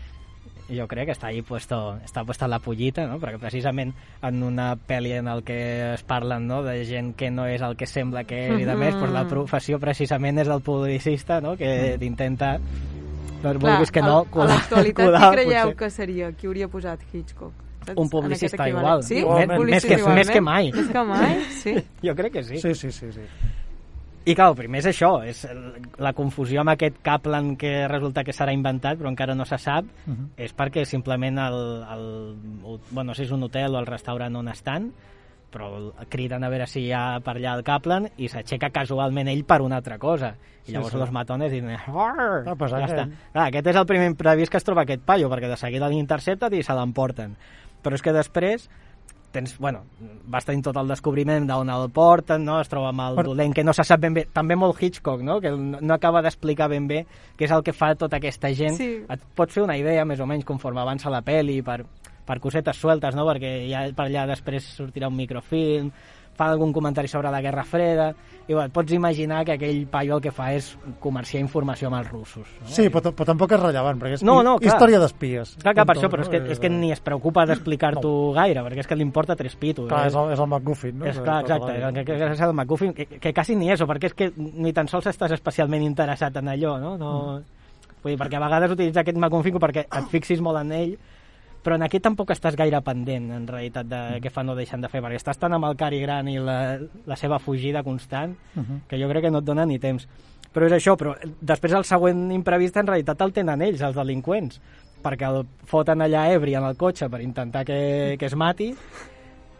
Jo 0.69 0.87
crec 0.89 1.05
que 1.09 1.13
està 1.13 1.27
ahí 1.29 1.41
puesto, 1.45 1.97
està 2.03 2.23
puesta 2.25 2.47
la 2.47 2.59
pollita, 2.59 3.05
no? 3.05 3.19
perquè 3.21 3.37
precisament 3.41 3.93
en 4.25 4.41
una 4.43 4.71
pel·li 4.75 5.11
en 5.19 5.27
el 5.29 5.43
que 5.45 5.93
es 5.93 6.03
parlen 6.03 6.47
no? 6.47 6.63
de 6.65 6.79
gent 6.85 7.13
que 7.15 7.29
no 7.31 7.45
és 7.45 7.61
el 7.61 7.75
que 7.77 7.85
sembla 7.85 8.23
que 8.25 8.47
és 8.47 8.63
i 8.63 8.65
de 8.65 8.75
més, 8.75 8.95
doncs 8.97 9.13
la 9.13 9.25
professió 9.29 9.79
precisament 9.79 10.39
és 10.41 10.49
del 10.49 10.63
publicista, 10.65 11.41
no? 11.41 11.55
que 11.59 11.97
intenta 12.01 12.55
doncs 13.43 13.61
vulguis 13.61 13.91
que 13.93 14.01
no, 14.01 14.23
a 14.25 14.47
l'actualitat 14.49 15.05
colar, 15.05 15.21
qui 15.29 15.35
creieu 15.35 15.69
potser. 15.69 15.77
que 15.83 15.89
seria? 15.93 16.31
Qui 16.33 16.47
hauria 16.49 16.67
posat 16.71 17.05
Hitchcock? 17.13 17.53
Saps? 17.85 17.99
Un 18.01 18.09
publicista 18.09 18.65
igual. 18.67 19.03
Sí? 19.05 19.19
Igualment. 19.19 19.51
Més 19.51 19.59
publicista 19.59 19.87
que- 19.91 19.99
igualment? 19.99 20.17
més 20.25 20.33
que 20.33 20.41
mai. 20.41 20.71
Més 20.73 20.87
que 20.89 21.03
mai, 21.05 21.35
sí. 21.53 21.75
Jo 22.07 22.15
crec 22.17 22.33
que 22.33 22.43
sí. 22.43 22.57
Sí, 22.57 22.73
sí, 22.73 22.91
sí, 22.91 23.11
sí. 23.13 23.21
I 24.25 24.33
clar, 24.33 24.49
el 24.49 24.55
primer 24.57 24.79
és 24.81 24.87
això, 24.89 25.19
és 25.23 25.43
el- 25.45 25.81
la 26.01 26.13
confusió 26.13 26.61
amb 26.61 26.71
aquest 26.73 26.95
Kaplan 27.05 27.55
que 27.61 27.87
resulta 27.87 28.23
que 28.23 28.33
serà 28.33 28.53
inventat 28.53 28.97
però 28.97 29.09
encara 29.11 29.35
no 29.35 29.45
se 29.45 29.57
sap, 29.57 29.85
Uh 30.07 30.13
-huh. 30.13 30.27
és 30.37 30.55
perquè 30.55 30.83
simplement 30.85 31.37
el, 31.37 31.83
el, 31.93 32.35
bueno, 32.91 33.09
no 33.09 33.13
sé 33.13 33.21
si 33.23 33.25
és 33.27 33.31
un 33.31 33.43
hotel 33.43 33.75
o 33.75 33.79
el 33.79 33.85
restaurant 33.85 34.35
on 34.35 34.47
estan, 34.47 34.91
però 35.53 35.93
criden 36.09 36.43
a 36.43 36.49
veure 36.49 36.65
si 36.67 36.81
hi 36.81 36.91
ha 36.91 37.19
per 37.23 37.35
allà 37.37 37.55
el 37.55 37.63
Kaplan 37.63 38.09
i 38.17 38.27
s'aixeca 38.27 38.71
casualment 38.71 39.27
ell 39.27 39.45
per 39.45 39.61
una 39.61 39.77
altra 39.77 39.97
cosa. 39.97 40.35
I 40.63 40.67
Sí, 40.67 40.71
llavors 40.73 40.93
sí. 40.93 40.97
los 40.97 41.11
matones 41.11 41.51
diuen... 41.51 41.77
Ah, 41.87 42.55
pues 42.57 42.71
ja 42.71 42.77
aquell. 42.83 42.97
està. 42.97 43.09
Clar, 43.31 43.47
aquest 43.47 43.67
és 43.67 43.75
el 43.75 43.85
primer 43.85 44.07
imprevist 44.07 44.49
que 44.51 44.57
es 44.57 44.63
troba 44.63 44.81
aquest 44.81 45.03
paio, 45.05 45.29
perquè 45.29 45.47
de 45.47 45.55
seguida 45.55 45.87
l'intercepten 45.87 46.51
i 46.55 46.63
se 46.63 46.73
l'emporten. 46.73 47.35
Però 47.83 47.93
és 47.93 48.01
que 48.01 48.11
després 48.11 48.67
tens, 49.35 49.57
bueno, 49.59 49.83
vas 50.31 50.47
tenint 50.47 50.63
tot 50.65 50.77
el 50.79 50.87
descobriment 50.89 51.45
d'on 51.49 51.69
el 51.73 51.89
porten, 51.93 52.45
no? 52.47 52.61
es 52.63 52.71
troba 52.71 52.89
amb 52.93 53.03
el 53.05 53.19
Bueno. 53.19 53.33
dolent, 53.33 53.53
que 53.53 53.63
no 53.67 53.73
se 53.75 53.83
sap 53.83 53.99
ben 54.01 54.15
bé, 54.15 54.25
també 54.33 54.55
molt 54.55 54.81
Hitchcock, 54.81 55.21
no? 55.21 55.39
que 55.43 55.51
no 55.51 55.81
no 55.81 55.93
acaba 55.93 56.21
d'explicar 56.23 56.69
ben 56.71 56.87
bé 56.87 57.03
què 57.37 57.45
és 57.45 57.51
el 57.51 57.63
que 57.63 57.73
fa 57.75 57.93
tota 57.99 58.17
aquesta 58.17 58.49
gent. 58.55 58.77
Sí. 58.79 58.89
Et 59.09 59.29
pots 59.35 59.53
fer 59.53 59.63
una 59.63 59.77
idea, 59.77 60.05
més 60.05 60.19
o 60.19 60.25
menys, 60.25 60.45
conforme 60.47 60.81
avança 60.81 61.11
la 61.13 61.21
peli, 61.21 61.61
per, 61.61 61.81
per 62.25 62.39
cosetes 62.39 62.77
sueltes, 62.81 63.15
no? 63.15 63.25
perquè 63.27 63.67
ja 63.69 63.85
per 63.93 64.07
allà 64.07 64.25
després 64.31 64.63
sortirà 64.79 65.07
un 65.11 65.15
microfilm, 65.19 65.91
fa 66.35 66.49
algun 66.51 66.73
comentari 66.75 67.07
sobre 67.07 67.31
la 67.31 67.41
Guerra 67.41 67.63
Freda, 67.63 68.09
i 68.45 68.53
bueno, 68.53 68.67
et 68.67 68.73
pots 68.75 68.93
imaginar 68.93 69.43
que 69.45 69.55
aquell 69.55 69.85
paio 69.89 70.17
el 70.19 70.21
que 70.21 70.31
fa 70.35 70.51
és 70.53 70.67
comerciar 71.01 71.41
informació 71.41 71.89
amb 71.89 71.97
els 71.97 72.11
russos. 72.11 72.51
No? 72.61 72.67
Sí, 72.69 72.89
però, 72.93 73.09
però 73.15 73.25
tampoc 73.31 73.55
és 73.55 73.61
rellevant, 73.61 73.97
perquè 74.01 74.19
és 74.19 74.25
No, 74.25 74.37
no, 74.45 74.57
clar. 74.59 74.73
història 74.73 74.99
d'espies. 75.01 75.55
Clar, 75.63 75.73
clar, 75.73 75.87
per 75.89 75.95
això, 75.95 76.11
però 76.13 76.25
és 76.25 76.29
no? 76.29 76.35
que, 76.35 76.53
és 76.53 76.61
que 76.61 76.69
ni 76.69 76.91
es 76.93 77.01
preocupa 77.01 77.47
d'explicar-t'ho 77.49 78.13
gaire, 78.37 78.61
perquè 78.67 78.85
és 78.85 78.91
que 78.91 78.99
li 78.99 79.07
importa 79.07 79.37
tres 79.39 79.57
pitos. 79.57 79.89
Clar, 79.89 80.03
eh? 80.05 80.13
és 80.13 80.19
el, 80.21 80.35
és 80.35 80.43
el 80.45 80.51
McGuffin, 80.51 80.99
no? 80.99 81.09
És 81.09 81.17
clar, 81.17 81.41
tota 81.47 81.73
exacte, 81.73 82.03
que, 82.03 82.05
que 82.11 82.29
és 82.29 82.45
el 82.45 82.53
McGuffin, 82.53 82.93
que, 82.93 83.07
que 83.17 83.33
quasi 83.33 83.57
ni 83.57 83.71
és, 83.73 83.81
perquè 83.81 84.11
és 84.11 84.17
que 84.19 84.31
ni 84.37 84.75
tan 84.77 84.91
sols 84.91 85.09
estàs 85.09 85.33
especialment 85.39 85.81
interessat 85.87 86.37
en 86.37 86.53
allò, 86.53 86.77
no? 86.81 86.95
no 87.01 87.11
Vull 88.05 88.13
dir, 88.13 88.19
perquè 88.21 88.37
a 88.37 88.43
vegades 88.43 88.73
utilitza 88.75 89.01
aquest 89.01 89.17
McGuffin 89.17 89.55
perquè 89.57 89.87
et 89.89 90.09
fixis 90.11 90.41
molt 90.45 90.61
en 90.61 90.75
ell, 90.77 90.91
però 91.65 91.75
en 91.79 91.83
aquí 91.87 91.97
tampoc 91.99 92.29
estàs 92.35 92.55
gaire 92.55 92.77
pendent, 92.85 93.31
en 93.33 93.47
realitat, 93.49 93.87
de 93.89 94.19
què 94.21 94.29
fan 94.31 94.53
o 94.53 94.55
deixen 94.55 94.83
de 94.85 94.89
fer, 94.91 95.01
perquè 95.01 95.17
estàs 95.17 95.39
tan 95.41 95.53
amb 95.57 95.65
el 95.65 95.75
Cari 95.79 95.99
Gran 96.03 96.29
i 96.29 96.37
la, 96.37 96.77
la 97.09 97.17
seva 97.17 97.39
fugida 97.41 97.81
constant, 97.83 98.35
Mhm. 98.55 98.83
que 98.87 98.99
jo 99.01 99.09
crec 99.09 99.23
que 99.25 99.31
no 99.33 99.39
et 99.41 99.45
dona 99.49 99.65
ni 99.65 99.79
temps. 99.79 100.07
Però 100.53 100.67
és 100.69 100.71
això, 100.77 100.93
però 100.95 101.15
després 101.41 101.73
el 101.73 101.83
següent 101.83 102.31
imprevist 102.31 102.77
en 102.77 102.87
realitat 102.87 103.19
el 103.25 103.33
tenen 103.33 103.61
ells, 103.65 103.81
els 103.81 103.95
delinqüents, 103.97 104.61
perquè 105.03 105.27
el 105.27 105.43
foten 105.65 105.99
allà 106.05 106.29
ebri 106.31 106.53
en 106.55 106.63
el 106.63 106.77
cotxe 106.77 107.09
per 107.09 107.19
intentar 107.21 107.65
que, 107.65 108.15
que 108.17 108.25
es 108.29 108.35
mati, 108.35 108.69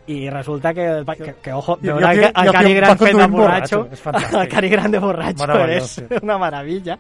i 0.08 0.30
resulta 0.30 0.74
que, 0.74 1.04
que, 1.18 1.34
que 1.42 1.54
ojo, 1.54 1.78
veure 1.82 2.12
el 2.12 2.20
que 2.20 2.42
el 2.42 2.52
Cari 2.54 2.74
Gran 2.76 2.98
fet 2.98 3.16
de 3.18 3.28
borratxo, 3.28 3.80
borratxo, 3.86 4.42
el 4.42 4.50
Cari 4.50 4.70
Gran 4.70 4.92
de 4.92 5.00
borratxo 5.00 5.58
és 5.66 5.88
sí. 5.96 6.04
una 6.22 6.38
meravella. 6.38 7.00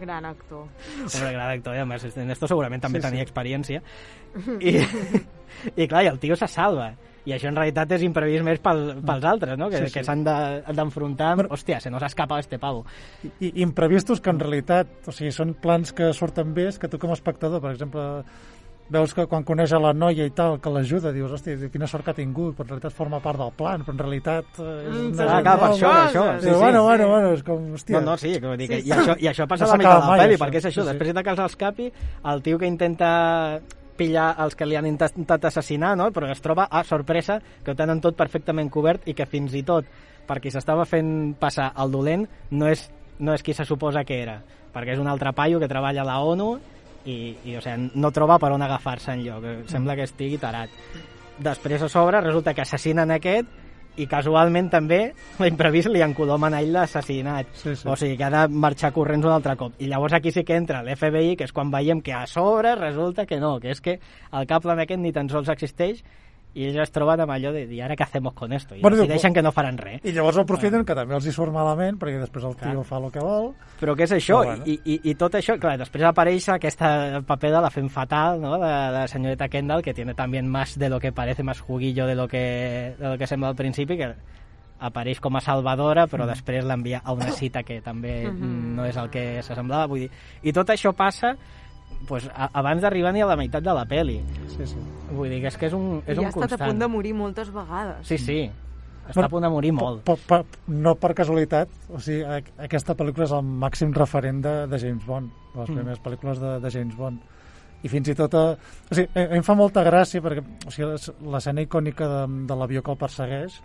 Gran 0.00 0.24
actor. 0.24 0.64
Hombre, 1.02 1.32
gran 1.32 1.50
actor, 1.50 1.74
i 1.76 1.82
a 1.82 1.84
més, 1.84 2.04
en 2.16 2.30
esto 2.30 2.48
segurament 2.48 2.80
també 2.80 3.00
Sí, 3.00 3.04
sí. 3.04 3.10
tenia 3.10 3.26
experiència. 3.26 3.82
I, 4.60 4.78
I 5.76 5.88
clar, 5.90 6.04
i 6.06 6.10
el 6.12 6.18
tio 6.22 6.36
se 6.38 6.48
salva. 6.48 6.92
I 7.28 7.34
això 7.34 7.50
en 7.50 7.56
realitat 7.58 7.90
és 7.92 8.04
imprevist 8.06 8.44
més 8.46 8.60
pel, 8.64 9.02
pels 9.04 9.24
altres, 9.28 9.58
no? 9.60 9.66
Que, 9.68 9.82
Sí, 9.82 9.88
sí. 9.90 9.98
que 9.98 10.04
s'han 10.06 10.22
de- 10.24 10.62
d'enfrontar 10.72 11.32
amb... 11.34 11.50
Hòstia, 11.52 11.80
se 11.82 11.90
nos 11.92 12.02
escapa 12.06 12.38
este 12.40 12.58
pavo. 12.62 12.86
I, 13.40 13.50
i 13.50 13.62
imprevistos 13.66 14.22
que 14.22 14.30
en 14.32 14.38
realitat, 14.40 14.94
o 15.04 15.12
sigui, 15.12 15.32
són 15.34 15.52
plans 15.60 15.92
que 15.92 16.08
surten 16.16 16.54
bé, 16.56 16.68
és 16.70 16.78
que 16.80 16.88
tu 16.88 16.96
com 17.02 17.10
a 17.12 17.18
espectador, 17.18 17.60
per 17.60 17.74
exemple, 17.74 18.06
veus 18.90 19.12
que 19.12 19.26
quan 19.28 19.44
coneix 19.44 19.72
a 19.76 19.78
la 19.82 19.92
noia 19.92 20.24
i 20.24 20.30
tal, 20.32 20.58
que 20.60 20.70
l'ajuda, 20.72 21.10
dius, 21.12 21.30
hòstia, 21.36 21.68
quina 21.72 21.86
sort 21.86 22.04
que 22.06 22.10
ha 22.14 22.16
tingut, 22.16 22.54
però 22.56 22.64
en 22.64 22.70
realitat 22.70 22.94
forma 22.96 23.20
part 23.20 23.38
del 23.38 23.50
plan, 23.52 23.82
però 23.84 23.92
en 23.92 23.98
realitat... 23.98 24.46
Eh, 24.58 24.76
és 24.88 24.94
Mm, 24.94 25.20
Ah, 25.28 25.40
clar, 25.42 25.56
per 25.60 25.68
això, 25.74 25.90
això, 26.06 26.24
no, 26.32 26.38
sí, 26.40 26.46
diu, 26.46 26.54
sí. 26.54 26.60
bueno, 26.62 26.82
bueno, 26.84 27.08
bueno, 27.08 27.32
és 27.36 27.42
com, 27.44 27.66
hòstia... 27.74 27.98
No, 28.00 28.12
no, 28.12 28.16
sí, 28.16 28.32
que 28.40 28.46
vull 28.46 28.56
dir 28.56 28.68
que, 28.70 28.80
Sí, 28.80 28.88
i, 28.88 28.92
això, 28.96 29.16
i 29.20 29.28
això 29.28 29.46
passa 29.46 29.64
No 29.66 29.70
a 29.70 29.72
la 29.74 29.78
meitat 29.82 30.00
de 30.02 30.08
la 30.08 30.16
pel·li, 30.22 30.34
això. 30.38 30.44
perquè 30.44 30.56
és 30.62 30.64
això, 30.70 30.80
Sí, 30.82 30.86
sí. 30.88 30.92
després 30.94 31.14
de 31.14 31.22
que 31.26 31.30
els 31.36 31.44
escapi, 31.44 31.92
el 32.32 32.42
tio 32.42 32.58
que 32.58 32.66
intenta 32.66 33.60
pillar 33.98 34.28
els 34.44 34.54
que 34.54 34.64
li 34.66 34.76
han 34.78 34.86
intentat 34.86 35.44
assassinar, 35.50 35.96
no? 35.98 36.10
però 36.14 36.30
es 36.30 36.40
troba, 36.40 36.68
a 36.70 36.84
sorpresa, 36.84 37.40
que 37.64 37.72
ho 37.72 37.74
tenen 37.76 38.00
tot 38.00 38.16
perfectament 38.16 38.70
cobert 38.70 39.08
i 39.10 39.14
que 39.14 39.26
fins 39.26 39.52
i 39.58 39.64
tot 39.66 39.84
per 40.28 40.38
qui 40.40 40.50
s'estava 40.54 40.84
fent 40.86 41.34
passar 41.40 41.72
el 41.82 41.90
dolent 41.90 42.26
no 42.52 42.68
és, 42.68 42.84
no 43.18 43.34
és 43.34 43.42
qui 43.42 43.54
se 43.56 43.64
suposa 43.66 44.04
que 44.04 44.20
era, 44.22 44.38
perquè 44.72 44.92
és 44.94 45.00
un 45.02 45.08
altre 45.10 45.32
paio 45.34 45.58
que 45.58 45.66
treballa 45.68 46.02
a 46.04 46.06
la 46.06 46.18
ONU 46.22 46.52
i, 47.08 47.18
i 47.48 47.56
o 47.56 47.62
sigui, 47.64 47.90
no 47.96 48.12
troba 48.14 48.38
per 48.40 48.52
on 48.54 48.64
agafar-se 48.64 49.14
enlloc, 49.16 49.46
sembla 49.70 49.96
que 49.96 50.06
estigui 50.08 50.40
tarat. 50.42 50.74
Després 51.38 51.84
a 51.86 51.88
sobre 51.88 52.20
resulta 52.20 52.54
que 52.54 52.64
assassinen 52.64 53.14
aquest 53.14 53.56
i 53.98 54.06
casualment 54.06 54.68
també 54.70 54.98
l'imprevist 55.42 55.90
li 55.90 56.02
encodomen 56.04 56.54
a 56.54 56.60
ell 56.62 56.70
l'assassinat. 56.76 57.50
Sí, 57.58 57.74
sí. 57.74 57.88
O 57.88 57.96
sigui 57.98 58.18
que 58.18 58.26
ha 58.28 58.30
de 58.34 58.60
marxar 58.66 58.92
corrents 58.94 59.26
un 59.26 59.34
altre 59.34 59.56
cop. 59.58 59.74
I 59.82 59.90
llavors 59.90 60.14
aquí 60.14 60.32
sí 60.34 60.44
que 60.46 60.58
entra 60.58 60.84
l'FBI, 60.86 61.34
que 61.38 61.48
és 61.48 61.54
quan 61.54 61.72
veiem 61.74 62.02
que 62.04 62.14
a 62.14 62.24
sobre 62.30 62.76
resulta 62.78 63.26
que 63.26 63.40
no, 63.42 63.56
que 63.62 63.74
és 63.74 63.82
que 63.82 63.98
el 63.98 64.46
Kaplan 64.50 64.84
aquest 64.84 65.02
ni 65.02 65.14
tan 65.14 65.30
sols 65.32 65.50
existeix 65.54 66.04
i 66.58 66.64
ells 66.66 66.80
es 66.82 66.90
troben 66.90 67.20
amb 67.22 67.30
allò 67.30 67.52
de 67.54 67.66
dir 67.70 67.82
ara 67.86 67.94
què 67.94 68.02
hacemos 68.02 68.34
con 68.34 68.52
esto? 68.52 68.74
I 68.74 68.80
Bueno, 68.82 68.96
bueno, 68.96 69.06
decideixen 69.06 69.32
que 69.34 69.42
no 69.46 69.52
faran 69.54 69.78
res. 69.78 70.00
I 70.04 70.12
llavors 70.12 70.36
ho 70.36 70.40
aprofiten, 70.42 70.84
que 70.84 70.94
també 70.98 71.14
els 71.14 71.26
hi 71.28 71.32
surt 71.32 71.52
malament, 71.54 71.96
perquè 72.00 72.18
després 72.18 72.44
el 72.48 72.56
tio 72.56 72.72
Clar. 72.72 72.84
fa 72.84 72.98
el 72.98 73.12
que 73.14 73.20
vol. 73.22 73.52
Però 73.80 73.94
què 73.94 74.02
és 74.08 74.12
això? 74.16 74.40
Però 74.42 74.56
bueno. 74.56 74.64
I, 74.66 74.80
i, 74.84 75.00
I 75.10 75.14
tot 75.14 75.34
això, 75.38 75.54
clar, 75.60 75.76
després 75.78 76.04
apareix 76.04 76.48
aquesta 76.50 77.20
paper 77.26 77.52
de 77.52 77.60
la 77.62 77.70
fem 77.70 77.88
fatal, 77.88 78.40
¿no? 78.40 78.58
de, 78.58 78.66
de 78.66 78.90
la 78.98 79.06
señorita 79.08 79.48
Kendall, 79.48 79.82
que 79.82 79.94
tiene 79.94 80.14
también 80.14 80.48
más 80.48 80.76
de 80.78 80.88
lo 80.88 80.98
que 80.98 81.12
parece, 81.12 81.42
más 81.44 81.60
juguillo 81.60 82.06
de 82.06 82.14
lo 82.16 82.26
que, 82.26 82.94
de 82.98 83.08
lo 83.08 83.16
que 83.18 83.26
sembla 83.26 83.48
al 83.50 83.56
principi, 83.56 83.96
que 83.96 84.14
apareix 84.80 85.18
com 85.20 85.34
a 85.36 85.40
salvadora, 85.40 86.06
però 86.06 86.22
Mm. 86.24 86.28
després 86.28 86.64
l'envia 86.64 87.00
a 87.04 87.12
una 87.12 87.30
cita 87.32 87.62
que 87.64 87.80
també 87.80 88.28
Mhm. 88.30 88.76
no 88.76 88.84
és 88.84 88.96
el 88.96 89.10
que 89.10 89.42
s'assemblava. 89.42 89.86
Vull 89.86 90.00
dir, 90.06 90.10
I 90.42 90.52
tot 90.52 90.68
això 90.68 90.92
passa 90.94 91.36
pues, 92.06 92.28
a, 92.34 92.50
abans 92.52 92.80
d'arribar 92.82 93.12
ni 93.12 93.20
a 93.22 93.26
la 93.26 93.36
meitat 93.36 93.62
de 93.64 93.74
la 93.74 93.84
peli. 93.86 94.20
Sí, 94.56 94.66
sí. 94.66 94.76
Vull 95.10 95.28
dir 95.30 95.40
que 95.42 95.48
és 95.48 95.56
que 95.58 95.66
és 95.66 95.72
un, 95.74 96.02
és 96.06 96.16
I 96.16 96.20
un 96.20 96.26
ha 96.26 96.28
estat 96.28 96.44
a 96.44 96.48
constant. 96.56 96.70
punt 96.70 96.78
de 96.84 96.88
morir 96.88 97.14
moltes 97.14 97.50
vegades. 97.52 98.06
Sí, 98.06 98.18
sí. 98.18 98.50
Està 99.08 99.14
Bueno, 99.22 99.26
a 99.26 99.30
punt 99.30 99.42
de 99.44 99.48
morir 99.50 99.72
molt. 99.72 100.02
Per, 100.04 100.18
per, 100.28 100.42
no 100.68 100.94
per 101.00 101.14
casualitat, 101.16 101.68
o 101.88 101.98
sigui, 101.98 102.22
a- 102.28 102.42
aquesta 102.66 102.94
pel·lícula 102.94 103.24
és 103.24 103.32
el 103.32 103.42
màxim 103.42 103.92
referent 103.96 104.42
de, 104.44 104.66
de 104.68 104.78
James 104.78 105.06
Bond, 105.06 105.30
de 105.54 105.60
les 105.60 105.70
Mm. 105.70 105.74
primeres 105.74 106.00
pel·lícules 106.04 106.38
de, 106.38 106.60
de 106.60 106.70
James 106.70 106.94
Bond. 106.96 107.18
I 107.82 107.88
fins 107.88 108.08
i 108.08 108.14
tot... 108.14 108.34
A, 108.34 108.52
o 108.90 108.94
sigui, 108.94 109.08
a, 109.14 109.24
a 109.24 109.28
mi 109.30 109.36
em 109.38 109.42
fa 109.46 109.54
molta 109.54 109.84
gràcia 109.86 110.20
perquè 110.20 110.42
o 110.66 110.70
sigui, 110.70 110.90
les- 110.92 111.12
l'escena 111.24 111.62
icònica 111.64 112.06
de, 112.08 112.20
de 112.50 112.54
l'avió 112.58 112.82
que 112.82 112.90
el 112.90 112.98
persegueix 113.00 113.60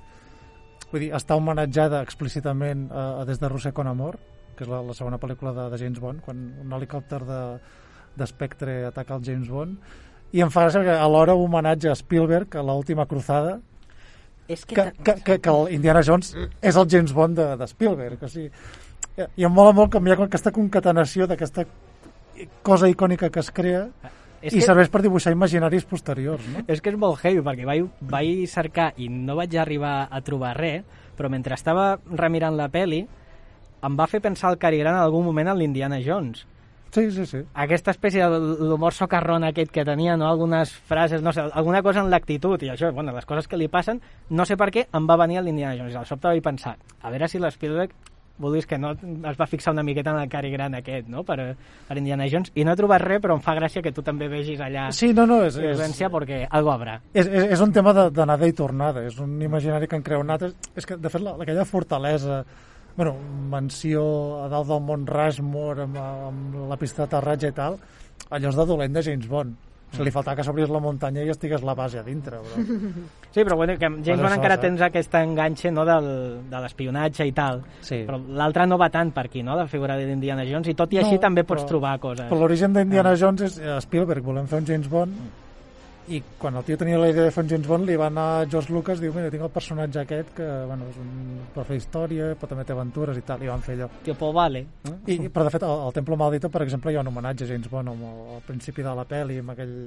vull 0.94 1.02
dir, 1.02 1.12
està 1.18 1.36
homenatjada 1.36 2.02
explícitament 2.06 2.88
a, 2.92 3.22
a 3.22 3.26
Des 3.26 3.40
de 3.42 3.50
Roser 3.50 3.74
con 3.74 3.88
Amor, 3.88 4.20
que 4.56 4.64
és 4.64 4.70
la, 4.70 4.82
la 4.86 4.94
segona 4.94 5.18
pel·lícula 5.18 5.52
de, 5.52 5.70
de 5.74 5.78
James 5.82 6.00
Bond, 6.00 6.22
quan 6.22 6.38
un 6.62 6.72
helicòpter 6.78 7.20
de, 7.26 7.40
de 8.16 8.28
Spectre 8.28 8.86
ataca 8.90 9.16
el 9.18 9.24
James 9.26 9.50
Bond, 9.50 9.78
i 10.34 10.42
em 10.42 10.50
fa 10.50 10.64
gràcia 10.66 10.82
perquè 10.82 10.96
alhora 10.98 11.36
homenatge 11.38 11.90
a 11.92 11.96
Spielberg, 11.96 12.56
a 12.58 12.64
l'última 12.66 13.06
cruzada, 13.06 13.60
És 14.48 14.66
que, 14.66 14.76
que, 15.04 15.14
que, 15.24 15.38
que 15.40 15.50
el 15.50 15.70
Indiana 15.74 16.02
Jones 16.04 16.34
és 16.62 16.76
el 16.76 16.90
James 16.92 17.14
Bond 17.16 17.38
de, 17.40 17.46
de 17.58 17.68
Spielberg. 17.72 18.24
O 18.24 18.28
sigui, 18.28 18.50
I 19.40 19.46
em 19.48 19.54
mola 19.54 19.72
molt 19.72 19.94
com 19.94 20.04
hi 20.08 20.12
ha 20.12 20.18
aquesta 20.26 20.52
concatenació 20.52 21.28
d'aquesta 21.30 21.64
cosa 22.66 22.90
icònica 22.90 23.30
que 23.32 23.40
es 23.40 23.52
crea 23.56 23.86
És 24.42 24.52
i 24.52 24.58
que- 24.60 24.66
serveix 24.66 24.90
per 24.92 25.02
dibuixar 25.06 25.32
imaginaris 25.32 25.86
posteriors. 25.88 26.44
No? 26.52 26.66
És 26.68 26.82
que 26.82 26.90
és 26.92 26.98
molt 27.00 27.22
heavy, 27.24 27.40
perquè 27.46 27.66
vaig, 27.66 27.86
vaig 28.02 28.44
cercar 28.52 28.90
i 29.00 29.08
no 29.08 29.38
vaig 29.40 29.56
arribar 29.56 30.10
a 30.12 30.20
trobar 30.22 30.58
res, 30.58 30.84
però 31.16 31.30
mentre 31.32 31.56
estava 31.56 32.00
remirant 32.12 32.58
la 32.58 32.68
peli 32.74 33.06
em 33.84 33.96
va 34.00 34.08
fer 34.12 34.20
pensar 34.20 34.52
el 34.52 34.58
Cary 34.60 34.80
Grant 34.82 34.98
en 34.98 35.04
algun 35.06 35.24
moment 35.24 35.48
en 35.54 35.58
l'Indiana 35.58 36.02
Jones. 36.04 36.44
Sí, 36.94 37.10
sí, 37.10 37.26
sí. 37.26 37.40
Aquesta 37.58 37.90
espècie 37.90 38.28
d'humor 38.30 38.94
socarrón 38.94 39.44
aquest 39.48 39.72
que 39.74 39.82
tenia, 39.86 40.14
no? 40.16 40.28
algunes 40.30 40.70
frases, 40.86 41.24
no 41.26 41.34
sé, 41.34 41.42
alguna 41.42 41.82
cosa 41.82 42.04
en 42.06 42.12
l'actitud 42.14 42.62
i 42.62 42.70
això, 42.70 42.92
bueno, 42.94 43.16
les 43.16 43.26
coses 43.26 43.48
que 43.50 43.58
li 43.58 43.68
passen, 43.68 44.02
no 44.30 44.46
sé 44.46 44.58
per 44.62 44.70
què 44.70 44.86
em 44.94 45.08
va 45.10 45.18
venir 45.18 45.40
a 45.40 45.42
l'Indiana 45.42 45.74
Jones. 45.80 45.96
Al 45.98 46.06
sobte 46.06 46.30
vaig 46.30 46.44
pensar, 46.46 46.76
a 47.02 47.10
veure 47.10 47.32
si 47.32 47.42
l'Spielberg 47.42 47.96
vulguis 48.38 48.66
que 48.66 48.78
no 48.78 48.92
es 48.94 49.40
va 49.40 49.48
fixar 49.48 49.74
una 49.74 49.84
miqueta 49.84 50.12
en 50.12 50.20
el 50.22 50.30
Cary 50.30 50.52
Grant 50.52 50.76
aquest, 50.78 51.08
no?, 51.10 51.24
per, 51.26 51.56
per 51.88 51.98
Indiana 51.98 52.28
Jones, 52.30 52.52
i 52.54 52.66
no 52.66 52.74
he 52.74 52.78
trobat 52.80 53.02
res, 53.02 53.22
però 53.24 53.38
em 53.38 53.42
fa 53.46 53.56
gràcia 53.58 53.82
que 53.86 53.94
tu 53.94 54.04
també 54.06 54.28
vegis 54.30 54.62
allà 54.62 54.90
Sí, 54.94 55.14
no, 55.14 55.26
no, 55.30 55.44
és, 55.46 55.58
és, 55.58 55.74
violència, 55.74 56.10
perquè 56.14 56.44
algo 56.50 56.74
habrà. 56.74 57.00
és, 57.14 57.26
és, 57.26 57.50
és 57.56 57.64
un 57.64 57.74
tema 57.74 57.94
d'anada 57.94 58.50
i 58.50 58.54
tornada, 58.58 59.06
és 59.06 59.18
un 59.22 59.40
imaginari 59.42 59.90
que 59.90 59.98
han 59.98 60.06
creat. 60.06 60.48
És, 60.50 60.56
és 60.82 60.86
que, 60.90 60.98
de 60.98 61.10
fet, 61.10 61.26
la, 61.26 61.38
aquella 61.42 61.66
fortalesa, 61.66 62.44
bueno, 62.96 63.16
mansió 63.50 64.04
a 64.44 64.48
dalt 64.52 64.68
del 64.70 64.82
Mont 64.86 65.08
Rushmore 65.10 65.84
amb, 65.88 65.98
amb 65.98 66.58
la 66.70 66.78
pista 66.78 67.04
d'aterratge 67.06 67.50
i 67.54 67.56
tal, 67.58 67.78
allò 68.30 68.50
és 68.50 68.58
de 68.60 68.66
dolent 68.70 68.94
de 68.94 69.02
James 69.06 69.28
Bond. 69.30 69.54
O 69.94 69.96
sigui, 69.96 70.08
li 70.08 70.12
faltava 70.16 70.40
que 70.40 70.44
s'obrís 70.48 70.72
la 70.74 70.80
muntanya 70.82 71.22
i 71.22 71.30
estigués 71.30 71.62
la 71.62 71.76
base 71.78 72.00
a 72.00 72.04
dintre. 72.04 72.40
Però... 72.42 72.64
Sí, 73.34 73.42
però 73.44 73.56
bueno, 73.58 73.74
que 73.78 73.86
James 74.06 74.22
Bond 74.22 74.36
encara 74.36 74.56
saps? 74.56 74.62
tens 74.62 74.82
aquest 74.86 75.14
enganxe 75.18 75.72
no, 75.74 75.84
del, 75.86 76.08
de 76.50 76.60
l'espionatge 76.62 77.26
i 77.26 77.32
tal, 77.34 77.62
Sí. 77.82 78.04
però 78.06 78.18
l'altre 78.38 78.66
no 78.70 78.78
va 78.78 78.90
tant 78.94 79.10
per 79.14 79.26
aquí, 79.26 79.42
no?, 79.46 79.56
la 79.58 79.66
figura 79.68 79.96
d'Indiana 79.98 80.46
Jones, 80.46 80.70
i 80.70 80.76
tot 80.78 80.94
i 80.94 81.00
així 81.02 81.16
No, 81.18 81.22
també 81.22 81.44
pots 81.44 81.62
però- 81.64 81.70
trobar 81.76 81.96
coses. 82.00 82.28
Però 82.30 82.40
l'origen 82.42 82.74
d'Indiana 82.74 83.16
Jones 83.18 83.42
és 83.42 83.58
eh, 83.58 83.80
Spielberg, 83.82 84.22
volem 84.26 84.46
fer 84.50 84.60
un 84.62 84.66
James 84.70 84.90
Bond, 84.90 85.18
i 86.12 86.20
quan 86.40 86.58
el 86.60 86.66
tio 86.68 86.76
tenia 86.78 86.98
la 87.00 87.08
idea 87.08 87.24
de 87.24 87.32
fer 87.32 87.44
un 87.46 87.50
James 87.50 87.68
Bond 87.68 87.88
li 87.88 87.96
va 87.96 88.08
anar 88.12 88.26
a 88.42 88.46
George 88.50 88.74
Lucas 88.74 89.00
diu, 89.00 89.14
mira, 89.16 89.30
tinc 89.32 89.46
el 89.46 89.52
personatge 89.54 90.02
aquest 90.02 90.34
que 90.36 90.48
bueno, 90.68 90.90
és 90.92 90.98
un, 91.00 91.12
pot 91.56 91.68
fer 91.70 91.78
història, 91.80 92.34
pot 92.40 92.52
també 92.52 92.66
té 92.68 92.76
aventures 92.76 93.18
i 93.18 93.24
tal, 93.24 93.44
i 93.46 93.48
van 93.52 93.64
fer 93.64 93.78
allò. 93.78 93.88
Tio, 94.04 94.16
pues 94.20 94.34
vale. 94.36 94.66
No? 94.84 94.98
I, 95.08 95.18
però 95.30 95.46
de 95.48 95.54
fet 95.56 95.64
al, 95.64 95.86
al 95.88 95.96
Templo 95.96 96.18
Maldito 96.20 96.50
per 96.52 96.64
exemple 96.66 96.92
hi 96.92 96.98
ha 97.00 97.06
un 97.06 97.12
homenatge 97.14 97.48
a 97.48 97.52
James 97.54 97.70
Bond 97.72 97.94
amb 97.94 98.04
el, 98.10 98.20
al 98.36 98.44
principi 98.50 98.84
de 98.84 98.96
la 99.00 99.06
pel·li 99.08 99.40
amb 99.40 99.56
aquell, 99.56 99.78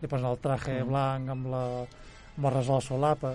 li 0.00 0.08
posen 0.08 0.30
el 0.30 0.40
traje 0.40 0.78
Mm. 0.80 0.88
blanc 0.88 1.28
amb 1.36 1.52
la, 1.52 1.62
amb 2.36 2.48
el 2.48 2.52
res 2.56 2.68
a 2.70 2.80
la 2.80 2.80
solapa 2.84 3.34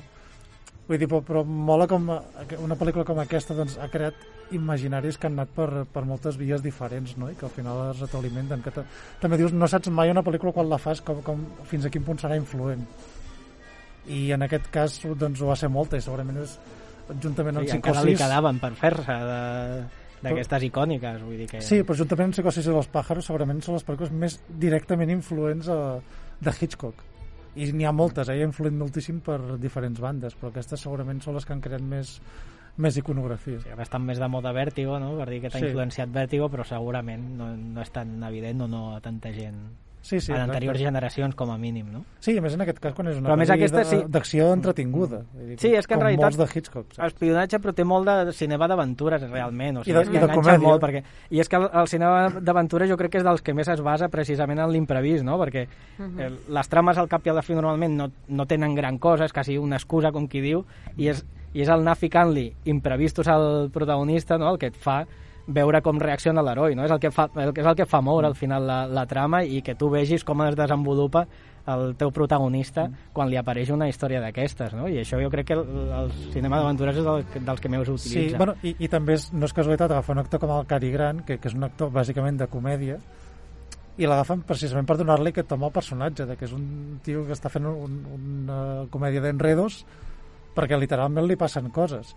vull 0.91 0.99
dir, 0.99 1.07
però, 1.07 1.21
però 1.23 1.41
mola 1.47 1.85
com 1.87 2.09
eh, 2.11 2.57
una 2.59 2.75
pel·lícula 2.75 3.05
com 3.07 3.19
aquesta 3.23 3.55
doncs, 3.55 3.77
ha 3.79 3.87
creat 3.93 4.17
imaginaris 4.51 5.15
que 5.17 5.29
han 5.29 5.37
anat 5.39 5.53
per, 5.55 5.69
per 5.87 6.03
moltes 6.03 6.35
vies 6.35 6.59
diferents 6.65 7.13
no? 7.21 7.29
i 7.31 7.37
que 7.39 7.45
al 7.47 7.53
final 7.55 7.85
es 7.93 8.01
retroalimenten 8.03 8.59
que 8.65 8.73
ta- 8.75 8.83
també 9.21 9.37
dius, 9.39 9.53
no 9.55 9.69
saps 9.71 9.87
mai 9.95 10.11
una 10.11 10.23
pel·lícula 10.25 10.51
quan 10.57 10.67
la 10.67 10.79
fas 10.81 10.99
com, 11.07 11.21
com, 11.23 11.45
fins 11.69 11.87
a 11.87 11.91
quin 11.93 12.03
punt 12.03 12.19
serà 12.19 12.35
influent 12.35 12.83
i 14.11 14.31
en 14.35 14.43
aquest 14.43 14.67
cas 14.73 14.99
doncs 15.15 15.39
ho 15.39 15.47
va 15.51 15.55
ser 15.55 15.69
molta 15.71 15.95
i 15.95 16.03
segurament 16.03 16.41
és 16.43 16.57
juntament 17.21 17.61
amb 17.61 17.69
Sí, 17.69 17.77
encara 17.77 18.03
li 18.07 18.15
quedaven 18.19 18.59
per 18.59 18.71
fer-se 18.79 19.17
de- 19.31 19.83
d'aquestes 20.21 20.63
icòniques, 20.67 21.21
vull 21.25 21.37
dir 21.39 21.47
que... 21.49 21.61
Sí, 21.65 21.79
però 21.81 21.95
juntament 21.97 22.27
amb 22.29 22.35
Psicosis 22.35 22.67
i 22.67 22.73
los 22.75 22.91
pájaros 22.93 23.25
segurament 23.25 23.61
són 23.65 23.73
les 23.79 23.85
pel·lícules 23.87 24.11
més 24.13 24.35
directament 24.61 25.09
influents 25.09 25.69
a, 25.73 25.77
de 26.41 26.53
Hitchcock. 26.59 26.99
I 27.55 27.71
n'hi 27.75 27.85
ha 27.85 27.91
moltes, 27.91 28.29
eh? 28.29 28.37
ha 28.39 28.47
influït 28.47 28.73
moltíssim 28.77 29.19
per 29.25 29.57
diferents 29.59 29.99
bandes, 29.99 30.35
però 30.39 30.51
aquestes 30.53 30.79
segurament 30.79 31.19
són 31.21 31.35
les 31.35 31.45
que 31.45 31.51
han 31.53 31.61
creat 31.61 31.81
més, 31.83 32.13
més 32.77 32.97
iconografia. 32.97 33.59
Sí, 33.59 33.69
ara 33.73 33.83
estan 33.83 34.05
més 34.07 34.19
de 34.19 34.27
moda 34.31 34.53
Vértigo, 34.55 34.97
no?, 34.99 35.17
per 35.19 35.27
dir 35.29 35.41
que 35.41 35.49
t'ha 35.51 35.59
Sí. 35.59 35.65
influenciat 35.67 36.09
Vértigo, 36.15 36.47
però 36.49 36.63
segurament 36.63 37.37
no, 37.37 37.49
no 37.57 37.81
és 37.81 37.91
tan 37.91 38.21
evident 38.23 38.61
o 38.61 38.67
no 38.71 38.95
a 38.95 39.01
tanta 39.01 39.33
gent 39.35 39.59
Sí, 40.01 40.19
sí, 40.19 40.31
en 40.31 40.37
exacte. 40.37 40.41
anteriors 40.57 40.79
generacions, 40.79 41.35
com 41.35 41.51
a 41.51 41.57
mínim, 41.57 41.85
no? 41.91 42.03
Sí, 42.19 42.35
a 42.37 42.41
més 42.41 42.53
en 42.55 42.61
aquest 42.61 42.79
cas 42.79 42.93
quan 42.93 43.07
és 43.07 43.17
una 43.17 43.29
Però 43.29 43.49
a 43.51 43.53
aquesta 43.53 43.83
sí. 43.85 43.99
d'acció 44.09 44.51
entretinguda. 44.51 45.21
Vull 45.33 45.47
dir, 45.49 45.59
Sí, 45.59 45.67
és 45.75 45.85
que 45.87 45.93
en 45.93 45.99
com 45.99 46.07
realitat 46.07 46.23
molts 46.23 46.37
de 46.37 46.59
Hitchcock. 46.59 46.93
saps? 46.93 47.13
espionatge 47.13 47.59
però 47.59 47.73
té 47.73 47.83
molt 47.83 48.07
de 48.07 48.33
cinema 48.33 48.67
d'aventures 48.67 49.21
realment, 49.29 49.77
o 49.77 49.83
sigui, 49.83 49.91
I 49.99 50.03
de- 50.03 50.17
i 50.17 50.19
de 50.19 50.27
comèdia. 50.33 50.57
molt 50.59 50.81
perquè, 50.81 51.03
i 51.29 51.39
és 51.39 51.47
que 51.47 51.55
el, 51.55 51.69
el 51.71 51.87
cinema 51.87 52.29
d'aventures 52.41 52.89
jo 52.89 52.97
crec 52.97 53.11
que 53.11 53.17
és 53.19 53.23
dels 53.23 53.41
que 53.41 53.53
més 53.53 53.67
es 53.67 53.81
basa 53.81 54.09
precisament 54.09 54.59
en 54.59 54.71
l'imprevist, 54.71 55.23
no? 55.23 55.37
perquè 55.37 55.67
Mhm. 55.99 56.19
eh, 56.19 56.29
les 56.49 56.67
trames 56.69 56.97
al 56.97 57.07
cap 57.07 57.25
i 57.25 57.29
a 57.29 57.33
la 57.33 57.41
fi 57.43 57.53
normalment 57.53 57.95
no, 57.95 58.11
no 58.27 58.45
tenen 58.47 58.73
gran 58.73 58.97
cosa, 58.97 59.25
és 59.25 59.31
quasi 59.33 59.57
una 59.57 59.75
excusa 59.75 60.11
com 60.11 60.27
qui 60.27 60.41
diu, 60.41 60.65
i 60.97 61.07
és, 61.09 61.23
i 61.53 61.61
és 61.61 61.67
el 61.69 61.81
anar 61.81 61.95
ficant-li 61.95 62.53
imprevistos 62.65 63.27
al 63.27 63.69
protagonista 63.71 64.37
no? 64.37 64.49
el 64.51 64.57
que 64.57 64.67
et 64.67 64.75
fa 64.75 65.05
veure 65.47 65.81
com 65.81 65.99
reacciona 65.99 66.43
l'heroi, 66.45 66.75
no? 66.75 66.85
és, 66.85 66.91
el 66.91 66.99
que 67.01 67.11
fa, 67.13 67.27
el, 67.35 67.53
és 67.57 67.65
el 67.65 67.77
que 67.77 67.87
fa 67.89 68.01
moure 68.05 68.27
al 68.27 68.35
final 68.37 68.67
la, 68.67 68.81
la 68.87 69.05
trama 69.09 69.41
i 69.43 69.61
que 69.65 69.75
tu 69.75 69.89
vegis 69.89 70.25
com 70.27 70.43
es 70.45 70.57
desenvolupa 70.57 71.25
el 71.71 71.95
teu 71.97 72.09
protagonista 72.13 72.87
quan 73.13 73.29
li 73.29 73.37
apareix 73.37 73.69
una 73.73 73.87
història 73.89 74.21
d'aquestes, 74.23 74.73
no? 74.73 74.87
I 74.89 75.01
això 75.03 75.19
jo 75.21 75.29
crec 75.29 75.51
que 75.51 75.57
el, 75.57 75.65
el 75.97 76.11
cinema 76.33 76.57
d'aventures 76.57 76.97
és 76.97 77.05
del, 77.05 77.25
dels 77.45 77.61
que 77.61 77.69
més 77.69 77.83
utilitza. 77.85 78.33
Sí, 78.33 78.37
bueno, 78.37 78.55
i, 78.65 78.73
i 78.81 78.89
també 78.89 79.17
és, 79.19 79.27
no 79.33 79.45
és 79.45 79.53
casualitat 79.53 79.93
agafar 79.93 80.15
un 80.17 80.23
actor 80.23 80.41
com 80.41 80.55
el 80.55 80.65
Cary 80.69 80.89
Grant, 80.93 81.21
que, 81.27 81.37
que 81.37 81.51
és 81.51 81.57
un 81.57 81.67
actor 81.67 81.93
bàsicament 81.93 82.41
de 82.41 82.49
comèdia, 82.49 82.97
i 84.01 84.07
l'agafen 84.09 84.41
precisament 84.47 84.87
per 84.89 84.97
donar-li 84.97 85.33
aquest 85.33 85.51
tom 85.51 85.67
al 85.67 85.73
personatge, 85.75 86.25
de 86.25 86.37
que 86.39 86.47
és 86.47 86.53
un 86.55 86.99
tio 87.05 87.25
que 87.27 87.37
està 87.37 87.51
fent 87.53 87.67
un, 87.69 87.99
una 88.17 88.61
comèdia 88.89 89.21
d'enredos 89.21 89.83
perquè 90.55 90.79
literalment 90.79 91.27
li 91.27 91.37
passen 91.39 91.69
coses 91.71 92.15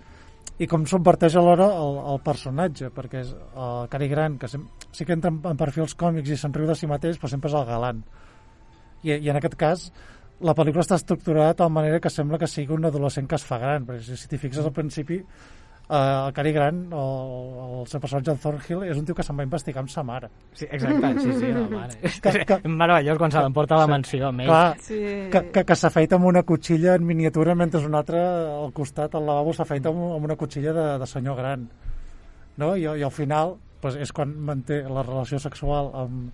i 0.63 0.69
com 0.71 0.85
subverteix 0.87 1.35
alhora 1.39 1.67
el, 1.81 1.97
el 2.13 2.21
personatge 2.23 2.91
perquè 2.95 3.23
és 3.25 3.33
el 3.35 3.89
Cary 3.91 4.09
Grant 4.11 4.37
que 4.39 4.51
sem 4.51 4.69
sí 4.95 5.07
que 5.07 5.17
entra 5.17 5.33
en, 5.33 5.41
en 5.51 5.59
perfils 5.59 5.97
còmics 5.99 6.31
i 6.31 6.39
se'n 6.39 6.55
riu 6.55 6.69
de 6.69 6.77
si 6.79 6.91
mateix 6.91 7.19
però 7.19 7.33
sempre 7.33 7.51
és 7.51 7.57
el 7.59 7.67
galant. 7.67 8.05
I, 9.03 9.17
i 9.17 9.33
en 9.33 9.41
aquest 9.41 9.59
cas 9.61 9.89
la 10.45 10.55
pel·lícula 10.55 10.85
està 10.85 10.99
estructurada 11.01 11.53
de 11.53 11.59
tal 11.63 11.73
manera 11.75 12.01
que 12.03 12.11
sembla 12.11 12.39
que 12.39 12.51
sigui 12.51 12.75
un 12.75 12.87
adolescent 12.87 13.27
que 13.31 13.39
es 13.39 13.47
fa 13.47 13.59
gran 13.63 13.87
perquè 13.89 14.07
si, 14.07 14.19
si 14.21 14.31
t'hi 14.31 14.41
fixes 14.47 14.67
al 14.67 14.75
principi 14.77 15.21
eh, 15.91 16.27
el 16.27 16.33
Cary 16.33 16.53
Grant 16.53 16.79
el, 16.93 17.81
el 17.81 17.87
seu 17.91 18.01
personatge 18.01 18.31
en 18.33 18.39
Thornhill 18.41 18.85
és 18.91 18.97
un 18.97 19.05
tio 19.05 19.15
que 19.15 19.23
se'n 19.27 19.37
va 19.39 19.45
investigar 19.47 19.83
amb 19.83 19.91
sa 19.93 20.03
mare 20.03 20.31
Sí, 20.53 20.65
exacte, 20.71 21.11
sí, 21.21 21.33
sí, 21.41 21.51
no, 21.53 21.67
mare. 21.71 21.99
Que- 22.23 22.45
que- 22.49 22.69
meravellós 22.69 23.19
quan 23.19 23.31
se 23.35 23.41
l'emporta 23.43 23.75
a 23.77 23.83
la 23.85 23.87
mansió 23.91 24.29
amb 24.29 24.41
ell. 24.41 24.47
Clar, 24.49 24.77
Sí. 24.81 25.01
que, 25.31 25.43
que, 25.53 25.65
que 25.65 25.77
s'afeita 25.77 26.17
amb 26.17 26.27
una 26.31 26.43
cotxilla 26.43 26.95
en 26.95 27.05
miniatura 27.07 27.55
mentre 27.55 27.85
un 27.85 27.95
altre 27.95 28.21
al 28.25 28.73
costat 28.73 29.15
al 29.15 29.27
lavabo 29.27 29.53
s'afeita 29.53 29.89
amb, 29.91 30.03
amb 30.17 30.25
una 30.25 30.37
cotxilla 30.37 30.73
de, 30.73 30.87
de 30.99 31.07
senyor 31.07 31.37
gran 31.37 31.69
no? 32.57 32.77
I, 32.77 32.83
i 32.87 33.03
al 33.03 33.11
final 33.13 33.57
pues, 33.81 33.97
és 34.01 34.13
quan 34.13 34.33
manté 34.41 34.83
la 34.89 35.03
relació 35.03 35.39
sexual 35.39 35.91
amb, 35.93 36.33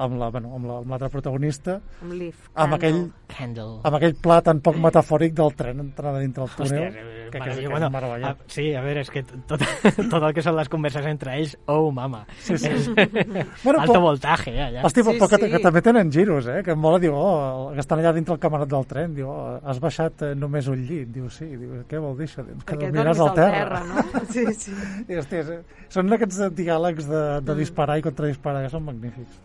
amb 0.00 0.16
la, 0.20 0.28
bueno, 0.32 0.54
amb 0.56 0.66
la- 0.66 0.78
amb 0.80 0.90
l'altre 0.94 1.08
protagonista, 1.12 1.80
Amb 2.02 2.12
Leaf. 2.16 2.48
amb 2.54 2.74
aquell, 2.74 3.00
Handle. 3.38 3.80
amb 3.84 3.96
aquell 4.00 4.14
pla 4.20 4.40
tan 4.42 4.60
poc 4.60 4.76
metafòric 4.80 5.34
del 5.36 5.54
tren 5.54 5.80
entrant 5.80 6.16
a 6.16 6.20
dintre 6.20 6.44
el 6.44 6.50
túnel, 6.56 6.82
Hòstia, 6.88 6.88
eh, 6.88 7.28
que, 7.30 7.38
que, 7.38 7.38
que, 7.38 7.50
meva, 7.50 7.60
és 7.62 7.70
bueno, 7.70 7.90
meravellant. 7.90 8.40
a, 8.40 8.50
sí, 8.50 8.74
a 8.74 8.80
veure, 8.82 9.00
és 9.04 9.10
que 9.10 9.22
tot, 9.22 9.60
tot 10.10 10.22
el 10.22 10.32
que 10.34 10.42
són 10.42 10.56
les 10.56 10.68
converses 10.72 11.06
entre 11.06 11.36
ells, 11.38 11.56
oh, 11.66 11.90
mama. 11.92 12.24
Sí, 12.40 12.56
sí. 12.58 12.68
És, 12.68 12.88
Bueno, 13.64 13.80
alto 13.80 13.92
però- 13.92 14.00
voltaje, 14.00 14.54
allà. 14.60 14.84
Hosti, 14.84 15.02
però 15.06 15.28
que, 15.28 15.50
que 15.50 15.58
també 15.62 15.82
tenen 15.82 16.10
giros, 16.10 16.46
eh? 16.48 16.62
Que 16.64 16.72
em 16.72 16.80
mola, 16.80 16.98
diu, 16.98 17.14
oh, 17.14 17.70
que 17.74 17.80
estan 17.84 18.00
allà 18.00 18.12
dintre 18.16 18.34
el 18.34 18.40
camarot 18.40 18.68
del 18.68 18.86
tren, 18.86 19.14
diu, 19.14 19.28
oh, 19.28 19.58
has 19.64 19.78
baixat 19.80 20.22
eh, 20.22 20.34
només 20.34 20.66
un 20.72 20.80
llit, 20.86 21.08
diu, 21.12 21.28
sí, 21.30 21.44
diu, 21.56 21.82
què 21.88 22.00
vol 22.00 22.16
dir 22.18 22.26
això? 22.28 22.44
Diu, 22.46 22.56
que 22.64 22.74
Perquè 22.74 22.88
dormiràs 22.90 23.20
al 23.20 23.34
terra. 23.34 23.58
terra, 23.58 23.84
no? 23.84 24.24
Sí, 24.34 24.44
sí. 24.54 24.72
I, 25.08 25.16
hòstia, 25.20 25.40
és- 25.44 25.86
són 25.90 26.12
aquests 26.12 26.40
diàlegs 26.54 27.06
de, 27.10 27.22
de 27.44 27.54
disparar 27.58 27.98
i 27.98 28.02
contradisparar, 28.02 28.62
que 28.66 28.70
són 28.72 28.84
magnífics. 28.86 29.38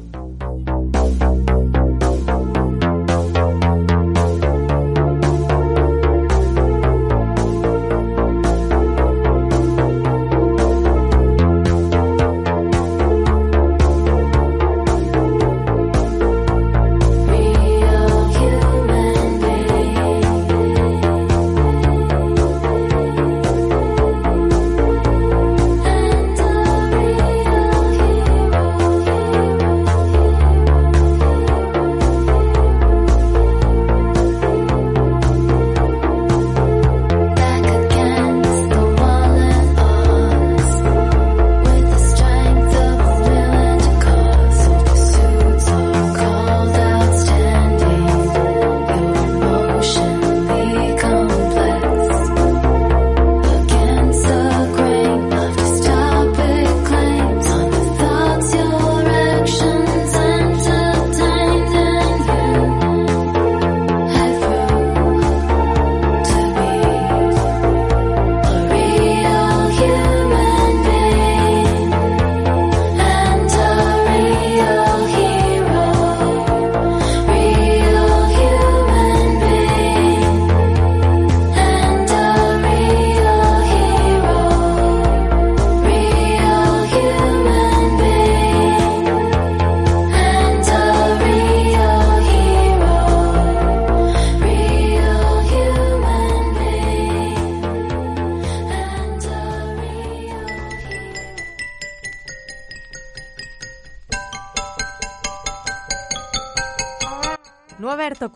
Thank 0.00 0.68
you. 0.68 0.79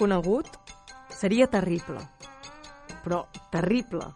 Conegut 0.05 0.49
seria 1.17 1.47
terrible. 1.49 2.03
Però 3.05 3.25
terrible. 3.53 4.07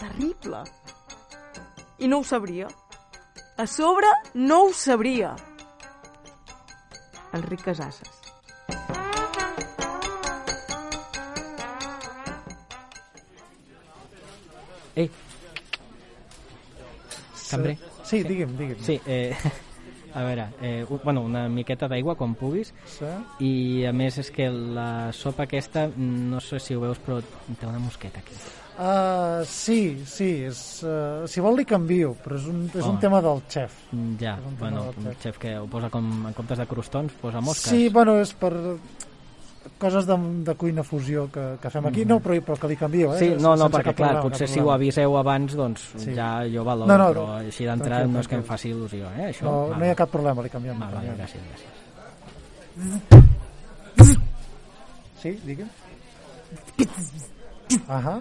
Terrible. 0.00 0.62
I 2.02 2.08
no 2.08 2.18
ho 2.22 2.24
sabria. 2.24 2.68
A 3.60 3.66
sobre, 3.68 4.08
no 4.34 4.62
ho 4.66 4.72
sabria. 4.72 5.34
Enric 7.36 7.62
Casasses. 7.68 8.08
Ei. 14.94 15.10
Cambrer? 17.50 17.78
Sí, 18.04 18.22
digue'm, 18.24 18.56
digue'm. 18.56 18.78
Sí, 18.84 19.00
eh, 19.06 19.36
a 20.14 20.22
veure, 20.22 20.46
eh, 20.60 20.84
u- 20.88 20.91
bueno, 21.04 21.22
una 21.22 21.48
miqueta 21.48 21.88
d'aigua 21.88 22.14
quan 22.16 22.34
puguis 22.34 22.72
Sí. 22.86 23.06
i 23.40 23.84
a 23.86 23.92
més 23.92 24.18
és 24.18 24.30
que 24.30 24.48
la 24.50 25.12
sopa 25.12 25.44
aquesta, 25.44 25.88
no 25.96 26.40
sé 26.40 26.58
si 26.60 26.74
ho 26.74 26.80
veus, 26.80 26.98
però 26.98 27.20
té 27.58 27.66
una 27.66 27.78
mosqueta 27.78 28.20
aquí. 28.20 28.34
Uh, 28.72 29.44
sí, 29.44 30.02
sí, 30.08 30.30
és, 30.48 30.82
uh, 30.82 31.26
si 31.28 31.40
vol 31.44 31.58
li 31.60 31.64
canvio, 31.68 32.14
però 32.24 32.38
és 32.38 32.46
un, 32.48 32.64
és 32.72 32.80
un 32.80 32.94
Home. 32.94 33.00
tema 33.00 33.20
del 33.20 33.42
xef. 33.46 33.74
Mm, 33.92 34.14
Ja, 34.18 34.38
un 34.46 34.56
bueno, 34.58 34.86
del 34.96 35.06
un 35.12 35.16
xef 35.20 35.36
que 35.38 35.58
ho 35.58 35.66
posa 35.66 35.90
com 35.90 36.26
en 36.26 36.32
comptes 36.32 36.58
de 36.58 36.66
crostons, 36.66 37.12
posa 37.20 37.40
mosques. 37.40 37.70
Sí, 37.70 37.88
bueno, 37.90 38.16
és 38.20 38.32
per 38.32 38.52
coses 39.82 40.06
de, 40.06 40.16
de 40.46 40.54
cuina 40.60 40.84
fusió 40.86 41.26
que, 41.34 41.44
que 41.60 41.70
fem 41.74 41.86
aquí. 41.90 42.04
Mhm. 42.04 42.08
No, 42.14 42.18
però, 42.22 42.38
però 42.46 42.56
que 42.62 42.68
li 42.70 42.76
canvio, 42.78 43.12
eh? 43.16 43.18
Sí, 43.18 43.28
no, 43.34 43.52
no, 43.56 43.66
Sense 43.66 43.76
perquè 43.78 43.94
clar, 43.98 44.12
problema, 44.14 44.22
potser 44.28 44.48
si 44.48 44.60
ho 44.62 44.70
aviseu 44.72 45.16
abans, 45.18 45.56
doncs 45.58 45.80
Sí. 45.98 46.14
ja 46.14 46.30
jo 46.48 46.62
valoro, 46.64 46.86
No, 46.92 46.98
no, 46.98 47.08
però 47.10 47.26
així 47.40 47.66
d'entrada 47.66 48.06
no 48.06 48.20
és 48.22 48.28
que 48.30 48.36
em 48.38 48.44
faci 48.46 48.70
il·lusió, 48.70 49.10
eh, 49.18 49.28
això. 49.32 49.44
No, 49.48 49.56
Vale. 49.68 49.78
no 49.80 49.84
hi 49.86 49.90
ha 49.90 49.98
cap 49.98 50.10
problema, 50.14 50.42
li 50.46 50.50
canviem. 50.54 50.78
Vale, 50.78 50.94
vale, 50.94 51.06
canviem. 51.08 51.18
gràcies, 51.18 51.42
gràcies. 51.50 51.70
Sí, 55.22 55.30
digue'm. 55.44 55.68
Ahà. 57.88 58.20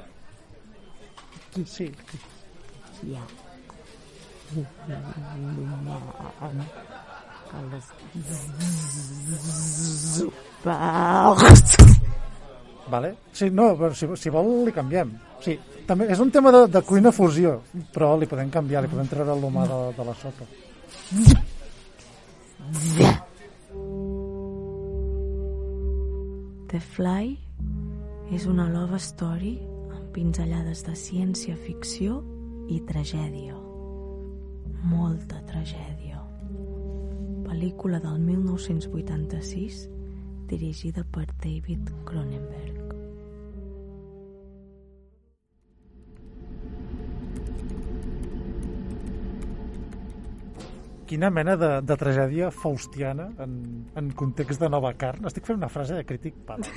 Sí. 1.65 1.91
Ja. 3.11 3.21
Vale. 12.91 13.15
Sí, 13.31 13.49
no, 13.49 13.71
però 13.79 13.93
si, 13.95 14.07
si 14.19 14.29
vol 14.33 14.65
li 14.67 14.73
canviem. 14.75 15.13
Sí, 15.41 15.55
també 15.87 16.09
és 16.11 16.19
un 16.19 16.31
tema 16.31 16.51
de, 16.53 16.65
de 16.71 16.81
cuina 16.87 17.11
fusió, 17.15 17.61
però 17.93 18.13
li 18.19 18.27
podem 18.29 18.51
canviar, 18.51 18.83
li 18.83 18.91
podem 18.91 19.07
treure 19.11 19.37
l'humà 19.39 19.65
de, 19.69 19.79
de 19.97 20.07
la 20.09 20.15
sopa. 20.19 20.47
The 26.71 26.79
Fly 26.95 27.33
és 28.35 28.45
una 28.47 28.67
love 28.71 28.99
story 29.03 29.57
amb 29.91 30.11
pinzellades 30.15 30.85
de 30.87 30.95
ciència-ficció 30.95 32.21
i 32.71 32.79
tragèdia. 32.87 33.57
Molta 34.91 35.41
tragèdia. 35.47 36.00
Pel·lícula 37.51 37.99
del 37.99 38.15
1986 38.23 39.81
dirigida 40.47 41.03
per 41.03 41.25
David 41.43 41.89
Cronenberg. 42.07 42.77
Quina 51.11 51.27
mena 51.27 51.57
de, 51.59 51.83
de 51.83 51.99
tragèdia 51.99 52.55
faustiana 52.55 53.27
en, 53.43 53.59
en 53.99 54.15
context 54.15 54.63
de 54.63 54.71
nova 54.71 54.95
carn. 54.95 55.27
Estic 55.27 55.51
fent 55.51 55.59
una 55.59 55.67
frase 55.67 55.99
de 55.99 56.07
crític 56.07 56.39
pal. 56.47 56.63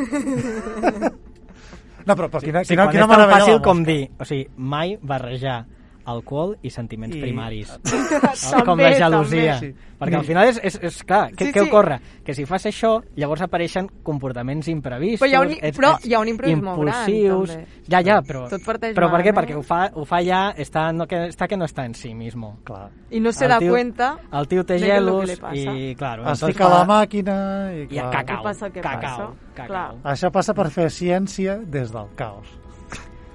no, 2.09 2.19
però, 2.19 2.27
però 2.27 2.43
quina, 2.43 2.67
Sí, 2.67 2.75
quina, 2.75 2.91
quan 2.91 2.99
quina 2.99 3.07
és 3.07 3.15
tan 3.15 3.31
fàcil 3.37 3.63
com 3.63 3.87
dir, 3.87 4.11
o 4.19 4.27
sigui, 4.27 4.51
mai 4.59 4.99
barrejar 4.99 5.63
alcohol 6.05 6.57
i 6.63 6.71
sentiments 6.71 7.17
I- 7.17 7.21
primaris. 7.21 7.73
També, 7.85 8.65
com 8.65 8.79
la 8.79 8.93
gelosia. 8.95 9.59
també. 9.61 9.75
Perquè 10.05 10.17
al 10.19 10.23
Sí. 10.23 10.27
final 10.27 10.49
és, 10.49 10.61
és, 10.63 10.75
és 10.83 10.97
clar, 11.05 11.31
què, 11.33 11.47
Sí, 11.47 11.53
què 11.53 11.63
sí. 11.63 11.69
ocorre? 11.71 12.01
Que 12.25 12.35
si 12.35 12.45
fas 12.45 12.67
això, 12.67 13.03
llavors 13.17 13.41
apareixen 13.43 13.87
comportaments 14.03 14.69
imprevistos. 14.69 15.21
Però 15.27 15.31
hi 15.31 15.35
ha 15.35 15.41
un- 15.41 15.53
ets- 15.63 15.79
però 15.79 15.95
ets 15.97 16.07
hi 16.07 16.15
ha 16.15 16.19
un 16.21 16.29
imprevist 16.29 16.63
molt 16.63 16.81
gran, 16.83 17.09
impulsius. 17.09 17.51
també. 17.57 17.67
Ja, 17.89 18.01
ja, 18.03 18.21
però, 18.23 18.49
Tot 18.51 18.61
però 18.61 18.79
per 18.79 18.93
què? 18.93 19.01
malament. 19.01 19.37
Perquè 19.39 19.55
ho 19.57 19.63
fa, 19.63 19.91
ho 19.95 20.05
fa 20.05 20.21
ja, 20.23 20.55
està, 20.57 20.93
no, 20.93 21.07
que, 21.07 21.29
està 21.29 21.49
que 21.49 21.57
no 21.57 21.65
està 21.65 21.87
en 21.87 21.95
sí 21.95 22.13
mismo. 22.15 22.59
Clar. 22.65 22.91
Y 23.11 23.21
no 23.21 23.33
se 23.33 23.45
El 23.45 23.51
da 23.51 23.59
tío- 23.61 23.71
cuenta 23.71 24.19
El 24.33 24.49
tio 24.49 24.65
té 24.67 24.79
gelos 24.79 25.31
i, 25.55 25.95
claro, 25.97 26.31
Es 26.31 26.45
fica 26.45 26.67
a 26.67 26.79
la 26.81 26.85
màquina 26.85 27.73
i, 27.75 27.83
I 27.83 27.87
clar, 27.87 28.11
cacau, 28.11 28.37
Què 28.39 28.43
passa, 28.43 28.71
cacau, 28.71 29.01
passa? 29.01 29.29
cacau. 29.55 29.67
Clar. 29.67 29.95
Això 30.03 30.31
passa 30.31 30.53
per 30.55 30.71
fer 30.71 30.91
ciència 30.91 31.59
des 31.65 31.93
del 31.93 32.07
caos. 32.17 32.47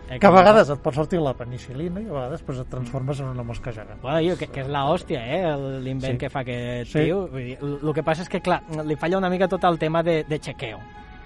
Eh, 0.09 0.17
Que 0.19 0.25
a 0.25 0.31
vegades 0.31 0.69
et 0.73 0.79
pot 0.81 0.95
sortir 0.95 1.19
la 1.21 1.35
penicilina 1.37 2.01
i 2.01 2.07
a 2.07 2.11
vegades 2.11 2.41
pues, 2.41 2.57
et 2.57 2.67
transformes 2.69 3.19
en 3.19 3.27
una 3.27 3.43
mosca 3.43 3.71
gegant. 3.71 4.01
Bueno, 4.01 4.19
jo, 4.27 4.37
que, 4.39 4.47
que 4.47 4.61
és 4.61 4.67
la 4.67 4.85
hòstia, 4.89 5.19
eh, 5.21 5.43
el- 5.53 5.83
l'invent 5.83 6.13
Sí. 6.13 6.17
que 6.17 6.29
fa 6.29 6.39
aquest 6.41 6.91
Sí. 6.91 7.03
tio. 7.05 7.27
Vull 7.27 7.43
dir, 7.45 7.57
el 7.61 7.93
que 7.93 8.01
passa 8.03 8.23
és 8.23 8.29
que, 8.29 8.41
clar, 8.41 8.63
li 8.85 8.95
falla 8.95 9.17
una 9.19 9.29
mica 9.29 9.47
tot 9.47 9.63
el 9.65 9.77
tema 9.77 10.01
de, 10.01 10.23
de 10.23 10.39
chequeo. 10.39 10.79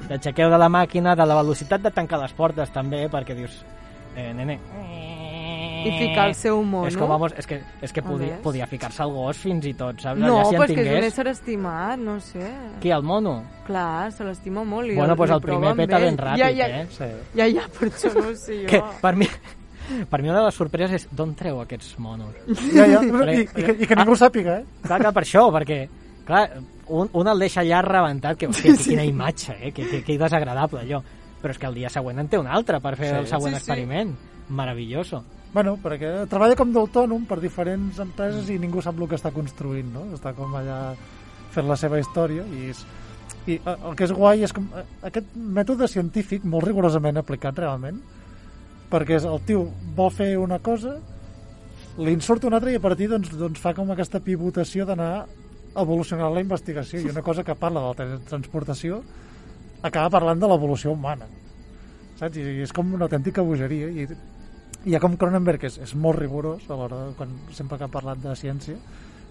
De 0.10 0.20
chequeo 0.20 0.50
de 0.50 0.58
la 0.58 0.68
màquina, 0.68 1.16
de 1.16 1.26
la 1.26 1.36
velocitat 1.42 1.82
de 1.82 1.92
tancar 1.92 2.20
les 2.20 2.34
portes, 2.34 2.70
també, 2.74 3.10
perquè 3.10 3.34
dius, 3.36 3.64
eh, 4.18 4.34
nene... 4.34 4.60
I 5.88 5.98
ficar 6.00 6.28
el 6.30 6.36
seu 6.36 6.62
mono. 6.64 6.88
És 6.88 6.96
com, 6.98 7.08
vamos, 7.10 7.34
és 7.38 7.48
que, 7.48 7.62
és 7.82 7.92
que 7.94 8.02
podia, 8.06 8.38
podia 8.44 8.68
ficar-se 8.68 9.02
al 9.04 9.12
gos 9.12 9.38
fins 9.38 9.66
i 9.66 9.74
tot, 9.74 10.00
saps? 10.02 10.20
No, 10.20 10.38
Allà 10.40 10.46
si 10.50 10.56
però 10.56 10.64
és 10.64 10.72
que 10.74 10.74
és 10.74 10.88
un 10.88 10.94
tingués. 10.94 11.08
ésser 11.14 11.28
estimat, 11.28 11.98
no 12.00 12.20
sé. 12.20 12.52
Qui, 12.82 12.92
el 12.92 13.04
mono? 13.04 13.36
Clar, 13.68 14.12
se 14.12 14.24
l'estima 14.28 14.64
molt. 14.64 14.92
i 14.92 14.96
Bueno, 14.96 15.16
pues 15.16 15.30
li 15.30 15.36
el 15.36 15.42
primer 15.42 15.76
peta 15.76 16.00
ben 16.00 16.18
ràpid, 16.18 16.40
ja, 16.44 16.52
ja, 16.52 16.68
eh? 16.82 16.88
Sí. 16.92 17.10
Ja, 17.36 17.48
ja, 17.48 17.68
per 17.80 17.90
això 17.90 18.14
no 18.14 18.30
ho 18.30 18.36
sé 18.36 18.62
jo. 18.64 18.68
Que 18.70 18.82
per 19.02 19.16
mi, 19.16 19.28
per 20.10 20.22
mi 20.22 20.30
una 20.30 20.40
de 20.40 20.46
les 20.46 20.56
sorpreses 20.56 21.02
és 21.04 21.08
d'on 21.12 21.34
treu 21.36 21.60
aquests 21.62 21.98
monos? 22.00 22.34
Ja, 22.74 22.86
ja, 22.88 23.02
i, 23.34 23.42
i, 23.42 23.48
que, 23.48 23.76
i 23.84 23.88
que 23.88 23.96
ningú 24.00 24.16
sàpiga, 24.16 24.60
eh? 24.62 24.66
Clar, 24.88 25.00
clar, 25.02 25.14
per 25.14 25.24
això, 25.26 25.48
perquè 25.52 25.82
clar, 26.26 26.46
un, 26.88 27.10
un 27.14 27.28
el 27.28 27.40
deixa 27.40 27.62
allà 27.62 27.82
rebentat, 27.84 28.38
que, 28.38 28.48
hòstia, 28.48 28.76
que 28.78 28.84
quina 28.84 29.04
imatge, 29.04 29.58
eh? 29.60 29.72
que, 29.76 29.88
que, 29.90 30.04
que 30.04 30.18
desagradable 30.18 30.80
allò. 30.86 31.02
Però 31.44 31.52
és 31.52 31.58
que 31.60 31.68
el 31.68 31.74
dia 31.76 31.90
següent 31.92 32.20
en 32.22 32.28
té 32.32 32.38
un 32.40 32.48
altre 32.48 32.80
per 32.80 32.96
fer 32.96 33.10
Sí. 33.10 33.16
el 33.20 33.28
següent 33.28 33.56
Sí, 33.58 33.60
sí. 33.60 33.66
experiment. 33.66 34.14
Maravilloso. 34.50 35.24
Bueno, 35.54 35.76
perquè 35.78 36.10
treballa 36.32 36.58
com 36.58 36.72
d'autònom 36.74 37.28
per 37.30 37.38
diferents 37.42 38.00
empreses 38.02 38.48
i 38.50 38.58
ningú 38.58 38.82
sap 38.82 38.98
el 38.98 39.10
que 39.10 39.20
està 39.20 39.30
construint, 39.36 39.92
no? 39.94 40.08
Està 40.18 40.34
com 40.34 40.56
allà 40.58 40.96
fent 41.54 41.70
la 41.70 41.78
seva 41.78 42.00
història 42.02 42.46
i, 42.50 42.72
és, 42.72 42.82
i 43.46 43.60
eh, 43.60 43.76
el 43.76 43.94
que 43.98 44.08
és 44.08 44.14
guai 44.18 44.44
és 44.48 44.54
com 44.56 44.66
eh, 44.74 44.86
aquest 45.10 45.36
mètode 45.38 45.88
científic 45.92 46.48
molt 46.50 46.66
rigorosament 46.66 47.22
aplicat 47.22 47.62
realment 47.62 48.02
perquè 48.90 49.20
és, 49.20 49.28
el 49.30 49.42
tio 49.48 49.68
vol 49.98 50.10
fer 50.14 50.34
una 50.42 50.58
cosa 50.64 50.98
li 52.02 52.16
en 52.18 52.26
surt 52.26 52.48
una 52.50 52.58
altra 52.58 52.74
i 52.74 52.80
a 52.80 52.84
partir 52.84 53.12
doncs, 53.12 53.30
doncs 53.38 53.62
fa 53.62 53.76
com 53.78 53.94
aquesta 53.94 54.22
pivotació 54.26 54.88
d'anar 54.90 55.28
evolucionant 55.78 56.34
la 56.34 56.42
investigació 56.42 57.02
i 57.02 57.14
una 57.14 57.22
cosa 57.26 57.46
que 57.46 57.58
parla 57.58 57.82
de 57.82 57.92
la 57.92 58.00
teletransportació 58.02 59.04
acaba 59.86 60.16
parlant 60.18 60.42
de 60.42 60.50
l'evolució 60.50 60.94
humana 60.94 61.30
saps? 62.18 62.38
I 62.38 62.64
és 62.66 62.74
com 62.74 62.94
una 62.98 63.06
autèntica 63.06 63.46
bogeria 63.46 63.90
i 63.94 64.08
ja 64.86 65.00
com 65.00 65.16
Cronenberg 65.18 65.64
és, 65.70 65.78
és 65.80 65.94
molt 65.96 66.20
rigorós 66.20 66.66
a 66.70 66.76
l'hora 66.80 67.06
quan, 67.18 67.30
sempre 67.56 67.78
que 67.78 67.86
ha 67.88 67.92
parlat 67.94 68.20
de 68.24 68.36
ciència 68.36 68.76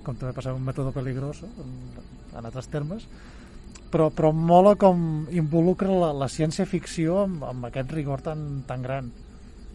com 0.03 0.17
també 0.17 0.33
passa 0.35 0.55
un 0.55 0.65
mètode 0.65 0.93
peligroso 0.95 1.47
en, 1.63 1.75
en 2.39 2.45
altres 2.49 2.69
termes 2.73 3.05
però, 3.93 4.09
però 4.11 4.31
mola 4.33 4.75
com 4.81 5.27
involucra 5.31 5.91
la, 5.93 6.13
la 6.17 6.29
ciència-ficció 6.33 7.25
amb, 7.27 7.45
amb 7.45 7.69
aquest 7.69 7.93
rigor 7.93 8.23
tan, 8.25 8.63
tan 8.67 8.83
gran 8.83 9.11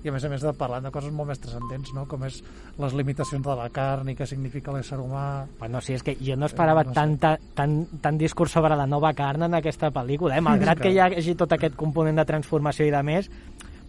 i 0.06 0.10
a 0.10 0.14
més 0.14 0.24
a 0.26 0.30
més 0.30 0.44
de 0.46 0.52
parlant 0.54 0.86
de 0.86 0.92
coses 0.94 1.12
molt 1.14 1.30
més 1.32 1.40
transcendents 1.42 1.90
no? 1.96 2.04
com 2.10 2.22
és 2.28 2.40
les 2.80 2.94
limitacions 2.98 3.44
de 3.46 3.56
la 3.58 3.66
carn 3.74 4.10
i 4.10 4.16
què 4.16 4.28
significa 4.30 4.72
l'ésser 4.74 5.00
humà 5.02 5.46
Bueno, 5.60 5.82
sí, 5.82 5.94
és 5.98 6.04
que 6.06 6.14
jo 6.22 6.36
no 6.38 6.46
esperava 6.50 6.82
Eh, 6.86 6.90
no 6.90 6.94
sé. 6.94 7.00
tanta, 7.00 7.32
tant, 7.58 7.78
tant 8.02 8.18
discurs 8.18 8.54
sobre 8.54 8.76
la 8.78 8.86
nova 8.88 9.14
carn 9.18 9.44
en 9.50 9.58
aquesta 9.58 9.90
pel·lícula, 9.92 10.38
eh? 10.38 10.42
malgrat 10.42 10.78
És 10.78 10.82
que- 10.84 10.90
que 10.90 10.94
hi 10.96 11.00
hagi 11.02 11.36
tot 11.36 11.52
aquest 11.58 11.76
component 11.76 12.16
de 12.22 12.26
transformació 12.30 12.86
i 12.86 12.92
de 12.94 13.02
més, 13.04 13.30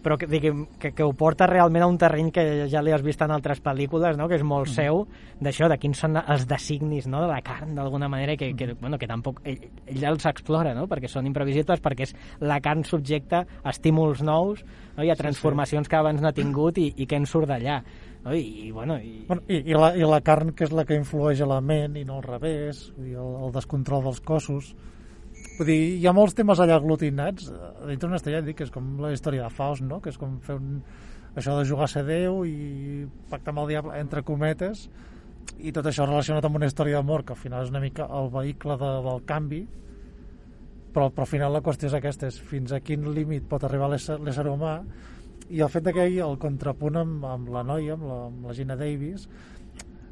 però 0.03 0.15
que, 0.17 0.27
diguem, 0.31 0.65
que, 0.79 0.93
que 0.95 1.03
ho 1.03 1.11
porta 1.13 1.47
realment 1.47 1.83
a 1.83 1.87
un 1.91 1.97
terreny 1.99 2.29
que 2.31 2.43
ja 2.71 2.81
li 2.81 2.93
has 2.95 3.03
vist 3.03 3.21
en 3.21 3.31
altres 3.35 3.59
pel·lícules, 3.63 4.15
no? 4.17 4.27
que 4.29 4.35
és 4.39 4.43
molt 4.43 4.69
Mm. 4.69 4.73
seu, 4.73 5.01
d'això, 5.41 5.67
de 5.67 5.77
quins 5.77 5.97
són 5.99 6.17
els 6.21 6.45
designis 6.47 7.07
no? 7.07 7.21
de 7.21 7.27
la 7.27 7.41
carn, 7.41 7.75
d'alguna 7.75 8.07
manera, 8.07 8.35
que, 8.37 8.53
que, 8.55 8.67
Mm. 8.73 8.77
bueno, 8.79 8.97
que 8.97 9.07
tampoc 9.07 9.41
ell, 9.43 9.59
ell 9.87 10.03
els 10.05 10.25
explora, 10.25 10.73
no? 10.73 10.87
perquè 10.87 11.07
són 11.07 11.27
imprevisibles, 11.27 11.81
perquè 11.81 12.07
és 12.07 12.15
la 12.39 12.59
carn 12.61 12.83
subjecta 12.83 13.45
a 13.63 13.69
estímuls 13.69 14.21
nous 14.23 14.63
no? 14.97 15.03
i 15.03 15.09
a 15.11 15.15
transformacions 15.15 15.87
que 15.89 15.95
abans 15.97 16.21
no 16.21 16.29
ha 16.29 16.33
tingut 16.33 16.77
i, 16.77 16.93
i 16.97 17.05
què 17.05 17.17
en 17.17 17.25
surt 17.25 17.47
d'allà. 17.49 17.81
No? 18.23 18.33
I, 18.35 18.67
i, 18.67 18.71
bueno, 18.71 18.97
i, 18.99 19.25
Bueno, 19.27 19.43
i, 19.47 19.61
i, 19.71 19.73
la, 19.73 19.93
I 19.95 20.03
la 20.07 20.21
carn, 20.21 20.53
que 20.53 20.65
és 20.65 20.71
la 20.75 20.83
que 20.85 20.95
influeix 20.95 21.39
a 21.41 21.47
la 21.47 21.61
ment 21.61 21.95
i 21.95 22.03
no 22.05 22.17
al 22.17 22.23
revés, 22.23 22.89
dir, 22.97 23.15
el, 23.15 23.35
el 23.45 23.51
descontrol 23.55 24.03
dels 24.03 24.19
cossos. 24.21 24.73
Vull 25.59 25.67
dir, 25.67 25.79
hi 25.99 26.05
ha 26.07 26.15
molts 26.15 26.37
temes 26.37 26.59
allà 26.63 26.77
aglutinats. 26.79 27.49
eh, 27.51 27.87
Dintre 27.89 28.07
una 28.07 28.15
estrella, 28.15 28.39
dic, 28.41 28.55
que 28.55 28.63
és 28.63 28.71
com 28.71 28.93
la 29.03 29.11
història 29.11 29.43
de 29.43 29.49
Faust, 29.51 29.83
no? 29.83 29.99
que 29.99 30.13
és 30.13 30.17
com 30.17 30.37
fer 30.39 30.55
un, 30.55 30.77
això 31.35 31.57
de 31.57 31.65
jugar 31.67 31.83
a 31.83 31.91
ser 31.91 32.05
Déu 32.07 32.45
i 32.47 33.05
pactar 33.29 33.51
amb 33.51 33.65
el 33.65 33.73
diable, 33.73 33.97
entre 33.99 34.23
cometes, 34.23 34.85
i 35.59 35.73
tot 35.75 35.89
això 35.89 36.07
relacionat 36.07 36.47
amb 36.47 36.55
una 36.61 36.69
història 36.69 37.01
d'amor, 37.01 37.25
que 37.25 37.35
al 37.35 37.41
final 37.41 37.65
és 37.65 37.73
una 37.73 37.83
mica 37.83 38.07
el 38.07 38.31
vehicle 38.31 38.77
de, 38.79 38.93
del 39.09 39.21
canvi, 39.27 39.61
però, 40.93 41.09
però 41.11 41.27
al 41.27 41.31
final 41.33 41.51
la 41.51 41.63
qüestió 41.65 41.91
és 41.91 41.97
aquesta, 41.99 42.31
és 42.31 42.39
fins 42.39 42.71
a 42.71 42.79
quin 42.79 43.03
límit 43.11 43.43
pot 43.49 43.67
arribar 43.67 43.91
l'ésser 43.91 44.47
humà, 44.47 44.79
i 45.49 45.59
el 45.59 45.71
fet 45.73 45.91
que 45.91 46.07
hi 46.07 46.21
el 46.23 46.37
contrapunt 46.39 47.03
amb, 47.03 47.25
amb 47.25 47.51
la 47.51 47.65
noia, 47.67 47.99
amb 47.99 48.07
la, 48.07 48.19
amb 48.29 48.47
la 48.47 48.55
Gina 48.55 48.79
Davis, 48.79 49.27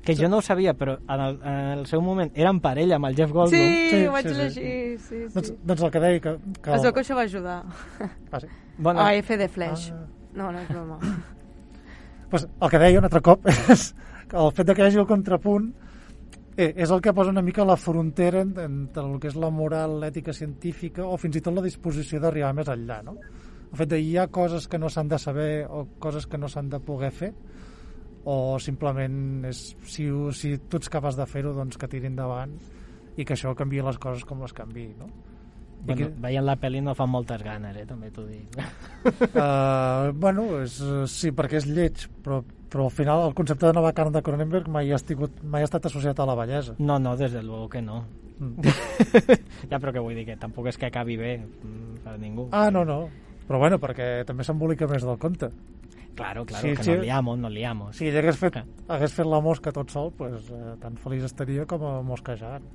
que 0.07 0.15
jo 0.15 0.29
no 0.31 0.37
ho 0.39 0.45
sabia, 0.45 0.71
però 0.79 0.93
en 1.03 1.21
el, 1.25 1.39
en 1.43 1.71
el 1.81 1.85
seu 1.89 1.99
moment 2.01 2.31
eren 2.39 2.61
parella 2.63 2.95
amb 2.95 3.09
el 3.09 3.15
Jeff 3.17 3.31
Goldblum. 3.35 3.59
Sí, 3.59 3.89
Sí, 3.91 4.05
ho 4.07 4.13
vaig 4.15 4.27
sí, 4.27 4.33
sí. 4.33 4.39
llegir, 4.41 4.99
sí, 5.03 5.17
sí. 5.27 5.33
Doncs, 5.35 5.49
doncs 5.67 5.83
el 5.83 5.91
que 5.91 5.99
deia 6.05 6.21
que... 6.23 6.33
que 6.63 6.75
Es 6.77 6.85
veu 6.87 6.93
que 6.95 7.03
això 7.03 7.17
va 7.19 7.25
ajudar. 7.27 7.57
Ah, 8.31 8.39
sí? 8.39 8.47
Bueno, 8.77 9.01
A 9.03 9.13
F 9.19 9.35
de 9.37 9.47
Flash. 9.49 9.89
Ah. 9.91 10.05
No, 10.37 10.51
no 10.53 10.59
és 10.63 10.69
broma. 10.69 10.99
pues, 12.29 12.47
el 12.61 12.69
que 12.69 12.79
deia 12.79 12.99
un 12.99 13.05
altre 13.09 13.21
cop 13.25 13.45
és 13.73 13.89
que 14.27 14.37
el 14.39 14.51
fet 14.55 14.67
de 14.67 14.75
que 14.75 14.83
hi 14.83 14.87
hagi 14.91 14.99
el 15.01 15.07
contrapunt 15.09 15.67
eh, 16.57 16.73
és 16.75 16.91
el 16.91 17.01
que 17.01 17.13
posa 17.15 17.31
una 17.31 17.41
mica 17.45 17.65
la 17.65 17.77
frontera 17.77 18.41
en- 18.43 18.55
entre 18.63 19.03
el 19.07 19.19
que 19.23 19.29
és 19.31 19.35
la 19.39 19.49
moral, 19.53 19.99
l'ètica 20.01 20.33
científica 20.33 21.05
o 21.05 21.17
fins 21.17 21.37
i 21.39 21.41
tot 21.45 21.55
la 21.55 21.63
disposició 21.65 22.19
d'arribar 22.23 22.53
més 22.57 22.67
enllà, 22.71 23.01
no? 23.05 23.15
El 23.71 23.77
fet 23.81 23.89
de 23.91 23.99
hi 23.99 24.15
ha 24.17 24.27
coses 24.31 24.67
que 24.71 24.79
no 24.79 24.89
s'han 24.89 25.07
de 25.11 25.19
saber 25.19 25.65
o 25.69 25.85
coses 25.99 26.25
que 26.27 26.37
no 26.39 26.47
s'han 26.47 26.69
de 26.71 26.79
poder 26.79 27.11
fer 27.11 27.33
o 28.27 28.57
simplement 28.59 29.45
és, 29.47 29.61
si, 29.87 30.07
si 30.35 30.57
tu 30.67 30.81
ets 30.81 30.91
capaç 30.91 31.15
de 31.15 31.25
fer-ho, 31.29 31.53
doncs 31.55 31.79
que 31.79 31.87
tiri 31.87 32.09
endavant 32.09 32.51
i 33.17 33.25
que 33.25 33.33
això 33.37 33.53
canvi 33.57 33.79
les 33.81 33.97
coses 34.03 34.25
com 34.27 34.43
les 34.43 34.53
canvi, 34.53 34.89
no? 34.99 35.07
Bueno, 35.87 36.07
que- 36.09 36.21
veient 36.25 36.43
la 36.43 36.57
pel·li 36.59 36.81
no 36.83 36.95
fan 36.97 37.09
moltes 37.13 37.43
ganes, 37.45 37.77
eh, 37.77 37.85
també 37.87 38.09
t'ho 38.11 38.25
dic. 38.27 38.57
Uh, 38.57 40.11
bueno, 40.23 40.47
és, 40.63 40.75
sí, 41.13 41.31
perquè 41.31 41.61
és 41.61 41.67
lleig, 41.69 42.07
però, 42.25 42.41
però 42.67 42.89
al 42.89 42.95
final 42.97 43.27
el 43.29 43.35
concepte 43.37 43.69
de 43.69 43.77
nova 43.77 43.93
carn 43.95 44.11
de 44.11 44.23
Cronenberg 44.25 44.67
mai 44.73 44.91
ha, 44.91 44.99
estigut, 44.99 45.39
mai 45.43 45.63
ha 45.63 45.69
estat 45.69 45.87
associat 45.87 46.19
a 46.19 46.27
la 46.27 46.35
bellesa. 46.35 46.75
No, 46.79 46.97
no, 46.99 47.15
des 47.15 47.31
de 47.31 47.43
luego 47.45 47.69
que 47.69 47.81
no. 47.81 48.01
Mm. 48.39 48.75
ja, 49.71 49.79
però 49.79 49.93
què 49.95 50.03
vull 50.03 50.17
dir? 50.17 50.27
Que 50.27 50.35
tampoc 50.41 50.67
és 50.73 50.77
que 50.77 50.89
acabi 50.91 51.15
bé 51.17 51.37
mm, 51.39 52.03
per 52.03 52.17
ningú. 52.19 52.49
Ah, 52.51 52.67
no, 52.73 52.83
no. 52.85 53.05
Però 53.47 53.61
bueno, 53.61 53.79
perquè 53.79 54.25
també 54.27 54.43
s'embolica 54.43 54.89
més 54.91 55.05
del 55.07 55.17
compte. 55.21 55.47
Claro, 56.17 56.43
claro, 56.47 56.61
Sí, 56.67 56.73
que 56.75 56.83
sí. 56.83 56.91
nos 56.95 57.05
liamos, 57.05 57.37
nos 57.37 57.51
liamos. 57.53 57.95
Si 57.95 58.07
ell 58.09 58.17
hagués 58.17 58.39
fet, 58.41 58.55
hagués 58.89 59.13
fet 59.13 59.27
la 59.29 59.37
mosca 59.39 59.69
tot 59.71 59.91
sol, 59.93 60.09
pues, 60.17 60.47
eh, 60.49 60.73
tan 60.81 60.95
feliç 60.97 61.23
estaria 61.29 61.67
com 61.69 61.83
a 61.85 62.01
mosquejant. 62.01 62.65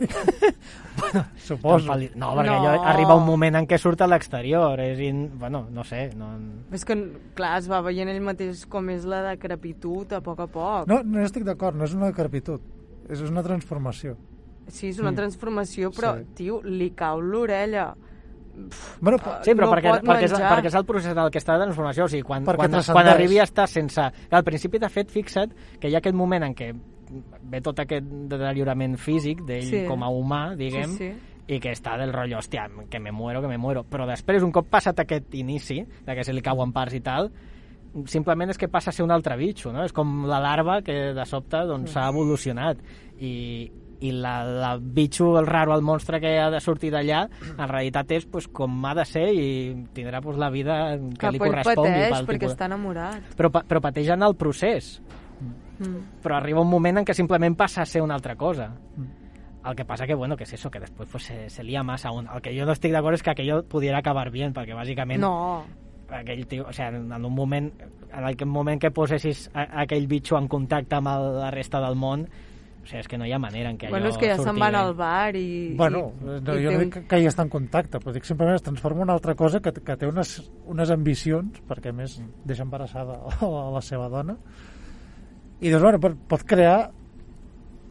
Suposo. 1.36 1.86
Tan 1.86 1.94
feliç. 1.94 2.14
No, 2.16 2.32
perquè 2.36 2.46
No. 2.46 2.56
allò 2.70 2.82
arriba 2.88 3.14
un 3.16 3.26
moment 3.26 3.56
en 3.60 3.66
què 3.68 3.78
surt 3.78 4.00
a 4.00 4.06
l'exterior. 4.08 4.80
És 4.80 4.98
in... 5.00 5.38
Bueno, 5.38 5.66
no 5.70 5.84
sé. 5.84 6.10
No... 6.16 6.30
És 6.72 6.84
que, 6.84 6.96
clar, 7.36 7.58
es 7.60 7.68
va 7.70 7.80
veient 7.84 8.08
ell 8.08 8.22
mateix 8.24 8.64
com 8.66 8.88
és 8.90 9.04
la 9.04 9.22
decrepitud 9.30 10.12
a 10.16 10.20
poc 10.24 10.40
a 10.40 10.46
poc. 10.46 10.88
No, 10.88 11.02
no 11.04 11.20
estic 11.24 11.44
d'acord, 11.44 11.76
no 11.76 11.84
és 11.84 11.94
una 11.94 12.06
decrepitud, 12.10 12.60
és 13.10 13.20
una 13.28 13.42
transformació. 13.44 14.16
Sí, 14.70 14.88
és 14.92 14.98
una 15.02 15.12
transformació, 15.12 15.90
però, 15.90 16.16
Sí. 16.20 16.26
tio, 16.34 16.60
li 16.62 16.92
cau 16.96 17.20
l'orella. 17.20 17.94
Bueno, 19.00 19.18
Sí, 19.44 19.54
però 19.54 19.68
no 19.68 19.72
perquè, 19.72 19.92
perquè, 20.04 20.26
és, 20.26 20.34
perquè 20.34 20.66
és 20.68 20.74
el 20.74 20.84
procés 20.88 21.14
del 21.16 21.30
que 21.32 21.38
està 21.40 21.56
de 21.56 21.64
transformació. 21.64 22.04
O 22.04 22.08
sigui, 22.12 22.22
quan, 22.26 22.44
Perquè 22.44 22.68
quan, 22.68 22.82
quan 22.92 23.08
arribi 23.08 23.38
a 23.40 23.46
estar 23.48 23.66
sense... 23.70 24.04
Al 24.30 24.44
principi, 24.44 24.78
de 24.82 24.88
fet, 24.92 25.10
fixa't 25.10 25.54
que 25.80 25.88
hi 25.88 25.94
ha 25.94 26.02
aquest 26.02 26.16
moment 26.16 26.44
en 26.44 26.54
què 26.54 26.70
ve 27.50 27.60
tot 27.64 27.80
aquest 27.82 28.04
deteriorament 28.30 28.96
físic 29.00 29.40
d'ell 29.46 29.66
Sí. 29.66 29.84
com 29.88 30.02
a 30.06 30.10
humà, 30.14 30.54
diguem, 30.56 30.92
Sí, 30.94 31.08
sí. 31.10 31.54
i 31.54 31.58
que 31.58 31.72
està 31.74 31.96
del 31.98 32.12
rotllo, 32.12 32.38
hòstia, 32.38 32.68
que 32.88 33.00
me 33.00 33.10
muero, 33.10 33.40
que 33.42 33.48
me 33.48 33.58
muero. 33.58 33.82
Però 33.88 34.06
després, 34.06 34.42
un 34.46 34.52
cop 34.52 34.68
passat 34.70 35.00
aquest 35.00 35.34
inici, 35.34 35.80
de 36.06 36.14
que 36.14 36.22
se 36.24 36.32
li 36.32 36.42
cauen 36.42 36.70
parts 36.72 36.94
i 36.94 37.00
tal, 37.00 37.30
simplement 38.06 38.50
és 38.52 38.58
que 38.58 38.68
passa 38.70 38.90
a 38.90 38.92
ser 38.94 39.02
un 39.02 39.10
altre 39.10 39.36
bitxo, 39.36 39.72
no? 39.74 39.82
És 39.84 39.92
com 39.92 40.24
la 40.30 40.38
larva 40.38 40.80
que 40.86 41.12
de 41.16 41.24
sobte 41.26 41.64
doncs, 41.66 41.90
s'ha 41.90 42.08
evolucionat 42.12 42.78
i, 43.18 43.70
i 44.00 44.12
la, 44.12 44.44
la 44.44 44.74
bitxo, 44.80 45.38
el 45.38 45.46
raro, 45.46 45.74
el 45.74 45.82
monstre 45.82 46.20
que 46.20 46.38
ha 46.40 46.50
de 46.50 46.60
sortir 46.60 46.90
d'allà, 46.92 47.26
en 47.50 47.68
realitat 47.68 48.10
és 48.16 48.26
pues, 48.26 48.48
com 48.48 48.84
ha 48.86 48.94
de 48.96 49.04
ser 49.04 49.26
i 49.34 49.46
tindrà 49.94 50.22
pues, 50.24 50.38
la 50.40 50.50
vida 50.50 50.96
que 50.96 51.26
Cap 51.26 51.32
li 51.32 51.42
correspongui. 51.42 51.90
pateix 51.90 52.14
pel 52.14 52.26
perquè 52.26 52.38
tipus 52.40 52.54
està 52.56 52.70
enamorat. 52.70 53.34
Però, 53.36 53.50
però 53.52 53.80
pateix 53.84 54.08
en 54.16 54.22
el 54.26 54.36
procés 54.40 55.00
Mm. 55.80 56.20
però 56.22 56.36
arriba 56.36 56.60
un 56.60 56.68
moment 56.68 56.98
en 57.00 57.06
què 57.08 57.14
simplement 57.16 57.56
passa 57.56 57.82
a 57.82 57.86
ser 57.88 58.02
una 58.02 58.14
altra 58.14 58.36
cosa. 58.36 58.68
Mm. 58.68 59.68
El 59.70 59.76
que 59.76 59.84
passa 59.84 60.06
que, 60.06 60.14
bueno, 60.14 60.36
que 60.36 60.44
és 60.44 60.52
eso, 60.52 60.70
que 60.70 60.80
després 60.80 61.08
pues, 61.10 61.24
se, 61.24 61.50
se 61.50 61.64
lia 61.64 61.82
massa. 61.82 62.12
Un, 62.12 62.28
el 62.32 62.40
que 62.40 62.52
jo 62.56 62.64
no 62.64 62.72
estic 62.72 62.92
d'acord 62.92 63.16
és 63.16 63.22
que 63.22 63.32
aquello 63.32 63.62
pudiera 63.68 63.98
acabar 63.98 64.30
bien, 64.30 64.54
perquè 64.56 64.76
bàsicament 64.76 65.20
No, 65.20 65.64
aquell 66.10 66.46
tio, 66.48 66.66
o 66.68 66.72
sigui, 66.72 67.00
en 67.00 67.24
un 67.24 67.34
moment 67.34 67.70
en 68.10 68.24
aquell 68.24 68.48
moment 68.48 68.80
que 68.80 68.90
posessis 68.90 69.48
a, 69.54 69.82
aquell 69.82 70.08
bitxo 70.08 70.38
en 70.38 70.48
contacte 70.48 70.96
amb 70.96 71.12
el, 71.12 71.26
la 71.38 71.50
resta 71.54 71.80
del 71.80 71.96
món 71.96 72.26
O 72.80 72.86
sigui, 72.88 73.02
és 73.02 73.08
que 73.10 73.18
no 73.20 73.26
hi 73.28 73.32
ha 73.36 73.38
manera 73.38 73.70
en 73.70 73.76
què 73.78 73.90
Bueno, 73.90 74.06
allò 74.06 74.14
és 74.14 74.18
que 74.20 74.28
ja 74.30 74.36
se'n 74.40 74.58
van 74.60 74.76
al 74.78 74.94
bar 74.96 75.36
i... 75.36 75.74
Bueno, 75.76 76.06
i, 76.22 76.38
no, 76.40 76.54
i 76.56 76.64
jo 76.64 76.72
no 76.72 76.80
dic 76.80 76.94
que, 76.94 77.02
que 77.10 77.18
hi 77.20 77.28
està 77.28 77.44
en 77.44 77.52
contacte, 77.52 78.00
però 78.00 78.14
dic 78.16 78.24
simplement 78.28 78.56
es 78.56 78.64
transforma 78.64 79.04
en 79.04 79.10
una 79.10 79.16
altra 79.18 79.34
cosa 79.36 79.60
que, 79.60 79.74
que 79.76 79.96
té 80.00 80.08
unes, 80.08 80.38
unes 80.70 80.92
ambicions, 80.94 81.60
perquè 81.68 81.92
a 81.92 81.96
més 81.96 82.16
deixa 82.48 82.64
embarassada 82.64 83.18
a 83.20 83.34
la, 83.52 83.66
a 83.66 83.74
la 83.76 83.84
seva 83.84 84.08
dona, 84.12 84.38
i 85.60 85.68
doncs, 85.68 85.84
bueno, 85.84 86.16
pot, 86.30 86.46
crear... 86.48 86.88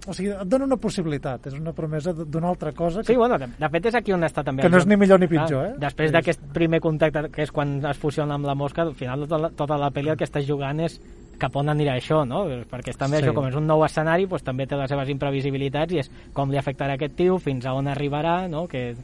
O 0.10 0.14
sigui, 0.16 0.32
et 0.32 0.48
dona 0.50 0.66
una 0.66 0.78
possibilitat, 0.82 1.50
és 1.52 1.56
una 1.60 1.74
promesa 1.76 2.14
d'una 2.16 2.48
altra 2.50 2.72
cosa 2.74 3.04
que, 3.04 3.12
Sí, 3.12 3.18
bueno, 3.20 3.38
de, 3.38 3.50
de 3.60 3.70
fet 3.76 3.90
és 3.92 3.98
aquí 4.00 4.14
on 4.16 4.24
està 4.26 4.42
també... 4.48 4.64
que 4.64 4.72
no 4.72 4.80
és 4.80 4.88
ni 4.90 4.98
millor 4.98 5.20
ni 5.22 5.28
pitjor, 5.30 5.68
eh? 5.68 5.74
Després 5.78 6.14
d'aquest 6.16 6.48
primer 6.56 6.80
contacte, 6.82 7.28
que 7.36 7.44
és 7.46 7.52
quan 7.54 7.76
es 7.86 8.00
fusiona 8.00 8.40
amb 8.40 8.48
la 8.48 8.56
mosca, 8.58 8.88
al 8.88 8.96
final 8.98 9.28
tota 9.28 9.42
la, 9.44 9.52
tota 9.60 9.78
la 9.78 9.92
pel·li 9.94 10.16
el 10.16 10.18
que 10.18 10.26
estàs 10.26 10.48
jugant 10.48 10.80
és 10.88 10.98
cap 11.42 11.56
on 11.60 11.72
anirà 11.72 11.96
això, 11.98 12.22
no? 12.28 12.44
Perquè 12.70 12.94
també 12.98 13.18
Sí. 13.18 13.24
això, 13.26 13.34
com 13.34 13.48
és 13.48 13.56
un 13.58 13.66
nou 13.68 13.84
escenari, 13.88 14.28
doncs, 14.30 14.44
també 14.46 14.68
té 14.68 14.76
les 14.78 14.90
seves 14.92 15.10
imprevisibilitats 15.10 15.94
i 15.96 16.00
és 16.04 16.12
com 16.34 16.52
li 16.52 16.58
afectarà 16.60 16.94
aquest 17.00 17.16
tio, 17.16 17.40
fins 17.40 17.66
a 17.66 17.74
on 17.74 17.88
arribarà, 17.88 18.48
no? 18.52 18.68
Que... 18.68 18.96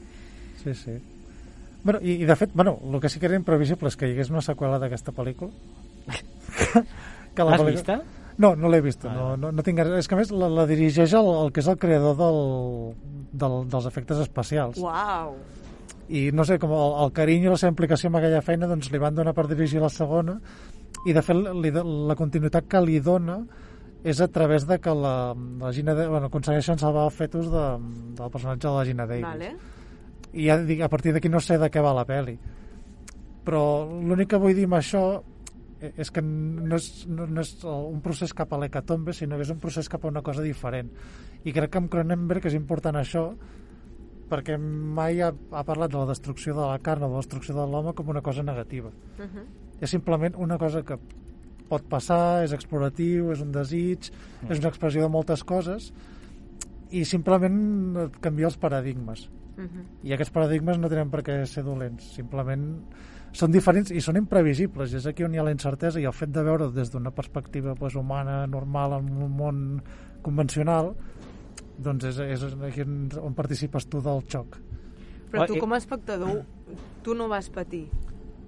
Sí, 0.64 0.74
sí. 0.74 0.98
Bueno, 1.86 2.00
i, 2.02 2.20
i 2.24 2.26
de 2.26 2.36
fet, 2.36 2.52
bueno, 2.54 2.78
el 2.92 3.00
que 3.00 3.10
sí 3.10 3.20
que 3.20 3.28
era 3.30 3.36
imprevisible 3.38 3.88
és 3.92 3.96
que 3.98 4.08
hi 4.10 4.16
hagués 4.16 4.32
una 4.34 4.42
seqüela 4.42 4.80
d'aquesta 4.82 5.14
pel·lícula. 5.14 5.52
que 7.36 7.44
L'has 7.44 7.60
pel·lícula- 7.62 7.72
vista? 7.72 8.02
No, 8.38 8.50
no 8.56 8.68
l'he 8.68 8.82
vista. 8.84 9.14
No, 9.14 9.38
no, 9.40 9.52
no 9.56 9.64
tinc. 9.64 9.80
És 9.96 10.10
que 10.12 10.16
a 10.16 10.18
més 10.20 10.32
la, 10.36 10.50
la 10.52 10.66
dirigeix 10.68 11.14
el, 11.16 11.30
el 11.46 11.54
que 11.56 11.62
és 11.64 11.70
el 11.72 11.78
creador 11.80 12.18
del, 12.20 12.40
del, 13.32 13.54
dels 13.72 13.86
efectes 13.88 14.20
especials. 14.26 14.82
Uau! 14.84 15.38
I 16.12 16.28
no 16.36 16.44
sé, 16.46 16.58
com 16.62 16.74
el, 16.76 16.92
el 17.06 17.14
carinyo 17.16 17.48
i 17.48 17.54
la 17.54 17.58
seva 17.62 17.72
implicació 17.72 18.10
amb 18.12 18.20
aquella 18.20 18.42
feina 18.46 18.68
doncs 18.70 18.92
li 18.92 19.00
van 19.02 19.16
donar 19.16 19.32
per 19.34 19.48
dirigir 19.50 19.80
la 19.82 19.90
segona 19.90 20.36
i 21.06 21.14
de 21.14 21.22
fet 21.22 21.38
li, 21.38 21.72
la 21.72 22.18
continuïtat 22.18 22.68
que 22.70 22.82
li 22.82 23.00
dona 23.04 23.40
és 24.06 24.20
a 24.22 24.28
través 24.30 24.68
de 24.70 24.78
que 24.82 24.94
la, 24.94 25.34
la 25.34 25.72
Gina 25.74 25.96
de, 25.98 26.08
bueno, 26.08 26.30
aconsegueixen 26.30 26.78
salvar 26.78 27.08
el 27.08 27.14
fetus 27.14 27.50
de, 27.50 27.64
del 28.20 28.34
personatge 28.34 28.68
de 28.68 28.74
la 28.74 28.86
Gina 28.86 29.08
Davis 29.10 29.26
Vale. 29.26 29.54
i 30.34 30.46
ja 30.46 30.60
dic, 30.62 30.84
a 30.86 30.90
partir 30.90 31.14
d'aquí 31.14 31.32
no 31.32 31.42
sé 31.42 31.58
de 31.62 31.72
què 31.74 31.82
va 31.82 31.96
la 31.98 32.06
peli 32.10 32.36
però 33.46 33.64
l'únic 33.90 34.34
que 34.34 34.42
vull 34.42 34.54
dir 34.58 34.68
amb 34.70 34.78
això 34.78 35.04
eh, 35.80 35.92
és 36.02 36.14
que 36.14 36.22
no 36.22 36.78
és, 36.78 36.90
no, 37.10 37.26
no 37.26 37.42
és 37.42 37.54
un 37.66 38.02
procés 38.06 38.34
cap 38.38 38.54
a 38.54 38.62
l'hecatombe 38.62 39.14
sinó 39.14 39.38
que 39.38 39.46
és 39.48 39.54
un 39.54 39.62
procés 39.62 39.90
cap 39.90 40.06
a 40.06 40.14
una 40.14 40.26
cosa 40.26 40.46
diferent 40.46 40.90
i 41.46 41.54
crec 41.54 41.74
que 41.74 41.82
amb 41.82 41.94
Cronenberg 41.94 42.46
és 42.50 42.58
important 42.58 42.98
això 43.02 43.32
perquè 44.30 44.58
mai 44.58 45.22
ha, 45.22 45.30
ha 45.30 45.66
parlat 45.66 45.94
de 45.94 46.02
la 46.02 46.10
destrucció 46.10 46.54
de 46.58 46.66
la 46.66 46.82
carn 46.82 47.06
o 47.06 47.10
de 47.10 47.18
la 47.18 47.26
destrucció 47.26 47.58
de 47.58 47.66
l'home 47.70 47.94
com 47.98 48.10
una 48.10 48.26
cosa 48.26 48.46
negativa 48.46 48.94
Uh 49.18 49.26
-huh. 49.26 49.65
És 49.82 49.90
simplement 49.90 50.36
una 50.38 50.58
cosa 50.58 50.84
que 50.84 50.98
pot 51.70 51.86
passar, 51.90 52.44
és 52.46 52.54
exploratiu, 52.54 53.32
és 53.34 53.42
un 53.42 53.52
desig, 53.52 54.12
Mm. 54.44 54.52
és 54.52 54.60
una 54.60 54.70
expressió 54.70 55.02
de 55.02 55.10
moltes 55.10 55.44
coses 55.44 55.92
i 56.92 57.04
simplement 57.06 57.98
et 58.06 58.20
canvia 58.22 58.46
els 58.48 58.58
paradigmes 58.58 59.30
Uh 59.58 59.64
-huh. 59.64 59.84
i 60.04 60.12
aquests 60.14 60.34
paradigmes 60.34 60.78
no 60.78 60.90
tenen 60.90 61.10
per 61.10 61.24
què 61.24 61.46
ser 61.46 61.64
dolents 61.64 62.04
simplement 62.14 62.84
són 63.32 63.52
diferents 63.52 63.90
i 63.92 64.02
són 64.02 64.18
imprevisibles 64.18 64.94
és 64.94 65.06
aquí 65.06 65.24
on 65.24 65.34
hi 65.34 65.38
ha 65.38 65.44
la 65.44 65.52
incertesa 65.52 66.00
i 66.00 66.04
el 66.04 66.12
fet 66.14 66.30
de 66.30 66.44
veure 66.44 66.72
des 66.72 66.92
d'una 66.92 67.12
perspectiva 67.12 67.74
pues, 67.74 67.96
humana, 67.96 68.46
normal 68.48 69.00
en 69.00 69.24
un 69.24 69.32
món 69.38 69.82
convencional 70.22 70.94
doncs 71.78 72.04
és, 72.04 72.20
és 72.20 72.44
aquí 72.44 72.82
on, 72.82 73.10
on 73.22 73.34
participes 73.34 73.88
tu 73.88 74.02
del 74.02 74.22
xoc 74.28 74.60
Però 75.32 75.48
tu 75.48 75.58
com 75.60 75.74
a 75.74 75.78
espectador, 75.78 76.44
tu 77.04 77.16
no 77.16 77.28
vas 77.28 77.50
patir. 77.50 77.90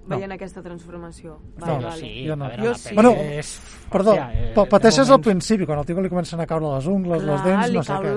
Veient 0.08 0.32
aquesta 0.32 0.62
transformació. 0.64 1.36
No, 1.58 1.66
Vale, 1.66 1.74
no, 1.82 1.88
vale. 1.88 2.00
sí, 2.00 2.24
jo 2.26 2.36
no. 2.36 2.48
veure, 2.48 2.62
Jo 2.64 2.74
sí. 2.74 2.94
Bueno, 2.94 3.10
és... 3.36 3.50
Perdó, 3.88 4.12
Hòstia, 4.12 4.30
eh, 4.48 4.52
pa- 4.54 4.64
pateixes 4.68 5.10
al 5.10 5.20
principi, 5.24 5.64
quan 5.66 5.78
al 5.78 5.86
tio 5.88 6.00
li 6.00 6.08
comencen 6.12 6.40
a 6.40 6.46
caure 6.46 6.74
les 6.74 6.86
ungles, 6.86 7.22
les 7.22 7.40
Clar, 7.40 7.46
dents, 7.46 7.68
li 7.68 7.76
no 7.78 7.82
sé 7.82 7.92
què. 7.92 8.14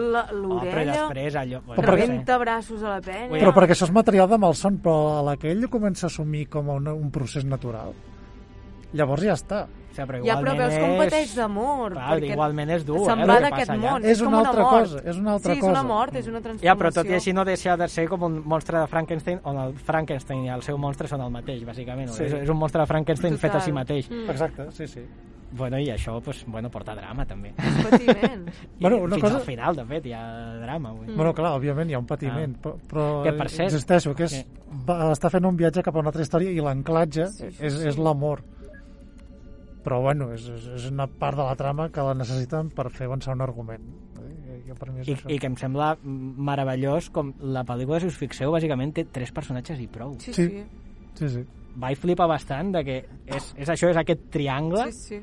Oh, 0.51 0.59
però 0.61 0.85
després 0.91 1.35
allò... 1.41 1.61
Però 1.67 1.75
perquè- 1.81 1.91
rebenta 2.07 2.37
braços 2.41 2.83
a 2.83 2.89
la 2.95 3.01
penya... 3.01 3.29
Però 3.37 3.53
perquè 3.55 3.75
això 3.77 3.85
és 3.87 3.93
material 3.95 4.27
de 4.31 4.37
malson, 4.37 4.79
però 4.83 5.19
a 5.19 5.21
la 5.29 5.37
que 5.37 5.51
ell 5.51 5.67
comença 5.69 6.07
a 6.07 6.09
assumir 6.11 6.47
com 6.49 6.69
a 6.69 6.73
una, 6.81 6.93
un 6.93 7.11
procés 7.11 7.45
natural, 7.45 7.93
llavors 8.93 9.23
ja 9.23 9.33
està. 9.39 9.65
Sigui, 9.91 10.07
però 10.07 10.23
Ja, 10.25 10.35
però 10.39 10.53
igualment 10.53 10.57
veus 10.61 10.79
com 10.79 10.91
és- 10.91 10.99
pateix 11.03 11.35
d'amor. 11.35 11.91
Clar, 11.93 12.09
perquè 12.15 12.31
igualment 12.31 12.69
és 12.71 12.85
dur, 12.85 13.05
Se'n 13.05 13.19
eh, 13.19 13.25
va 13.25 13.39
d'aquest 13.41 13.71
món. 13.75 14.05
És 14.05 14.21
com 14.23 14.27
una 14.33 14.39
altra 14.39 14.63
mort. 14.63 14.79
cosa, 14.87 15.01
és 15.09 15.17
una 15.17 15.31
altra 15.33 15.53
sí, 15.53 15.57
és 15.59 15.63
una 15.63 15.73
cosa. 15.73 15.83
mort, 15.83 16.15
és 16.15 16.27
una 16.27 16.41
transformació. 16.41 16.67
Ja, 16.69 16.75
però 16.79 16.91
tot 16.93 17.05
i 17.05 17.13
així 17.13 17.33
no 17.33 17.43
deixa 17.45 17.75
de 17.77 17.87
ser 17.87 18.07
com 18.07 18.23
un 18.23 18.41
monstre 18.45 18.79
de 18.79 18.87
Frankenstein 18.87 19.39
on 19.43 19.57
el 19.57 19.73
Frankenstein 19.75 20.45
i 20.45 20.49
el 20.49 20.61
seu 20.63 20.77
monstre 20.77 21.07
són 21.07 21.21
el 21.21 21.29
mateix, 21.29 21.63
bàsicament. 21.65 22.07
Sí. 22.09 22.23
És, 22.23 22.33
és 22.33 22.49
un 22.49 22.57
monstre 22.57 22.81
de 22.81 22.87
Frankenstein 22.87 23.37
fet 23.37 23.55
a 23.55 23.59
si 23.59 23.71
mateix. 23.71 24.09
Mm. 24.09 24.29
Exacte, 24.29 24.71
sí, 24.71 24.87
sí. 24.87 25.01
Bueno, 25.53 25.77
i 25.77 25.89
això, 25.91 26.21
pues, 26.23 26.45
bueno, 26.47 26.69
porta 26.71 26.95
drama, 26.95 27.25
també. 27.25 27.49
És 27.57 27.83
patiment. 27.89 28.47
I 28.47 28.51
Bueno, 28.79 28.97
una 29.03 29.15
fins 29.15 29.23
cosa- 29.25 29.35
al 29.35 29.41
final, 29.41 29.75
de 29.75 29.83
fet, 29.85 30.05
hi 30.05 30.13
ha 30.13 30.55
drama. 30.61 30.93
Vull. 30.93 31.07
dir. 31.07 31.15
Bueno, 31.17 31.33
clar, 31.33 31.51
òbviament 31.59 31.89
hi 31.89 31.93
ha 31.93 31.99
un 31.99 32.05
patiment, 32.05 32.55
però, 32.61 32.77
però 32.87 33.23
Que, 33.23 33.33
per 33.33 33.49
cert, 33.49 33.67
insisteixo 33.69 34.15
que 34.15 34.23
és, 34.23 34.31
que- 34.45 34.75
va, 34.87 35.11
està 35.11 35.29
fent 35.29 35.43
un 35.45 35.57
viatge 35.57 35.83
cap 35.83 35.93
a 35.93 35.99
una 35.99 36.07
altra 36.07 36.21
història 36.21 36.49
i 36.51 36.61
l'anclatge 36.63 37.27
Sí, 37.27 37.51
sí, 37.51 37.57
és, 37.65 37.73
sí. 37.81 37.87
és 37.89 37.97
l'amor. 37.97 38.41
Però, 39.81 39.97
bueno, 40.03 40.27
és, 40.35 40.43
és, 40.45 40.85
una 40.91 41.07
part 41.07 41.37
de 41.39 41.43
la 41.47 41.55
trama 41.57 41.87
que 41.89 42.03
la 42.05 42.13
necessiten 42.13 42.69
per 42.69 42.89
fer 42.93 43.07
avançar 43.07 43.33
un 43.33 43.41
argument. 43.41 43.87
Eh, 44.21 44.59
que 44.67 44.75
per 44.77 44.91
mi 44.91 45.01
és 45.01 45.07
I, 45.09 45.15
això. 45.15 45.31
I 45.33 45.39
que 45.41 45.49
em 45.49 45.55
sembla 45.57 45.95
meravellós 46.03 47.09
com 47.09 47.33
la 47.41 47.63
pel·lícula 47.65 47.97
de 47.97 48.05
ciència-ficció 48.05 48.51
bàsicament 48.53 48.93
té 48.93 49.07
tres 49.09 49.31
personatges 49.33 49.81
i 49.81 49.87
prou. 49.87 50.13
Sí, 50.19 50.33
Sí. 50.33 50.47
sí. 50.47 50.63
Sí, 51.15 51.29
sí. 51.29 51.41
Vaig 51.81 51.97
flipar 51.97 52.27
bastant 52.27 52.71
de 52.75 52.83
que 52.83 52.97
és, 53.25 53.53
és 53.57 53.69
això, 53.69 53.89
és 53.89 53.97
aquest 53.97 54.29
triangle, 54.31 54.91
Sí, 54.91 55.17
sí. 55.17 55.21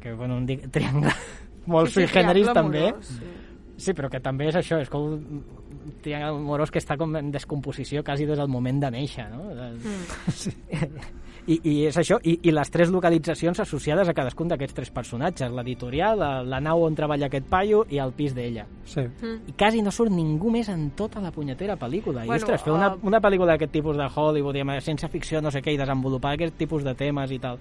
que 0.00 0.12
bueno, 0.12 0.36
un 0.36 0.46
dic, 0.46 0.68
triangle 0.70 1.10
molt 1.66 1.88
Sí, 1.88 1.94
sui 2.02 2.06
sí, 2.06 2.12
generis 2.12 2.50
també, 2.52 2.88
amorós, 2.90 3.06
sí. 3.06 3.32
Sí, 3.76 3.92
però 3.92 4.06
que 4.08 4.20
també 4.22 4.46
és 4.52 4.54
això, 4.54 4.78
és 4.80 4.88
com 4.88 5.02
un 5.16 5.94
triangle 6.02 6.36
amorós 6.38 6.70
que 6.70 6.78
està 6.78 6.94
com 6.96 7.16
en 7.16 7.32
descomposició 7.34 8.04
quasi 8.04 8.26
des 8.26 8.38
del 8.38 8.46
moment 8.48 8.78
de 8.84 8.90
néixer, 8.94 9.26
no? 9.32 9.48
Mm. 9.50 9.80
I, 11.46 11.58
I 11.62 11.72
és 11.90 11.96
això, 12.00 12.16
i, 12.24 12.38
i 12.48 12.52
les 12.56 12.70
tres 12.72 12.88
localitzacions 12.88 13.58
associades 13.60 14.08
a 14.08 14.14
cadascun 14.16 14.48
d'aquests 14.48 14.74
tres 14.74 14.90
personatges, 14.90 15.50
l'editorial, 15.52 16.16
la, 16.18 16.30
la 16.42 16.60
nau 16.64 16.82
on 16.86 16.94
treballa 16.96 17.26
aquest 17.26 17.44
paio 17.50 17.82
i 17.92 17.98
el 18.00 18.12
pis 18.16 18.32
d'ella. 18.34 18.64
sí. 18.84 19.00
Mm. 19.00 19.42
I 19.48 19.52
quasi 19.52 19.82
no 19.82 19.90
surt 19.92 20.10
ningú 20.10 20.50
més 20.50 20.68
en 20.72 20.90
tota 20.96 21.20
la 21.20 21.30
punyetera 21.30 21.76
pel·lícula. 21.76 22.24
I, 22.24 22.26
Bueno, 22.32 22.40
ostres, 22.40 22.62
fer 22.62 22.72
una, 22.72 22.94
uh, 22.94 22.98
una 23.02 23.20
pel·lícula 23.20 23.52
d'aquest 23.52 23.72
tipus 23.72 23.96
de 23.96 24.06
Hollywood, 24.14 24.56
i 24.56 24.60
amb 24.64 24.78
ciència 24.80 25.08
ficció, 25.12 25.42
no 25.42 25.50
sé 25.50 25.60
què, 25.60 25.74
i 25.74 25.76
desenvolupar 25.76 26.32
aquest 26.38 26.56
tipus 26.56 26.82
de 26.84 26.94
temes 26.94 27.30
i 27.30 27.38
tal. 27.38 27.58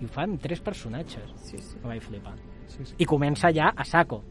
I 0.00 0.04
ho 0.04 0.08
fan 0.08 0.38
tres 0.38 0.60
personatges. 0.60 1.22
Sí, 1.44 1.58
sí. 1.58 1.76
Me 1.82 1.88
vaig 1.94 2.02
flipar. 2.02 2.34
Sí, 2.66 2.84
sí. 2.84 2.94
I 2.98 3.04
comença 3.06 3.52
ja 3.54 3.70
a 3.76 3.84
saco. 3.84 4.22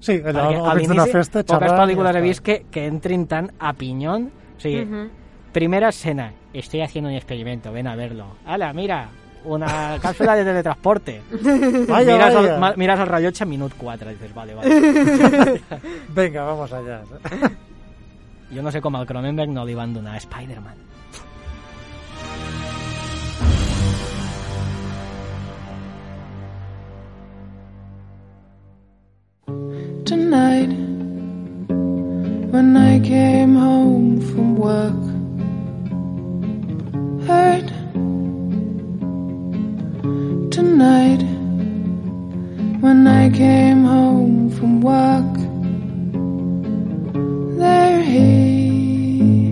sí 0.00 0.12
allò, 0.20 0.48
Perquè 0.50 0.58
a 0.64 0.70
al 0.70 0.76
mig 0.78 0.88
d'una 0.88 1.06
festa, 1.06 1.42
poques 1.42 1.68
xerrant... 1.68 1.80
pel·lícules 1.82 2.10
i 2.10 2.12
ja 2.14 2.18
he 2.18 2.22
vist 2.22 2.42
que, 2.44 2.56
que 2.70 2.86
entrin 2.86 3.26
tan 3.26 3.50
a 3.58 3.72
pinyón. 3.74 4.30
O 4.56 4.60
sigui, 4.60 4.84
Mhm. 4.84 5.10
primera 5.52 5.88
escena, 5.88 6.32
estoy 6.58 6.80
haciendo 6.80 7.10
un 7.10 7.16
experimento, 7.16 7.72
ven 7.72 7.86
a 7.86 7.96
verlo. 7.96 8.26
Ala, 8.46 8.72
mira, 8.72 9.08
una 9.44 9.98
cápsula 10.02 10.34
de 10.36 10.44
teletransporte. 10.44 11.22
Vaya, 11.88 12.12
miras, 12.12 12.34
vaya. 12.34 12.58
Ma- 12.58 12.74
miras 12.76 13.00
el 13.00 13.06
rellotge, 13.06 13.46
minut 13.46 13.72
4, 13.76 14.10
dices, 14.10 14.34
vale, 14.34 14.54
vale. 14.54 14.70
Vinga, 16.14 16.42
vamos 16.44 16.72
allá. 16.72 17.02
jo 18.54 18.62
no 18.62 18.70
sé 18.70 18.80
com 18.80 18.94
al 18.94 19.06
Cronenberg 19.06 19.50
no 19.50 19.64
li 19.66 19.74
van 19.74 19.92
donar 19.92 20.14
a 20.14 20.18
Spider-Man. 20.18 20.76
tonight 30.04 30.70
when 32.52 32.76
I 32.76 32.98
came 33.00 33.54
home 33.54 34.20
from 34.20 34.56
work. 34.56 35.05
I 43.26 43.30
came 43.30 43.82
home 43.82 44.50
from 44.50 44.80
work. 44.82 45.34
There 47.58 48.00
he, 48.00 49.50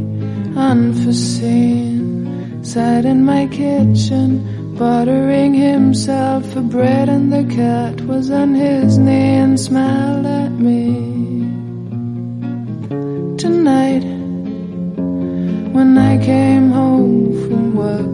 unforeseen, 0.56 2.62
sat 2.62 3.04
in 3.04 3.24
my 3.24 3.48
kitchen. 3.48 4.76
Buttering 4.78 5.54
himself 5.54 6.54
a 6.54 6.60
bread, 6.60 7.08
and 7.08 7.32
the 7.32 7.42
cat 7.52 8.00
was 8.02 8.30
on 8.30 8.54
his 8.54 8.96
knee 8.96 9.38
and 9.42 9.58
smiled 9.58 10.24
at 10.24 10.52
me. 10.52 10.94
Tonight, 13.38 14.04
when 15.74 15.98
I 15.98 16.24
came 16.24 16.70
home 16.70 17.48
from 17.48 17.74
work. 17.74 18.13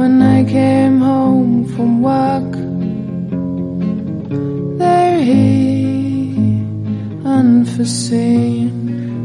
When 0.00 0.22
I 0.22 0.44
came 0.44 0.98
home 0.98 1.66
from 1.74 1.90
work. 2.00 2.52
There 4.78 5.18
he, 5.20 6.32
unforeseen, 7.36 8.70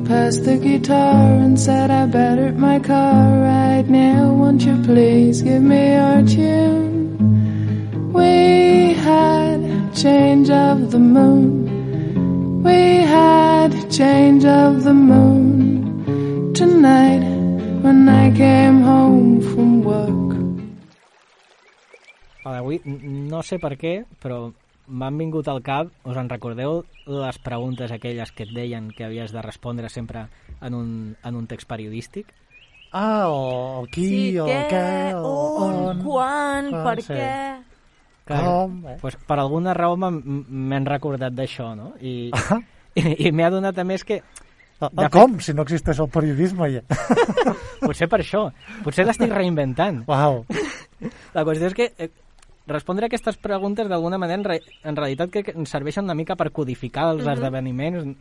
passed 0.06 0.44
the 0.44 0.58
guitar 0.58 1.24
and 1.46 1.58
said, 1.58 1.90
I 1.92 2.08
battered 2.08 2.58
my 2.58 2.80
car 2.80 3.24
right 3.54 3.88
now. 3.88 4.34
Won't 4.34 4.64
you 4.64 4.76
please 4.84 5.42
give 5.42 5.64
me 5.64 5.94
your 5.94 6.22
tune? 6.36 6.98
We 8.12 8.96
had 9.10 9.60
change 9.96 10.50
of 10.50 10.92
the 10.92 11.00
moon. 11.00 12.64
We 12.68 12.82
had 13.18 13.72
change 13.90 14.44
of 14.44 14.84
the 14.84 14.94
moon 14.94 16.54
tonight 16.54 17.24
when 17.86 18.10
I 18.10 18.26
came 18.36 18.82
home 18.82 19.40
from 19.40 19.84
work. 19.84 20.05
Vale, 22.56 22.64
avui 22.64 22.82
n- 22.86 23.28
no 23.30 23.42
sé 23.44 23.60
per 23.60 23.74
què, 23.78 24.06
però 24.24 24.52
m'han 24.88 25.18
vingut 25.18 25.48
al 25.50 25.62
cap, 25.66 25.90
us 26.06 26.16
en 26.18 26.30
recordeu 26.30 26.84
les 27.10 27.38
preguntes 27.44 27.92
aquelles 27.92 28.32
que 28.32 28.44
et 28.46 28.52
deien 28.56 28.88
que 28.96 29.04
havies 29.06 29.32
de 29.34 29.42
respondre 29.42 29.90
sempre 29.90 30.28
en 30.62 30.74
un, 30.78 30.90
en 31.24 31.36
un 31.36 31.48
text 31.48 31.68
periodístic? 31.68 32.30
Ah, 32.96 33.26
o 33.28 33.86
qui, 33.92 34.06
Sí, 34.08 34.40
o 34.40 34.46
què, 34.48 34.60
què, 34.70 35.14
o 35.18 35.32
on, 35.66 35.76
on... 35.90 36.04
quan, 36.06 36.70
Ah, 36.74 36.84
per 36.86 37.02
sí. 37.04 37.12
què... 37.14 37.32
Com, 38.26 38.80
eh? 38.90 38.96
pues, 39.02 39.18
per 39.28 39.36
alguna 39.38 39.74
raó 39.78 39.98
m'han- 40.00 40.86
recordat 40.88 41.34
d'això, 41.36 41.74
no? 41.78 41.92
I, 42.02 42.32
i, 42.96 43.28
i 43.28 43.32
m'he 43.32 43.44
adonat 43.46 43.78
a 43.78 43.84
més 43.86 44.04
que... 44.08 44.22
Ah, 44.82 44.90
ah, 44.98 45.10
com? 45.10 45.38
Si 45.40 45.54
no 45.54 45.62
existeix 45.64 46.00
el 46.04 46.10
periodisme 46.10 46.70
ja. 46.74 46.82
Potser 47.86 48.08
per 48.12 48.22
això. 48.24 48.48
Potser 48.84 49.06
l'estic 49.06 49.32
reinventant. 49.32 50.02
Uau. 50.08 50.42
La 51.36 51.44
qüestió 51.48 51.70
és 51.70 51.76
que 51.78 51.92
eh, 52.00 52.10
respondre 52.68 53.06
a 53.06 53.08
aquestes 53.08 53.38
preguntes 53.38 53.88
d'alguna 53.88 54.18
manera 54.18 54.40
en, 54.40 54.44
re 54.44 54.62
en 54.84 54.96
realitat 54.96 55.30
que, 55.30 55.44
que 55.44 55.52
ens 55.56 55.70
serveixen 55.70 56.04
una 56.06 56.16
mica 56.16 56.36
per 56.36 56.52
codificar 56.52 57.12
els 57.14 57.24
Mhm. 57.26 57.34
esdeveniments 57.34 58.18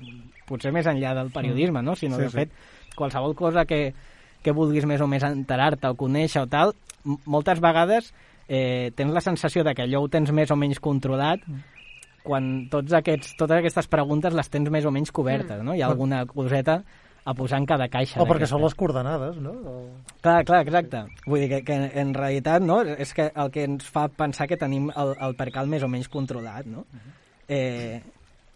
potser 0.47 0.72
més 0.72 0.86
enllà 0.86 1.14
del 1.14 1.30
periodisme, 1.30 1.82
no? 1.82 1.95
sinó 1.97 2.16
Sí, 2.16 2.22
de 2.22 2.28
sí. 2.28 2.36
fet 2.36 2.51
qualsevol 2.95 3.34
cosa 3.34 3.64
que, 3.64 3.95
que 4.42 4.53
vulguis 4.53 4.84
més 4.84 5.01
o 5.01 5.07
més 5.07 5.22
enterar-te 5.24 5.88
o 5.88 5.95
conèixer 5.97 6.42
o 6.42 6.47
tal, 6.47 6.74
moltes 7.24 7.61
vegades 7.61 8.12
eh, 8.49 8.92
tens 8.95 9.12
la 9.12 9.20
sensació 9.22 9.64
de 9.64 9.74
que 9.74 9.82
allò 9.82 10.03
ho 10.03 10.09
tens 10.09 10.30
més 10.30 10.51
o 10.51 10.57
menys 10.57 10.78
controlat 10.80 11.40
quan 12.22 12.68
tots 12.70 12.92
aquests, 12.92 13.34
totes 13.36 13.59
aquestes 13.59 13.86
preguntes 13.88 14.32
les 14.32 14.49
tens 14.49 14.68
més 14.70 14.84
o 14.84 14.90
menys 14.90 15.11
cobertes, 15.12 15.62
no? 15.62 15.74
Hi 15.74 15.82
ha 15.82 15.86
alguna 15.88 16.24
coseta 16.26 16.82
a 17.25 17.35
posar 17.35 17.59
en 17.62 17.66
cada 17.66 17.89
caixa. 17.89 18.20
O 18.20 18.27
perquè 18.29 18.47
són 18.49 18.62
les 18.62 18.75
coordenades, 18.77 19.39
no? 19.41 19.55
O... 19.64 19.75
Clar, 20.20 20.43
clar, 20.45 20.61
exacte. 20.66 21.05
Vull 21.25 21.45
dir 21.45 21.49
que, 21.55 21.61
que 21.64 21.79
en 22.03 22.12
realitat 22.16 22.64
no, 22.64 22.83
és 22.85 23.14
que 23.16 23.31
el 23.33 23.53
que 23.55 23.64
ens 23.64 23.89
fa 23.89 24.07
pensar 24.12 24.49
que 24.51 24.61
tenim 24.61 24.91
el, 24.93 25.14
el 25.25 25.37
percal 25.39 25.70
més 25.72 25.87
o 25.87 25.89
menys 25.89 26.11
controlat, 26.12 26.68
no? 26.68 26.85
eh, 27.49 28.03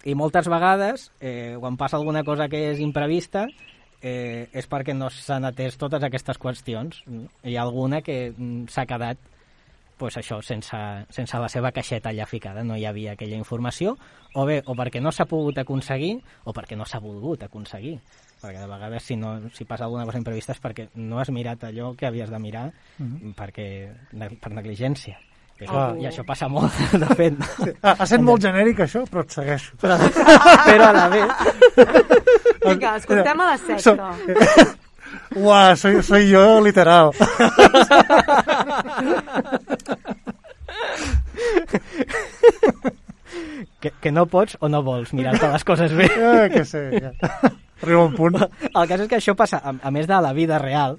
I 0.04 0.14
moltes 0.14 0.46
vegades, 0.48 1.08
eh, 1.20 1.56
quan 1.58 1.76
passa 1.76 1.98
alguna 1.98 2.22
cosa 2.24 2.48
que 2.48 2.68
és 2.70 2.78
imprevista, 2.84 3.46
eh, 4.00 4.46
és 4.52 4.68
perquè 4.70 4.94
no 4.94 5.10
s'han 5.10 5.48
atès 5.48 5.76
totes 5.80 6.04
aquestes 6.04 6.38
qüestions. 6.38 7.02
Hi 7.42 7.56
ha 7.56 7.64
alguna 7.64 8.02
que 8.04 8.28
mm, 8.30 8.68
s'ha 8.72 8.86
quedat 8.86 9.18
pues 9.98 10.14
això, 10.20 10.38
sense, 10.46 10.78
sense 11.10 11.38
la 11.42 11.48
seva 11.50 11.72
caixeta 11.74 12.12
allà 12.12 12.24
ficada, 12.30 12.62
no 12.62 12.76
hi 12.78 12.84
havia 12.86 13.16
aquella 13.16 13.34
informació, 13.34 13.96
o 14.38 14.44
bé, 14.46 14.60
o 14.64 14.76
perquè 14.78 15.02
no 15.02 15.10
s'ha 15.10 15.26
pogut 15.26 15.58
aconseguir, 15.58 16.20
o 16.46 16.54
perquè 16.54 16.78
no 16.78 16.86
s'ha 16.86 17.00
volgut 17.02 17.42
aconseguir. 17.42 17.96
Perquè 18.40 18.60
de 18.60 18.66
vegades, 18.70 19.02
si, 19.02 19.16
no, 19.16 19.32
si 19.52 19.64
passa 19.66 19.84
alguna 19.88 20.04
cosa 20.06 20.18
imprevista 20.20 20.52
és 20.54 20.60
perquè 20.62 20.88
no 20.94 21.18
has 21.18 21.30
mirat 21.34 21.64
allò 21.66 21.94
que 21.96 22.06
havies 22.06 22.30
de 22.30 22.38
mirar 22.38 22.68
Mhm. 22.98 23.32
perquè, 23.34 23.66
ne- 24.12 24.30
per 24.40 24.52
negligència. 24.52 25.18
I 25.58 25.64
això, 25.64 25.72
Clar. 25.72 25.96
I 25.98 26.06
això 26.06 26.24
passa 26.24 26.46
molt, 26.48 26.72
de 27.02 27.14
fet. 27.18 27.34
Sí. 27.64 27.70
Ah, 27.82 27.96
ha 27.98 28.06
sent 28.06 28.22
molt 28.22 28.40
genèric 28.42 28.78
això, 28.84 29.02
però 29.10 29.24
et 29.24 29.30
segueixo. 29.34 29.74
Però, 29.82 29.96
però 30.68 30.84
a 30.86 30.92
la 30.92 31.08
vez... 31.08 31.26
Vinga, 32.64 32.96
escoltem 32.96 33.40
a 33.40 33.48
la 33.50 33.56
secta. 33.58 33.82
So- 33.82 34.76
Uah, 35.40 35.74
soy, 35.76 36.02
soy 36.02 36.28
yo 36.30 36.60
literal. 36.60 37.10
que, 43.80 43.90
que 44.00 44.10
no 44.12 44.26
pots 44.26 44.56
o 44.60 44.68
no 44.68 44.82
vols 44.82 45.12
mirar-te 45.14 45.48
les 45.52 45.64
coses 45.64 45.92
bé. 45.94 46.08
Eh, 46.10 46.48
que 46.52 46.64
sé, 46.64 46.82
ja. 47.00 47.12
Arriba 47.82 48.04
un 48.04 48.14
punt. 48.14 48.36
El 48.74 48.88
cas 48.88 49.00
és 49.00 49.08
que 49.08 49.16
això 49.20 49.34
passa, 49.38 49.58
a, 49.62 49.74
a 49.82 49.90
més 49.94 50.06
de 50.10 50.20
la 50.20 50.32
vida 50.32 50.58
real, 50.58 50.98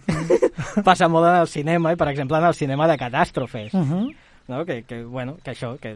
passa 0.86 1.08
molt 1.12 1.28
en 1.28 1.36
el 1.42 1.48
cinema, 1.48 1.92
i 1.94 2.00
per 2.00 2.08
exemple 2.12 2.38
en 2.38 2.46
el 2.46 2.56
cinema 2.56 2.88
de 2.88 2.98
catàstrofes. 2.98 3.74
Uh 3.74 3.84
-huh. 3.84 4.16
no? 4.48 4.66
que, 4.66 4.84
que, 4.84 5.04
bueno, 5.04 5.38
que 5.44 5.52
això, 5.52 5.78
que 5.80 5.96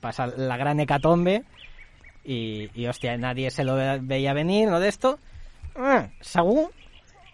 passa 0.00 0.26
la 0.36 0.56
gran 0.56 0.78
hecatombe 0.80 1.42
y, 2.24 2.68
y 2.74 2.86
hostia, 2.86 3.16
nadie 3.16 3.50
se 3.50 3.64
lo 3.64 3.74
ve- 3.76 4.00
veía 4.02 4.32
venir, 4.34 4.68
¿no? 4.68 4.80
De 4.80 4.88
esto, 4.88 5.18
ah, 5.76 6.08
segur, 6.20 6.68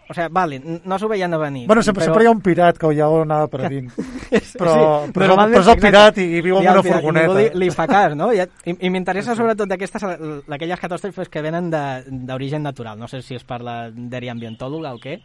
o 0.07 0.13
sea, 0.13 0.27
vale, 0.29 0.59
no 0.85 0.99
s'ho 0.99 1.07
veien 1.09 1.33
a 1.33 1.37
venir. 1.37 1.65
Bueno, 1.67 1.81
sempre, 1.81 2.03
però- 2.03 2.11
sempre 2.13 2.23
hi 2.23 2.27
ha 2.27 2.31
un 2.31 2.41
pirat 2.41 2.77
que 2.77 2.91
ja 2.95 3.07
ho 3.09 3.21
anava 3.23 3.47
prevint. 3.47 3.91
Però, 3.95 4.73
Sí, 5.05 5.11
però, 5.13 5.35
però 5.37 5.59
és 5.61 5.67
el 5.67 5.79
pirat 5.79 6.17
i, 6.17 6.25
i 6.37 6.41
viu 6.41 6.57
en 6.57 6.65
el 6.67 6.73
una 6.73 6.81
pirat, 6.83 7.01
furgoneta. 7.01 7.33
li, 7.37 7.45
li 7.65 7.69
fa 7.71 7.85
cas, 7.87 8.15
no? 8.17 8.31
I, 8.33 8.41
i, 8.65 8.75
i 8.85 8.89
m'interessa 8.89 9.35
sobretot 9.35 9.69
d'aquestes, 9.69 10.03
d'aquelles 10.47 10.79
catàstrofes 10.81 11.29
que 11.29 11.41
venen 11.45 11.69
d'origen 11.71 12.63
natural. 12.63 12.97
No 12.99 13.07
sé 13.07 13.21
si 13.21 13.35
es 13.35 13.43
parla 13.43 13.89
d'eri 13.91 14.29
ambientòloga 14.29 14.93
o 14.95 14.99
què, 14.99 15.19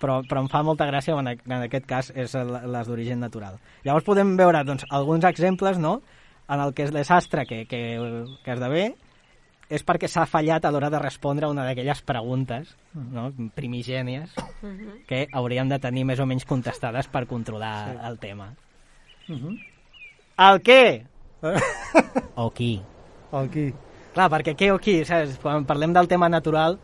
però, 0.00 0.20
però 0.28 0.42
em 0.44 0.48
fa 0.52 0.62
molta 0.66 0.86
gràcia 0.90 1.14
quan 1.14 1.28
en 1.34 1.56
aquest 1.62 1.86
cas 1.86 2.12
és 2.14 2.34
les 2.34 2.86
d'origen 2.90 3.20
natural. 3.22 3.58
Llavors 3.84 4.04
podem 4.04 4.36
veure 4.36 4.64
doncs, 4.64 4.84
alguns 4.90 5.24
exemples 5.24 5.78
no? 5.78 6.00
en 6.48 6.60
el 6.60 6.74
que 6.74 6.84
és 6.84 6.92
desastre 6.92 7.46
que, 7.46 7.64
que, 7.66 7.80
que 8.44 8.52
esdevé 8.52 8.90
és 9.70 9.84
perquè 9.86 10.08
s'ha 10.08 10.26
fallat 10.26 10.64
a 10.64 10.70
l'hora 10.70 10.90
de 10.90 10.98
respondre 10.98 11.46
a 11.46 11.50
una 11.50 11.64
d'aquelles 11.64 12.02
preguntes 12.02 12.74
no? 12.94 13.30
primigènies 13.54 14.34
que 15.08 15.26
hauríem 15.32 15.68
de 15.68 15.78
tenir 15.78 16.04
més 16.04 16.20
o 16.20 16.26
menys 16.26 16.44
contestades 16.44 17.08
per 17.08 17.26
controlar 17.26 17.74
Sí. 17.94 17.98
el 18.06 18.18
tema. 18.18 18.54
Uh 19.28 19.34
-huh. 19.34 19.58
El 20.36 20.62
què? 20.62 21.06
o 22.36 22.50
qui? 22.50 22.82
El 23.32 23.50
qui? 23.50 23.72
Clar, 24.14 24.30
perquè 24.30 24.54
què 24.54 24.70
o 24.72 24.78
qui, 24.78 25.04
saps? 25.04 25.38
Quan 25.42 25.64
parlem 25.64 25.92
del 25.92 26.06
tema 26.08 26.28
natural, 26.28 26.78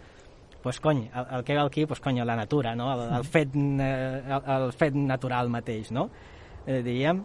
pues 0.63 0.81
cony, 0.81 1.09
el, 1.15 1.27
el 1.31 1.45
què 1.45 1.57
o 1.59 1.65
el 1.65 1.71
qui, 1.71 1.87
pues 1.87 2.01
cony, 2.01 2.25
la 2.25 2.37
natura, 2.37 2.75
no? 2.75 2.93
El, 2.93 3.17
el, 3.19 3.25
fet, 3.25 3.55
eh, 3.55 4.23
el, 4.29 4.63
el 4.63 4.73
fet 4.73 4.95
natural 4.95 5.49
mateix, 5.49 5.91
no? 5.91 6.11
Eh, 6.67 6.83
diríem, 6.83 7.25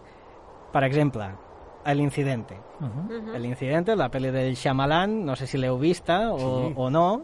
per 0.71 0.83
exemple, 0.83 1.25
l'incidente. 1.93 2.55
Uh 2.79 2.85
-huh. 2.85 3.35
El 3.35 3.45
Incidente, 3.45 3.95
la 3.95 4.09
pel·li 4.09 4.31
del 4.31 4.55
Shyamalan, 4.55 5.25
no 5.25 5.35
sé 5.35 5.45
si 5.45 5.57
l'heu 5.57 5.77
vista 5.77 6.31
o, 6.33 6.37
Sí. 6.37 6.73
o 6.75 6.89
no, 6.89 7.21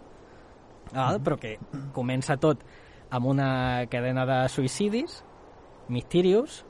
val? 0.93 1.21
però 1.23 1.37
que 1.37 1.57
comença 1.93 2.37
tot 2.37 2.63
amb 3.09 3.25
una 3.25 3.85
cadena 3.89 4.25
de 4.25 4.47
suïcidis, 4.49 5.23
Mysterious, 5.87 6.65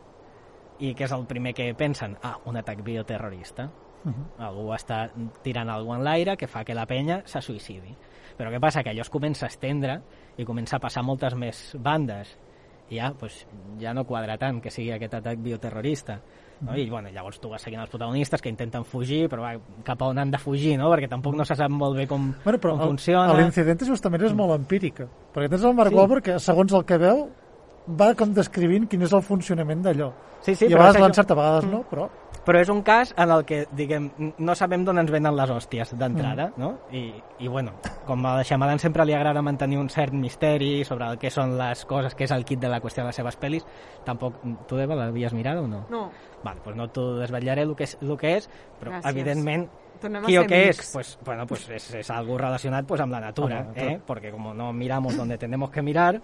i 0.80 0.96
que 0.96 1.04
és 1.04 1.12
el 1.12 1.28
primer 1.30 1.54
que 1.54 1.74
pensen? 1.78 2.18
Ah, 2.24 2.38
un 2.46 2.58
atac 2.58 2.84
bioterrorista. 2.84 3.70
Uh 4.04 4.12
-huh. 4.12 4.46
Algú 4.48 4.74
està 4.74 5.12
tirant 5.44 5.70
alguna 5.70 5.98
en 5.98 6.04
l'aire 6.04 6.38
que 6.38 6.48
fa 6.48 6.64
que 6.64 6.74
la 6.74 6.88
penya 6.88 7.22
se 7.26 7.40
suïcidi. 7.40 7.96
Però 8.38 8.50
què 8.50 8.60
passa? 8.60 8.82
Que 8.82 8.90
allò 8.90 9.02
es 9.02 9.10
comença 9.10 9.46
a 9.46 9.50
estendre 9.50 10.02
i 10.38 10.46
comença 10.46 10.78
a 10.78 10.80
passar 10.80 11.04
moltes 11.04 11.36
més 11.36 11.78
bandes. 11.80 12.40
I 12.90 12.98
ja, 12.98 13.14
pues, 13.18 13.48
ja 13.80 13.94
no 13.94 14.06
quadra 14.06 14.38
tant 14.38 14.60
que 14.62 14.72
sigui 14.72 14.92
aquest 14.92 15.14
atac 15.14 15.38
bioterrorista. 15.40 16.22
No? 16.62 16.76
I 16.78 16.90
bueno, 16.90 17.10
llavors 17.10 17.40
tu 17.42 17.50
vas 17.50 17.62
seguint 17.62 17.82
els 17.82 17.90
protagonistes 17.90 18.42
que 18.42 18.50
intenten 18.50 18.86
fugir, 18.86 19.28
però 19.30 19.42
va, 19.42 19.56
cap 19.84 20.02
a 20.02 20.06
on 20.12 20.20
han 20.22 20.32
de 20.32 20.38
fugir, 20.38 20.78
no? 20.78 20.90
Perquè 20.94 21.10
tampoc 21.10 21.36
no 21.36 21.46
se 21.46 21.56
sap 21.56 21.72
molt 21.74 21.98
bé 21.98 22.08
com, 22.08 22.32
Bueno, 22.44 22.60
però 22.60 22.72
com 22.78 22.82
el- 22.82 22.88
funciona. 22.96 23.34
L'incident 23.34 23.82
justament 23.88 24.24
és 24.24 24.34
molt 24.34 24.54
empírica. 24.60 25.08
Perquè 25.34 25.50
tens 25.50 25.64
el 25.64 25.74
Mark 25.74 25.90
Sí. 25.90 25.96
Wahlberg 25.98 26.24
que, 26.24 26.40
segons 26.40 26.74
el 26.74 26.86
que 26.86 26.98
veu, 26.98 27.30
va 28.00 28.14
com 28.16 28.32
descrivint 28.34 28.88
quin 28.88 29.02
és 29.02 29.12
el 29.14 29.24
funcionament 29.26 29.82
d'allò. 29.84 30.12
Sí, 30.42 30.56
sí, 30.56 30.66
I 30.66 30.74
a 30.74 30.78
però 30.78 30.80
vegades 30.80 30.96
és 30.96 31.02
això. 31.02 31.06
l'encert, 31.06 31.32
a 31.32 31.36
vegades 31.36 31.66
no, 31.72 31.84
però... 31.90 32.10
Però 32.42 32.58
és 32.60 32.70
un 32.74 32.82
cas 32.82 33.14
en 33.22 33.30
el 33.30 33.44
que, 33.46 33.68
diguem, 33.72 34.08
no 34.40 34.56
sabem 34.56 34.84
d'on 34.84 34.98
ens 34.98 35.12
venen 35.14 35.36
les 35.38 35.50
hòsties 35.54 35.92
d'entrada, 35.96 36.48
no? 36.58 36.72
I, 36.92 37.14
I, 37.38 37.48
bueno, 37.48 37.74
com 38.08 38.26
a 38.26 38.42
Shyamalan 38.42 38.80
sempre 38.80 39.06
li 39.06 39.14
agrada 39.14 39.44
mantenir 39.44 39.78
un 39.78 39.90
cert 39.94 40.12
misteri 40.14 40.84
sobre 40.84 41.06
el 41.06 41.20
que 41.20 41.30
són 41.30 41.54
les 41.60 41.86
coses, 41.86 42.16
que 42.16 42.24
és 42.24 42.32
el 42.32 42.44
kit 42.44 42.60
de 42.60 42.68
la 42.72 42.80
qüestió 42.82 43.04
de 43.04 43.10
les 43.12 43.16
seves 43.16 43.38
pel·lis, 43.40 43.64
tampoc... 44.04 44.40
Tu, 44.68 44.80
Eva, 44.80 44.96
l'havies 44.96 45.34
mirat 45.38 45.58
o 45.62 45.68
no? 45.68 45.84
No. 45.92 46.10
Vale, 46.44 46.60
doncs 46.66 46.78
no 46.78 46.88
t'ho 46.90 47.06
desvetllaré 47.20 47.62
el 47.68 47.76
que 47.76 47.86
és, 47.86 47.98
el 48.02 48.18
que 48.18 48.36
és 48.38 48.50
però 48.80 48.96
Gràcies. 48.96 49.12
evidentment 49.12 49.70
Tornem 50.02 50.24
a 50.26 50.28
o 50.28 50.46
és? 50.50 50.80
Pues, 50.94 51.20
bueno, 51.24 51.46
pues 51.46 51.70
es, 51.70 51.94
es 51.94 52.10
algo 52.10 52.38
relacionat 52.38 52.88
pues, 52.88 53.02
amb 53.02 53.14
la 53.14 53.20
natura, 53.20 53.60
Amb 53.60 53.68
la 53.68 53.74
natura. 53.84 53.92
¿eh? 53.94 54.02
porque 54.06 54.32
como 54.32 54.54
no 54.54 54.74
miramos 54.74 55.16
donde 55.16 55.38
tenemos 55.38 55.70
que 55.70 55.84
mirar, 55.84 56.20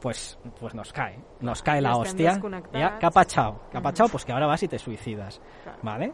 pues, 0.00 0.38
pues 0.60 0.74
nos 0.74 0.92
cae, 0.92 1.18
nos 1.40 1.60
cae 1.62 1.80
la 1.80 1.96
hostia. 1.96 2.40
Ya, 2.72 2.98
capa 3.00 3.24
chao, 3.24 3.62
capa 3.72 3.92
chao, 3.92 4.08
pues 4.08 4.24
que 4.24 4.32
ahora 4.32 4.46
vas 4.46 4.62
y 4.62 4.68
te 4.68 4.78
suicidas, 4.78 5.40
¿vale? 5.82 6.12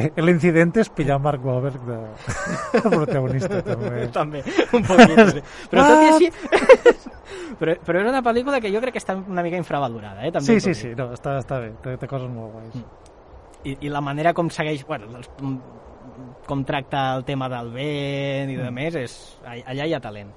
Eh, 0.00 0.10
L'incident 0.22 0.70
és 0.80 0.88
pillar 0.88 1.18
Mark 1.20 1.44
Wahlberg 1.44 1.82
de, 1.84 1.96
de 2.72 2.80
protagonista, 2.94 3.58
també. 3.66 4.06
també, 4.14 4.40
un 4.72 4.86
poquito, 4.86 5.26
sí. 5.34 5.42
Però 5.68 5.84
tot 5.84 6.04
i 6.06 6.10
així... 6.14 6.30
però, 7.60 7.76
però 7.86 8.02
és 8.02 8.10
una 8.10 8.22
pel·lícula 8.24 8.60
que 8.62 8.72
jo 8.72 8.82
crec 8.82 8.96
que 8.96 9.02
està 9.02 9.16
una 9.18 9.44
mica 9.46 9.60
infravalorada, 9.60 10.26
eh? 10.26 10.32
També 10.34 10.46
Sí, 10.46 10.60
sí, 10.60 10.74
sí, 10.74 10.94
no, 10.98 11.10
està, 11.16 11.38
està 11.42 11.60
bé, 11.62 11.72
té, 11.84 11.96
té 12.00 12.10
coses 12.10 12.30
molt 12.32 12.54
guais. 12.56 12.82
I, 13.64 13.76
i 13.86 13.92
la 13.92 14.00
manera 14.00 14.32
com 14.36 14.48
segueix, 14.52 14.86
bueno, 14.88 15.10
els, 15.18 15.28
com 16.46 16.64
tracta 16.66 17.10
el 17.16 17.24
tema 17.28 17.48
del 17.52 17.72
vent 17.74 18.54
i 18.54 18.56
de 18.58 18.70
més, 18.74 18.96
és, 18.98 19.16
allà 19.46 19.86
hi 19.86 19.94
ha 19.94 20.00
talent. 20.02 20.32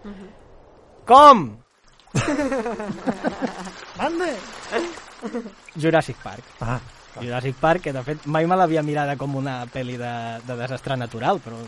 Com? 1.10 1.46
Mande! 4.00 4.34
Jurassic 5.76 6.20
Park. 6.24 6.44
Ah. 6.62 6.80
Jurassic 7.22 7.56
Park, 7.62 7.84
que 7.86 7.94
de 7.94 8.02
fet 8.06 8.24
mai 8.26 8.48
me 8.50 8.58
l'havia 8.58 8.82
mirada 8.86 9.16
com 9.20 9.36
una 9.38 9.60
pel·li 9.70 9.98
de, 10.02 10.14
de 10.48 10.56
desastre 10.58 10.98
natural, 10.98 11.41
però, 11.44 11.60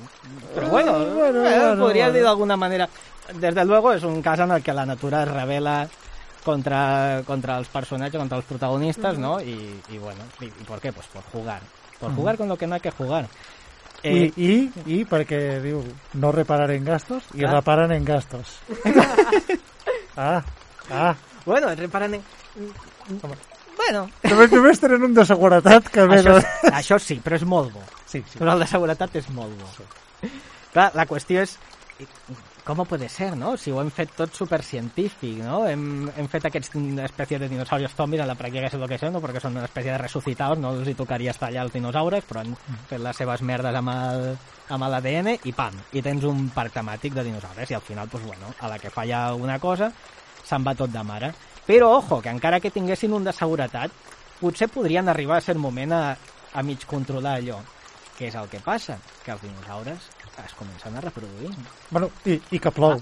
però 0.55 0.69
bueno, 0.69 0.93
bueno, 0.93 1.13
bueno, 1.15 1.41
bueno, 1.41 1.83
podries 1.83 2.05
bueno. 2.05 2.13
dir 2.17 2.23
d'alguna 2.25 2.57
manera. 2.57 2.89
Desde 3.33 3.65
luego 3.65 3.91
es 3.93 4.03
un 4.03 4.21
cas 4.21 4.39
en 4.39 4.51
el 4.51 4.61
que 4.61 4.73
la 4.73 4.85
natura 4.85 5.23
es 5.23 5.29
revela 5.29 5.87
contra, 6.43 7.23
contra 7.25 7.57
els 7.57 7.67
personatges, 7.69 8.19
contra 8.19 8.37
els 8.37 8.45
protagonistes, 8.45 9.17
¿no? 9.17 9.41
Y, 9.41 9.81
y 9.89 9.97
bueno, 9.97 10.21
¿y, 10.39 10.45
y 10.45 10.63
por 10.67 10.79
qué? 10.79 10.93
Pues 10.93 11.07
por 11.07 11.23
jugar. 11.23 11.61
Por 11.99 12.09
Ujú. 12.11 12.21
jugar 12.21 12.37
con 12.37 12.47
lo 12.47 12.57
que 12.57 12.67
no 12.67 12.75
hay 12.75 12.81
que 12.81 12.91
jugar. 12.91 13.25
I, 14.03 14.07
Eh, 14.07 14.31
i, 14.37 14.71
I 14.85 14.97
perquè 15.09 15.57
diu 15.63 15.79
no 16.21 16.29
reparar 16.31 16.69
en 16.75 16.83
gastos 16.85 17.23
i 17.33 17.39
Clar. 17.41 17.55
reparen 17.55 17.91
en 17.95 18.05
gastos. 18.05 18.59
ah, 20.17 20.43
ah. 20.91 21.15
Bueno, 21.45 21.73
reparen 21.73 22.13
en... 22.13 22.23
Bueno, 23.75 24.09
Només, 24.23 24.51
només 24.51 24.79
tenen 24.79 25.03
un 25.03 25.13
de 25.13 25.25
seguretat 25.25 25.89
que 25.89 26.05
això, 26.05 26.37
és- 26.37 26.69
això 26.73 26.99
sí, 27.01 27.17
però 27.23 27.35
és 27.39 27.43
molt 27.45 27.73
bo. 27.73 27.81
Sí, 28.05 28.21
sí. 28.29 28.37
Però 28.39 28.53
el 28.53 28.61
de 28.63 28.67
seguretat 28.69 29.15
és 29.19 29.27
molt 29.35 29.51
bo. 29.59 29.67
Clar, 30.73 30.91
la 30.95 31.05
qüestió 31.09 31.41
és 31.41 31.57
com 32.65 32.81
pot 32.81 33.03
ser, 33.13 33.29
no? 33.37 33.53
Si 33.61 33.69
ho 33.69 33.77
hem 33.77 33.91
fet 33.93 34.15
tot 34.17 34.33
supercientífic, 34.33 35.37
no? 35.45 35.59
Hem, 35.69 36.07
hem 36.17 36.27
fet 36.31 36.47
aquests 36.49 36.71
espècies 37.05 37.39
de 37.43 37.49
dinosaurios 37.51 37.93
zombies 37.93 38.23
en 38.23 38.31
la 38.31 38.35
pràctica 38.39 38.63
que 38.65 38.71
és 38.71 38.77
el 38.79 38.87
que 38.89 38.97
són, 38.97 39.13
no? 39.13 39.21
perquè 39.21 39.41
són 39.43 39.53
una 39.53 39.67
espècie 39.69 39.93
de 39.93 39.99
ressuscitados, 40.01 40.57
no 40.57 40.73
els 40.73 40.89
hi 40.89 40.95
tocaria 40.97 41.35
estar 41.35 41.51
allà 41.51 41.61
els 41.67 41.75
dinosaures, 41.77 42.25
però 42.25 42.41
han 42.41 42.55
fet 42.89 43.03
les 43.05 43.21
seves 43.21 43.45
merdes 43.45 43.77
amb 43.81 43.93
el 43.93 44.25
amb 44.73 44.87
l'ADN 44.89 45.29
i 45.45 45.53
pam, 45.53 45.77
i 45.93 46.01
tens 46.01 46.25
un 46.25 46.47
parc 46.55 46.73
temàtic 46.79 47.13
de 47.13 47.27
dinosaures 47.27 47.69
i 47.69 47.77
al 47.77 47.85
final, 47.85 48.09
pues, 48.09 48.25
bueno, 48.25 48.49
a 48.59 48.71
la 48.71 48.79
que 48.81 48.89
falla 48.89 49.27
una 49.37 49.59
cosa 49.61 49.91
se'n 50.41 50.65
va 50.65 50.73
tot 50.73 50.89
de 50.89 51.03
mare. 51.05 51.31
Però, 51.67 51.91
ojo, 51.99 52.17
que 52.21 52.33
encara 52.33 52.59
que 52.59 52.73
tinguessin 52.73 53.13
un 53.13 53.23
de 53.25 53.33
seguretat, 53.33 53.93
potser 54.41 54.71
podrien 54.73 55.09
arribar 55.09 55.37
a 55.37 55.45
ser 55.45 55.57
moment 55.61 55.93
a, 55.93 56.03
a 56.53 56.65
mig 56.65 56.85
controlar 56.89 57.37
allò. 57.37 57.61
Què 58.17 58.29
és 58.31 58.37
el 58.41 58.49
que 58.49 58.61
passa? 58.65 58.97
Que 59.21 59.33
els 59.33 59.45
dinosaures 59.45 60.09
es 60.45 60.53
comencen 60.53 60.95
a 60.97 61.01
reproduir. 61.01 61.51
Bueno, 61.89 62.09
i, 62.25 62.39
i 62.51 62.59
que 62.59 62.71
plou. 62.71 62.99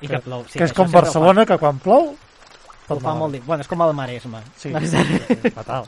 I 0.00 0.06
que 0.08 0.18
plou, 0.22 0.44
sí, 0.46 0.58
que 0.58 0.64
és 0.68 0.72
com 0.72 0.90
Barcelona, 0.90 1.44
que 1.46 1.58
quan 1.58 1.78
plou... 1.82 2.14
Ho 2.88 2.96
fa 3.00 3.12
molt. 3.14 3.36
Bueno, 3.44 3.60
és 3.60 3.68
com 3.68 3.82
el 3.84 3.92
Maresme. 3.92 4.38
Sí, 4.56 4.70
sí, 4.86 5.02
sí, 5.28 5.50
fatal. 5.52 5.84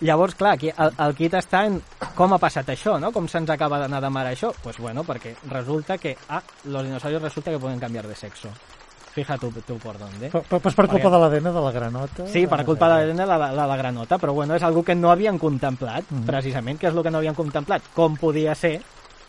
Llavors, 0.00 0.34
clar, 0.36 0.52
aquí 0.54 0.68
el, 0.68 0.90
el 1.00 1.14
kit 1.16 1.34
està 1.38 1.62
en 1.68 1.78
com 2.16 2.32
ha 2.32 2.38
passat 2.40 2.68
això, 2.68 2.98
no? 3.00 3.08
Com 3.12 3.26
se'ns 3.32 3.48
acaba 3.52 3.78
d'anar 3.80 4.02
de 4.04 4.10
mare 4.12 4.34
això? 4.34 4.50
Pues 4.62 4.76
bueno, 4.78 5.04
perquè 5.08 5.34
resulta 5.48 5.96
que, 5.96 6.14
ah, 6.28 6.42
los 6.64 6.84
dinosaurios 6.84 7.22
resulta 7.22 7.50
que 7.50 7.58
pueden 7.58 7.80
cambiar 7.80 8.06
de 8.06 8.14
sexo. 8.14 8.48
Fija 9.16 9.38
tu, 9.40 9.48
tu 9.64 9.78
por 9.80 9.96
dónde. 9.98 10.28
Però, 10.28 10.42
però 10.44 10.60
és 10.68 10.74
per 10.76 10.84
culpa 10.86 11.08
Perquè- 11.08 11.12
de 11.14 11.20
l'ADN 11.22 11.52
de 11.54 11.60
la 11.64 11.72
granota. 11.72 12.26
Sí, 12.28 12.46
per 12.46 12.62
culpa 12.68 12.88
de 12.90 12.94
l'ADN 13.06 13.22
de 13.22 13.26
la, 13.26 13.38
la, 13.56 13.66
la 13.66 13.76
granota, 13.80 14.18
però 14.20 14.34
bueno, 14.36 14.54
és 14.54 14.62
algo 14.62 14.82
que 14.84 14.94
no 14.94 15.10
havien 15.10 15.38
contemplat, 15.40 16.04
Mhm. 16.10 16.26
precisament, 16.28 16.78
que 16.78 16.88
és 16.88 16.94
el 16.94 17.02
que 17.02 17.10
no 17.10 17.18
havien 17.18 17.34
contemplat. 17.34 17.82
Com 17.94 18.16
podia 18.20 18.54
ser 18.54 18.82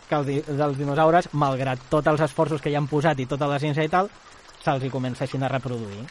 que 0.08 0.14
el, 0.16 0.24
di- 0.26 0.42
dels 0.48 0.78
dinosaures, 0.78 1.28
malgrat 1.32 1.78
tots 1.90 2.06
els 2.08 2.20
esforços 2.24 2.60
que 2.64 2.70
hi 2.72 2.76
han 2.78 2.86
posat 2.88 3.20
i 3.20 3.26
tota 3.26 3.46
la 3.46 3.58
ciència 3.60 3.84
i 3.84 3.92
tal, 3.92 4.08
se'ls 4.64 4.82
hi 4.84 4.90
comencessin 4.90 5.42
a 5.44 5.48
reproduir. 5.52 6.04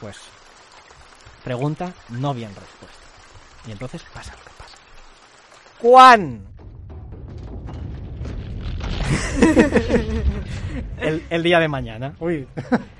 Pues, 0.00 0.16
pregunta, 1.44 1.92
no 2.10 2.34
bien 2.34 2.50
respuesta. 2.54 3.06
Y 3.66 3.72
entonces 3.72 4.02
pasa 4.14 4.32
lo 4.36 4.44
que 4.44 4.52
pasa. 4.58 4.76
¿Cuán? 5.80 6.46
el, 11.00 11.22
el 11.30 11.42
día 11.42 11.58
de 11.58 11.68
mañana. 11.68 12.14
Ui. 12.20 12.46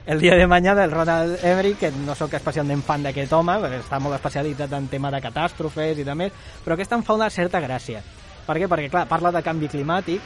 El 0.07 0.20
dia 0.20 0.34
de 0.34 0.47
mañana 0.47 0.84
el 0.84 0.91
Ronald 0.91 1.38
Emery, 1.45 1.74
que 1.74 1.91
no 1.93 2.14
sóc 2.14 2.32
especialment 2.34 2.82
fan 2.82 3.05
d'aquest 3.05 3.32
home, 3.36 3.57
perquè 3.62 3.80
està 3.82 4.01
molt 4.03 4.16
especialitzat 4.16 4.72
en 4.76 4.88
tema 4.91 5.11
de 5.12 5.20
catàstrofes 5.22 6.01
i 6.01 6.05
també, 6.07 6.30
però 6.64 6.74
aquest 6.76 6.93
em 6.97 7.03
fa 7.07 7.14
una 7.18 7.30
certa 7.30 7.61
gràcia. 7.62 8.03
Per 8.47 8.57
què? 8.59 8.68
Perquè, 8.68 8.91
clar, 8.91 9.07
parla 9.09 9.30
de 9.34 9.43
canvi 9.47 9.68
climàtic 9.68 10.20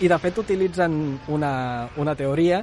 i, 0.00 0.08
de 0.08 0.18
fet, 0.22 0.38
utilitzen 0.38 1.18
una, 1.34 1.88
una 1.96 2.14
teoria 2.14 2.62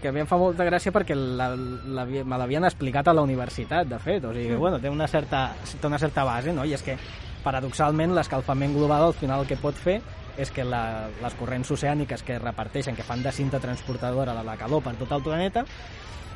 que 0.00 0.08
a 0.08 0.12
mi 0.12 0.20
em 0.22 0.28
fa 0.28 0.38
molta 0.40 0.64
gràcia 0.64 0.92
perquè 0.92 1.12
la, 1.16 1.50
la, 1.56 2.04
me 2.06 2.36
l'havien 2.40 2.64
explicat 2.64 3.08
a 3.08 3.12
la 3.16 3.20
universitat, 3.24 3.88
de 3.88 3.98
fet. 4.00 4.24
O 4.24 4.32
sigui, 4.32 4.54
Mm. 4.54 4.58
bueno, 4.58 4.78
té 4.80 4.88
una 4.88 5.06
certa, 5.08 5.54
té 5.80 5.86
una 5.86 5.98
certa 5.98 6.24
base, 6.24 6.52
no? 6.52 6.64
I 6.64 6.72
és 6.74 6.82
que, 6.82 6.96
paradoxalment, 7.44 8.14
l'escalfament 8.16 8.74
global 8.76 9.04
al 9.10 9.14
final 9.14 9.40
el 9.42 9.46
que 9.48 9.56
pot 9.60 9.74
fer 9.76 10.00
és 10.40 10.50
que 10.50 10.64
la, 10.64 11.08
les 11.20 11.34
corrents 11.36 11.70
oceàniques 11.70 12.22
que 12.24 12.38
reparteixen, 12.38 12.96
que 12.96 13.02
fan 13.04 13.22
de 13.22 13.32
cinta 13.32 13.60
transportadora 13.60 14.32
de 14.34 14.44
la 14.44 14.56
calor 14.56 14.82
per 14.82 14.94
tot 14.96 15.12
el 15.12 15.22
planeta, 15.22 15.64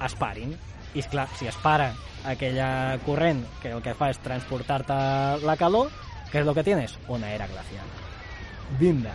es 0.05 0.15
parin. 0.17 0.53
I, 0.95 1.01
esclar, 1.01 1.29
si 1.39 1.47
es 1.49 1.57
para 1.57 1.93
aquella 2.25 2.99
corrent 3.07 3.45
que 3.63 3.73
el 3.73 3.81
que 3.83 3.95
fa 3.97 4.11
és 4.13 4.19
transportar-te 4.23 4.95
la 5.45 5.57
calor, 5.57 5.89
què 6.31 6.41
és 6.41 6.47
el 6.47 6.55
que 6.55 6.64
tienes? 6.66 6.99
Una 7.09 7.31
era 7.33 7.47
glacial. 7.47 7.87
Vinda. 8.81 9.12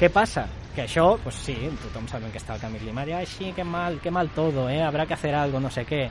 Què 0.00 0.08
passa? 0.12 0.46
Que 0.74 0.84
això, 0.86 1.18
pues 1.22 1.34
sí, 1.34 1.56
tothom 1.82 2.06
sabem 2.08 2.30
que 2.30 2.38
està 2.38 2.54
el 2.54 2.62
canvi 2.62 2.78
climàtic. 2.80 3.16
Ai, 3.18 3.26
sí, 3.26 3.52
qué 3.56 3.64
mal, 3.64 3.98
qué 4.00 4.10
mal 4.10 4.30
todo, 4.34 4.68
eh? 4.70 4.82
Habrá 4.82 5.06
que 5.06 5.14
hacer 5.14 5.34
algo, 5.34 5.60
no 5.60 5.70
sé 5.70 5.84
qué. 5.84 6.08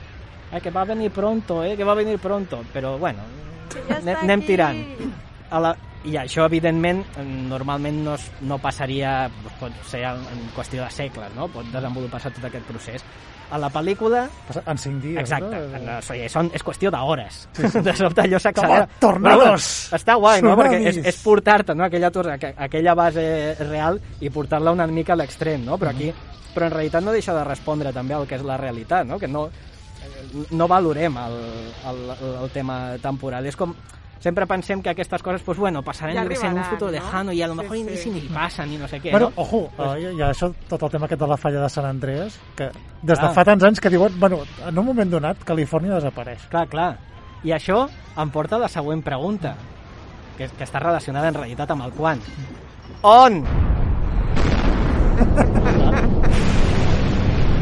Ai, 0.52 0.60
que 0.60 0.70
va 0.70 0.82
a 0.82 0.90
venir 0.92 1.10
pronto, 1.10 1.64
eh? 1.64 1.76
Que 1.76 1.84
va 1.84 1.92
a 1.92 2.02
venir 2.02 2.18
pronto. 2.18 2.62
Però, 2.74 2.98
bueno, 2.98 3.24
anem, 3.96 4.16
anem 4.22 4.42
tirant. 4.46 4.82
A 5.50 5.60
la... 5.60 5.76
I 6.00 6.14
això, 6.16 6.46
evidentment, 6.48 7.02
normalment 7.50 7.98
no, 8.06 8.14
es, 8.16 8.22
no 8.48 8.56
passaria, 8.56 9.26
pot 9.60 9.74
ser 9.84 10.00
en, 10.08 10.22
en 10.32 10.46
qüestió 10.56 10.80
de 10.80 10.94
segles, 10.94 11.34
no? 11.36 11.50
Pot 11.52 11.66
desenvolupar-se 11.74 12.30
tot 12.38 12.46
aquest 12.48 12.64
procés. 12.70 13.04
A 13.50 13.58
la 13.58 13.70
pel·lícula... 13.72 14.24
En 14.62 14.78
cinc 14.78 15.00
dies, 15.02 15.18
Exacte, 15.22 15.60
no? 15.84 15.96
sigui, 16.06 16.28
són, 16.30 16.50
és 16.54 16.64
qüestió 16.66 16.92
d'hores. 16.94 17.40
Sí, 17.56 17.70
sí. 17.72 17.82
De 17.86 17.94
sobte 17.98 18.24
allò 18.24 18.38
s'accelera. 18.42 18.88
Tornados! 19.02 19.40
Bueno, 19.50 19.98
està 19.98 20.16
guai, 20.20 20.42
no? 20.44 20.54
Perquè 20.58 20.78
és, 20.78 20.84
Tsunamis! 20.84 21.08
és 21.10 21.22
portar-te 21.24 21.74
no? 21.74 21.86
aquella, 21.88 22.12
aquella 22.66 22.94
base 22.98 23.24
real 23.64 23.98
i 24.20 24.30
portar-la 24.30 24.74
una 24.76 24.86
mica 24.90 25.16
a 25.16 25.20
l'extrem, 25.20 25.64
no? 25.66 25.78
Però 25.80 25.94
aquí... 25.94 26.12
Però 26.50 26.66
en 26.66 26.72
realitat 26.74 27.04
no 27.06 27.12
deixa 27.14 27.30
de 27.30 27.44
respondre 27.46 27.92
també 27.94 28.16
al 28.16 28.24
que 28.26 28.34
és 28.34 28.42
la 28.42 28.56
realitat, 28.58 29.06
no? 29.06 29.20
Que 29.22 29.28
no, 29.30 29.44
no 30.50 30.66
valorem 30.70 31.18
el, 31.22 31.36
el, 31.86 32.00
el 32.42 32.50
tema 32.50 32.80
temporal. 33.02 33.46
És 33.46 33.58
com 33.58 33.74
sempre 34.20 34.46
pensem 34.46 34.82
que 34.82 34.90
aquestes 34.90 35.22
coses, 35.22 35.42
pues 35.42 35.58
bueno, 35.58 35.82
passaran 35.82 36.14
Ja 36.14 36.22
en 36.22 36.58
un 36.58 36.64
futur 36.64 36.88
no? 36.88 36.92
lejano 36.92 37.32
i 37.32 37.42
a 37.42 37.46
lo 37.48 37.54
Sí, 37.54 37.58
mejor 37.62 37.76
sí. 37.76 37.82
ni 37.84 37.96
si 37.96 38.10
ni 38.10 38.20
passen 38.28 38.72
i 38.72 38.76
no 38.76 38.86
sé 38.86 39.00
què, 39.00 39.10
bueno, 39.10 39.30
no? 39.34 39.42
ojo, 39.42 39.70
Pues- 39.76 39.96
eh, 39.96 40.12
hi 40.14 40.20
ha 40.22 40.28
això, 40.30 40.52
tot 40.68 40.82
el 40.82 40.90
tema 40.90 41.06
aquest 41.06 41.20
de 41.22 41.26
la 41.26 41.36
falla 41.36 41.60
de 41.62 41.68
Sant 41.68 41.86
Andreas, 41.86 42.38
que 42.54 42.70
des 43.02 43.18
de 43.18 43.26
Ah. 43.26 43.30
fa 43.30 43.44
tants 43.44 43.64
anys 43.64 43.80
que 43.80 43.88
diuen, 43.90 44.12
bueno, 44.20 44.40
en 44.68 44.78
un 44.78 44.84
moment 44.86 45.10
donat, 45.10 45.42
Califòrnia 45.42 45.94
desapareix. 45.94 46.46
Clar, 46.48 46.68
clar. 46.68 46.98
I 47.42 47.50
això 47.56 47.88
em 48.16 48.30
porta 48.30 48.56
a 48.56 48.58
la 48.58 48.68
següent 48.68 49.02
pregunta, 49.02 49.54
que, 50.36 50.46
que 50.48 50.64
està 50.64 50.78
relacionada 50.78 51.28
en 51.28 51.34
realitat 51.34 51.70
amb 51.70 51.84
el 51.84 51.92
quan. 51.92 52.20
On? 53.02 53.42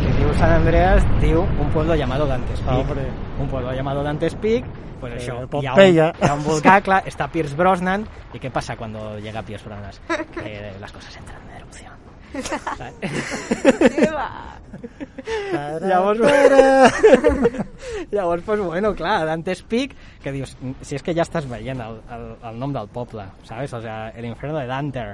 que 0.03 0.13
diu 0.19 0.33
Sant 0.39 0.53
Andreas, 0.53 1.05
diu 1.23 1.43
un 1.43 1.71
pueblo 1.73 1.95
llamado 1.95 2.27
Dantes 2.27 2.61
Peak. 2.61 2.79
Hombre. 2.79 3.07
Un 3.41 3.49
pueblo 3.49 3.73
llamado 3.73 4.03
Dantes 4.03 4.35
Peak, 4.37 4.65
pues 5.01 5.13
Eh, 5.15 5.19
això, 5.23 5.39
hi 5.63 5.67
ha, 5.67 5.75
un, 5.75 5.81
hi 5.95 5.99
ha 6.29 6.35
un 6.35 6.45
volcà, 6.45 6.81
clar, 6.85 7.01
està 7.09 7.29
Pierce 7.33 7.57
Brosnan, 7.57 8.05
i 8.35 8.39
què 8.43 8.51
passa 8.55 8.77
cuando 8.77 9.19
llega 9.19 9.43
Pierce 9.43 9.67
Brosnan? 9.69 9.93
Que 10.35 10.73
las 10.81 10.93
cosas 10.93 11.17
entran 11.17 11.41
en 11.49 11.57
erupción. 11.57 11.93
Llavors, 15.81 16.21
llavors 18.11 18.43
pues, 18.47 18.61
bueno, 18.61 18.95
clar, 18.95 19.27
Dantes 19.27 19.63
Peak, 19.63 19.95
que 20.23 20.33
dius, 20.33 20.57
si 20.83 20.97
és 20.97 21.03
que 21.05 21.15
ja 21.17 21.25
estàs 21.25 21.47
veient 21.49 21.81
el, 21.85 22.01
el, 22.15 22.27
el 22.51 22.59
nom 22.61 22.73
del 22.75 22.89
poble, 22.93 23.25
¿sabes? 23.49 23.73
O 23.75 23.81
sea, 23.81 24.11
el 24.11 24.25
infierno 24.29 24.59
de 24.59 24.67
Dante. 24.67 25.05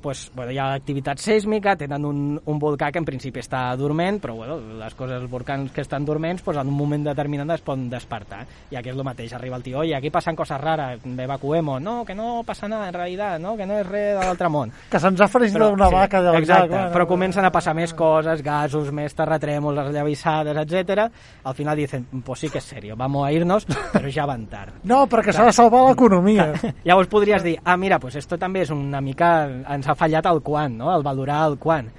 Pues, 0.00 0.30
bueno, 0.34 0.52
hi 0.52 0.58
ha 0.58 0.72
activitat 0.74 1.20
sísmica, 1.20 1.76
tenen 1.76 2.04
un, 2.08 2.40
un 2.44 2.58
volcà 2.58 2.90
que 2.92 3.00
en 3.00 3.08
principi 3.08 3.42
està 3.42 3.68
dorment, 3.76 4.20
però 4.22 4.34
bueno, 4.38 4.58
les 4.80 4.94
coses, 4.96 5.20
els 5.20 5.30
volcans 5.30 5.72
que 5.72 5.84
estan 5.84 6.04
dorments, 6.04 6.42
pues, 6.42 6.58
en 6.58 6.68
un 6.68 6.76
moment 6.76 7.04
determinat 7.10 7.58
es 7.58 7.64
poden 7.66 7.88
despertar. 7.90 8.44
I 8.70 8.78
aquí 8.80 8.90
és 8.92 8.96
el 8.96 9.04
mateix, 9.04 9.34
arriba 9.36 9.58
el 9.58 9.64
tio, 9.66 9.80
oye, 9.84 9.94
aquí 9.96 10.10
passen 10.10 10.36
coses 10.36 10.60
rares, 10.60 11.00
evacuemos. 11.04 11.80
No, 11.82 12.04
que 12.04 12.14
no 12.14 12.42
passa 12.46 12.68
nada, 12.68 12.88
en 12.88 12.94
realitat, 12.94 13.40
no? 13.40 13.56
que 13.56 13.66
no 13.66 13.78
és 13.80 13.86
res 13.86 14.14
de 14.18 14.24
l'altre 14.24 14.48
món. 14.52 14.72
Que 14.90 15.00
se'ns 15.02 15.20
ha 15.20 15.28
farcit 15.30 15.56
una 15.60 15.90
vaca 15.92 16.22
del 16.22 16.40
Exacte, 16.40 16.68
bueno. 16.68 16.92
però 16.94 17.06
comencen 17.08 17.44
a 17.44 17.52
passar 17.52 17.74
més 17.76 17.92
coses, 17.96 18.42
gasos, 18.42 18.90
més 18.94 19.14
terratrèmols, 19.16 19.78
les 19.80 19.92
llavissades, 19.94 20.56
etc. 20.64 21.06
Al 21.44 21.54
final 21.54 21.76
dicen, 21.76 22.06
pues 22.24 22.40
sí 22.40 22.50
que 22.50 22.58
és 22.58 22.64
serio, 22.64 22.96
vamos 22.96 23.26
a 23.26 23.32
irnos, 23.32 23.66
però 23.94 24.10
ja 24.12 24.26
van 24.28 24.46
tard. 24.50 24.80
No, 24.84 25.04
perquè 25.10 25.34
s'ha 25.34 25.48
de 25.48 25.56
salvar 25.56 25.84
l'economia. 25.88 26.50
Llavors 26.88 27.10
podries 27.12 27.44
dir, 27.44 27.56
ah, 27.64 27.76
mira, 27.76 28.00
pues 28.00 28.16
esto 28.20 28.38
també 28.38 28.64
és 28.66 28.74
una 28.74 29.00
mica... 29.04 29.30
Ens 29.70 29.86
ha 29.90 29.98
fallat 29.98 30.26
el 30.30 30.40
quan, 30.46 30.78
no? 30.78 30.90
El 30.94 31.04
valorar 31.06 31.42
el 31.48 31.58
quan. 31.60 31.90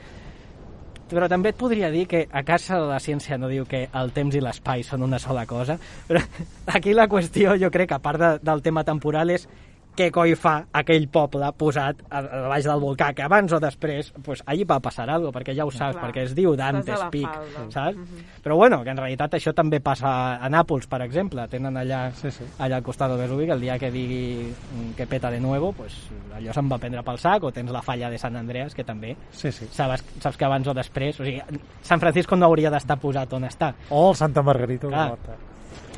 Però 1.12 1.28
també 1.28 1.52
et 1.52 1.60
podria 1.60 1.90
dir 1.92 2.06
que 2.08 2.24
a 2.32 2.44
casa 2.48 2.80
la 2.80 3.02
ciència 3.04 3.38
no 3.38 3.50
diu 3.52 3.66
que 3.68 3.84
el 3.92 4.14
temps 4.16 4.36
i 4.36 4.42
l'espai 4.44 4.86
són 4.88 5.04
una 5.04 5.20
sola 5.20 5.44
cosa, 5.46 5.76
però 6.08 6.22
aquí 6.78 6.96
la 6.96 7.10
qüestió 7.12 7.58
jo 7.60 7.72
crec 7.72 7.92
a 7.92 8.00
part 8.00 8.22
de, 8.22 8.32
del 8.48 8.64
tema 8.64 8.86
temporal 8.88 9.36
és 9.36 9.48
què 9.96 10.08
coi 10.10 10.36
fa 10.40 10.54
aquell 10.72 11.08
poble 11.12 11.50
posat 11.60 12.00
a, 12.10 12.20
a 12.20 12.42
baix 12.48 12.64
del 12.66 12.80
volcà, 12.80 13.10
que 13.14 13.24
abans 13.26 13.52
o 13.52 13.60
després 13.60 14.14
pues, 14.24 14.42
allí 14.46 14.64
va 14.64 14.80
passar 14.80 15.04
alguna 15.10 15.32
cosa, 15.32 15.38
perquè 15.40 15.56
ja 15.58 15.66
ho 15.66 15.72
saps, 15.72 15.98
Clar. 15.98 16.06
perquè 16.08 16.24
es 16.24 16.36
diu 16.36 16.56
Dante's 16.56 17.04
Peak, 17.12 17.28
falda. 17.28 17.66
saps? 17.72 17.98
Mhm. 17.98 18.24
Però 18.42 18.56
bueno, 18.56 18.84
que 18.84 18.90
en 18.90 18.98
realitat 18.98 19.34
això 19.36 19.54
també 19.54 19.80
passa 19.82 20.38
a 20.42 20.50
Nàpols, 20.50 20.88
per 20.88 21.02
exemple, 21.04 21.46
tenen 21.52 21.76
allà, 21.78 22.12
sí, 22.14 22.32
sí. 22.32 22.44
allà 22.60 22.78
al 22.80 22.84
costat 22.84 23.12
del 23.12 23.20
Vesuvi, 23.20 23.46
que 23.46 23.52
el 23.54 23.62
dia 23.62 23.78
que 23.78 23.92
digui 23.92 24.48
mm, 24.54 24.94
que 24.98 25.06
peta 25.08 25.30
de 25.30 25.40
nuevo, 25.40 25.74
pues, 25.74 25.94
allò 26.36 26.54
se'n 26.54 26.72
va 26.72 26.78
prendre 26.80 27.04
pel 27.04 27.20
sac, 27.20 27.44
o 27.44 27.52
tens 27.52 27.70
la 27.72 27.82
falla 27.82 28.10
de 28.10 28.18
Sant 28.18 28.36
Andreas, 28.36 28.74
que 28.74 28.84
també 28.84 29.16
Sí, 29.32 29.52
sí. 29.52 29.68
saps, 29.72 30.04
saps 30.22 30.38
que 30.38 30.46
abans 30.46 30.68
o 30.68 30.74
després, 30.74 31.20
o 31.20 31.26
sigui, 31.26 31.42
San 31.84 32.00
Francisco 32.00 32.36
no 32.36 32.46
hauria 32.48 32.72
d'estar 32.72 32.98
posat 32.98 33.34
on 33.34 33.44
està. 33.44 33.74
O 33.90 34.10
el 34.10 34.16
Santa 34.16 34.42
Margarita. 34.42 34.88
Clar. 34.88 35.18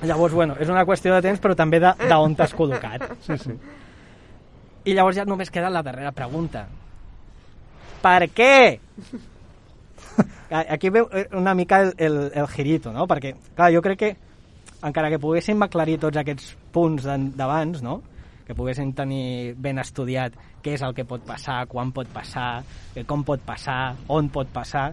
Llavors, 0.03 0.33
bueno, 0.33 0.55
és 0.59 0.67
una 0.67 0.83
qüestió 0.83 1.13
de 1.15 1.21
temps, 1.21 1.39
però 1.39 1.55
també 1.55 1.79
de- 1.79 1.93
d'on 2.09 2.35
t'has 2.35 2.51
col·locat. 2.57 3.05
Sí, 3.21 3.37
sí. 3.37 3.53
I 4.85 4.93
llavors 4.93 5.15
ja 5.17 5.25
només 5.25 5.51
queda 5.51 5.69
la 5.71 5.81
darrera 5.83 6.11
pregunta. 6.11 6.65
Per 8.03 8.29
què? 8.35 8.79
Aquí 10.53 10.89
veu 10.93 11.07
una 11.33 11.53
mica 11.57 11.79
el, 11.81 11.93
el, 11.97 12.17
el 12.35 12.47
girito, 12.51 12.91
no? 12.93 13.07
Perquè, 13.09 13.33
clar, 13.55 13.71
jo 13.73 13.81
crec 13.81 13.99
que 13.99 14.09
encara 14.83 15.09
que 15.09 15.19
poguéssim 15.21 15.61
aclarir 15.63 15.95
tots 16.01 16.19
aquests 16.19 16.51
punts 16.75 17.05
d'an- 17.07 17.31
d'abans, 17.37 17.81
no? 17.81 18.01
que 18.43 18.51
poguéssim 18.53 18.89
tenir 18.91 19.53
ben 19.55 19.79
estudiat 19.79 20.33
què 20.61 20.73
és 20.75 20.81
el 20.83 20.91
que 20.93 21.05
pot 21.07 21.21
passar, 21.23 21.61
quan 21.71 21.93
pot 21.95 22.09
passar, 22.11 22.57
eh, 22.93 23.05
com 23.07 23.23
pot 23.23 23.39
passar, 23.39 23.95
on 24.11 24.27
pot 24.29 24.49
passar, 24.51 24.89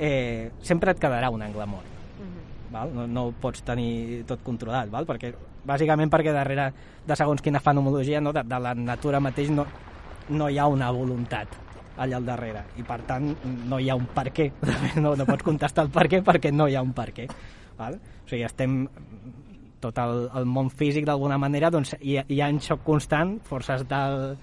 eh, 0.00 0.48
sempre 0.64 0.94
et 0.94 0.98
quedarà 1.02 1.28
un 1.30 1.42
angle 1.44 1.66
mort. 1.68 1.84
Val? 2.72 2.90
No, 2.96 3.04
no 3.06 3.26
ho 3.28 3.34
pots 3.36 3.60
tenir 3.64 4.24
tot 4.28 4.40
controlat, 4.42 4.88
val? 4.90 5.04
perquè 5.04 5.34
bàsicament 5.68 6.10
perquè 6.12 6.32
darrere 6.34 6.70
de 7.06 7.16
segons 7.16 7.44
quina 7.44 7.62
fenomenologia 7.62 8.22
no? 8.24 8.32
de, 8.32 8.44
de 8.44 8.60
la 8.64 8.74
natura 8.74 9.20
mateix 9.20 9.52
no, 9.54 9.66
no 10.30 10.48
hi 10.48 10.58
ha 10.58 10.68
una 10.68 10.90
voluntat 10.94 11.56
allà 11.98 12.18
al 12.20 12.26
darrere 12.26 12.64
i 12.78 12.84
per 12.86 13.00
tant 13.06 13.30
no 13.68 13.78
hi 13.78 13.90
ha 13.90 13.96
un 13.98 14.06
per 14.14 14.28
què 14.34 14.50
no, 15.02 15.14
no 15.18 15.26
pots 15.28 15.46
contestar 15.46 15.86
el 15.86 15.92
per 15.94 16.06
què 16.10 16.22
perquè 16.24 16.52
no 16.54 16.68
hi 16.68 16.78
ha 16.78 16.84
un 16.84 16.94
per 16.96 17.10
què 17.14 17.28
val? 17.78 17.98
o 17.98 18.28
sigui, 18.28 18.44
estem 18.46 18.80
tot 19.82 19.98
el, 20.02 20.24
el 20.34 20.46
món 20.46 20.70
físic 20.74 21.06
d'alguna 21.06 21.38
manera 21.38 21.70
doncs 21.74 21.94
hi, 22.00 22.18
hi 22.18 22.40
ha 22.40 22.48
en 22.50 22.60
xoc 22.62 22.82
constant 22.86 23.38
forces 23.46 23.84
del, 23.90 24.34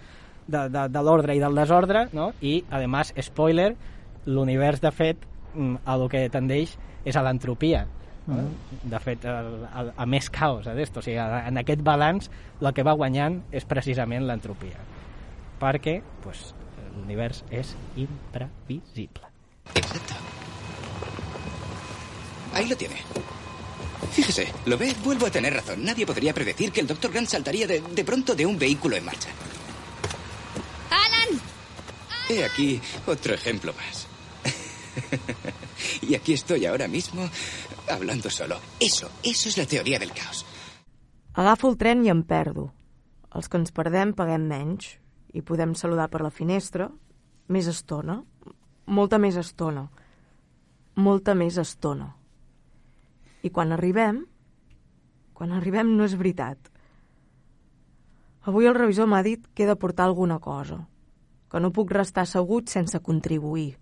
de, 0.47 0.61
de, 0.69 0.87
de 0.91 1.03
l'ordre 1.03 1.35
i 1.35 1.43
del 1.43 1.57
desordre 1.57 2.07
no? 2.15 2.31
i 2.41 2.61
a 2.69 2.81
més, 2.87 3.13
spoiler 3.27 3.73
l'univers 4.25 4.81
de 4.81 4.91
fet 4.95 5.25
mm, 5.53 5.83
a 5.85 5.97
lo 5.99 6.09
que 6.11 6.27
tendeix 6.33 6.75
és 7.05 7.15
a 7.15 7.23
l'entropia 7.25 7.85
no? 8.27 8.47
de 8.83 8.99
fet 9.03 9.25
a, 9.29 9.37
a, 9.41 9.85
a 9.95 10.05
més 10.09 10.29
caos 10.33 10.65
d'esto. 10.65 10.99
o 10.99 11.05
sigui, 11.05 11.17
en 11.19 11.61
aquest 11.61 11.83
balanç 11.85 12.29
el 12.61 12.73
que 12.73 12.85
va 12.85 12.97
guanyant 12.97 13.41
és 13.51 13.67
precisament 13.69 14.25
l'entropia 14.25 14.81
perquè 15.61 15.99
pues, 16.23 16.51
l'univers 16.95 17.43
és 17.51 17.75
imprevisible 17.95 19.33
Ahí 22.53 22.67
lo 22.67 22.77
tiene. 22.77 22.95
Fíjese, 24.13 24.47
¿lo 24.65 24.77
ve? 24.77 24.95
Vuelvo 25.03 25.25
a 25.25 25.29
tener 25.29 25.53
razón. 25.53 25.83
Nadie 25.83 26.05
podría 26.05 26.33
predecir 26.33 26.71
que 26.71 26.79
el 26.79 26.87
Dr. 26.87 27.11
Grant 27.11 27.27
saltaría 27.27 27.67
de, 27.67 27.81
de 27.81 28.03
pronto 28.05 28.33
de 28.33 28.45
un 28.45 28.57
vehículo 28.57 28.95
en 28.95 29.03
marcha. 29.03 29.27
¡Alan! 30.89 31.41
He 32.29 32.45
aquí 32.45 32.79
otro 33.07 33.33
ejemplo 33.33 33.73
más. 33.73 34.07
y 36.01 36.15
aquí 36.15 36.33
estoy 36.33 36.65
ahora 36.65 36.87
mismo 36.87 37.29
hablando 37.89 38.29
solo. 38.29 38.57
Eso, 38.79 39.09
eso 39.23 39.49
es 39.49 39.57
la 39.57 39.65
teoría 39.65 39.99
del 39.99 40.11
caos. 40.11 40.45
Agafo 41.33 41.69
el 41.69 41.77
tren 41.77 42.05
i 42.05 42.09
em 42.09 42.23
perdo. 42.23 42.69
Els 43.35 43.49
que 43.51 43.59
ens 43.59 43.73
perdem 43.75 44.13
paguem 44.15 44.45
menys 44.47 44.93
i 45.35 45.41
podem 45.43 45.73
saludar 45.75 46.07
per 46.09 46.21
la 46.23 46.31
finestra 46.31 46.87
més 47.51 47.67
estona, 47.67 48.21
molta 48.87 49.19
més 49.19 49.35
estona, 49.35 49.89
molta 50.95 51.35
més 51.35 51.57
estona. 51.59 52.13
I 53.43 53.51
quan 53.51 53.75
arribem, 53.75 54.23
quan 55.35 55.51
arribem 55.51 55.91
no 55.97 56.07
és 56.07 56.15
veritat. 56.15 56.71
Avui 58.47 58.69
el 58.69 58.77
revisor 58.77 59.09
m'ha 59.11 59.23
dit 59.25 59.43
que 59.53 59.65
he 59.65 59.67
de 59.67 59.75
portar 59.75 60.07
alguna 60.07 60.39
cosa, 60.39 60.85
que 61.51 61.59
no 61.59 61.73
puc 61.75 61.91
restar 61.91 62.23
assegut 62.23 62.71
sense 62.71 63.03
contribuir. 63.03 63.75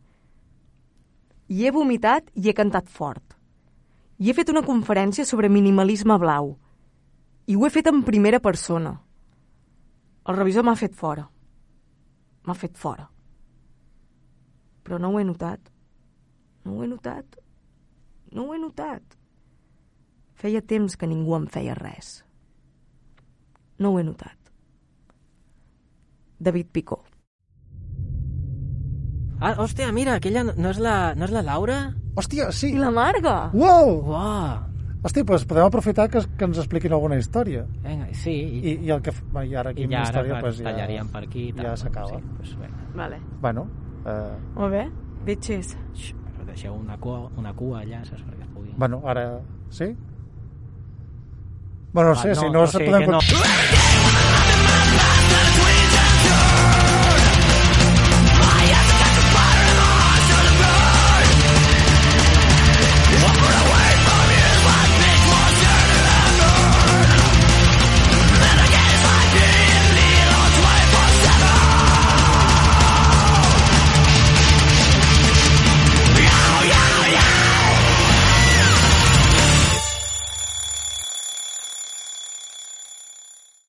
I 1.53 1.67
he 1.67 1.71
vomitat 1.75 2.31
i 2.33 2.49
he 2.49 2.57
cantat 2.57 2.89
fort. 2.89 3.32
I 4.19 4.29
he 4.29 4.35
fet 4.37 4.51
una 4.53 4.63
conferència 4.65 5.25
sobre 5.25 5.49
minimalisme 5.49 6.17
blau. 6.21 6.53
I 7.47 7.55
ho 7.55 7.65
he 7.65 7.71
fet 7.73 7.89
en 7.89 8.03
primera 8.07 8.39
persona. 8.39 8.93
El 10.29 10.37
revisor 10.37 10.63
m'ha 10.63 10.75
fet 10.79 10.93
fora. 10.95 11.25
M'ha 12.45 12.55
fet 12.55 12.77
fora. 12.79 13.07
Però 14.83 14.99
no 14.99 15.09
ho 15.11 15.19
he 15.19 15.25
notat. 15.27 15.71
No 16.63 16.77
ho 16.77 16.83
he 16.83 16.87
notat. 16.87 17.39
No 18.31 18.47
ho 18.47 18.53
he 18.53 18.59
notat. 18.59 19.17
Feia 20.39 20.61
temps 20.61 20.95
que 20.97 21.07
ningú 21.07 21.35
em 21.37 21.47
feia 21.47 21.75
res. 21.77 22.21
No 23.79 23.91
ho 23.91 23.99
he 23.99 24.05
notat. 24.07 24.37
David 26.39 26.71
Picó. 26.71 27.03
Ah, 29.43 29.55
hòstia, 29.59 29.89
mira, 29.91 30.13
aquella 30.21 30.45
no 30.47 30.53
no 30.55 30.69
és 30.71 30.77
la, 30.79 30.93
no 31.19 31.25
és 31.27 31.31
la 31.35 31.41
Laura? 31.43 31.79
Hòstia, 32.15 32.45
sí. 32.55 32.69
I 32.71 32.79
la 32.79 32.91
Marga? 32.95 33.49
Uau! 33.51 33.89
Uau! 34.13 34.53
Hòstia, 35.03 35.25
doncs 35.27 35.43
podem 35.49 35.65
aprofitar 35.67 36.05
que, 36.07 36.21
que 36.39 36.47
ens 36.47 36.61
expliquin 36.61 36.93
alguna 36.95 37.17
història. 37.19 37.65
Vinga, 37.83 38.07
sí. 38.15 38.31
I, 38.63 38.75
i 38.87 38.91
el 38.95 39.01
que... 39.03 39.11
I 39.11 39.55
ara 39.59 39.73
aquí 39.73 39.83
I 39.83 39.89
amb 39.89 39.95
ja 39.97 40.03
història, 40.07 40.37
ara 40.37 40.45
pues, 40.45 40.61
ja, 40.61 40.69
tallaríem 40.69 41.09
per 41.11 41.23
aquí 41.27 41.49
i 41.49 41.51
tal. 41.57 41.65
Ja 41.67 41.73
s'acaba. 41.81 42.21
Sí, 42.21 42.31
pues, 42.37 42.53
vinga. 42.61 42.85
Vale. 42.95 43.19
Bueno, 43.43 43.65
eh, 44.05 44.37
Molt 44.55 44.71
bé. 44.77 44.85
Bitches. 45.27 45.73
Però 46.29 46.47
deixeu 46.47 46.77
una 46.79 46.95
cua, 47.03 47.25
una 47.35 47.51
cua 47.53 47.81
allà, 47.83 47.99
saps, 48.07 48.23
perquè 48.23 48.47
es 48.47 48.53
pugui... 48.55 48.71
bueno, 48.79 49.01
ara... 49.03 49.25
Sí? 49.75 49.91
Bueno, 51.93 52.13
no 52.13 52.15
Ah, 52.15 52.21
sé, 52.23 52.29
no, 52.29 52.35
si 52.35 52.49
no, 52.49 52.61
o 52.63 52.67
se 52.67 52.77
sigui 52.79 52.89
podem... 52.91 53.03
que 53.05 53.11
no. 53.11 53.19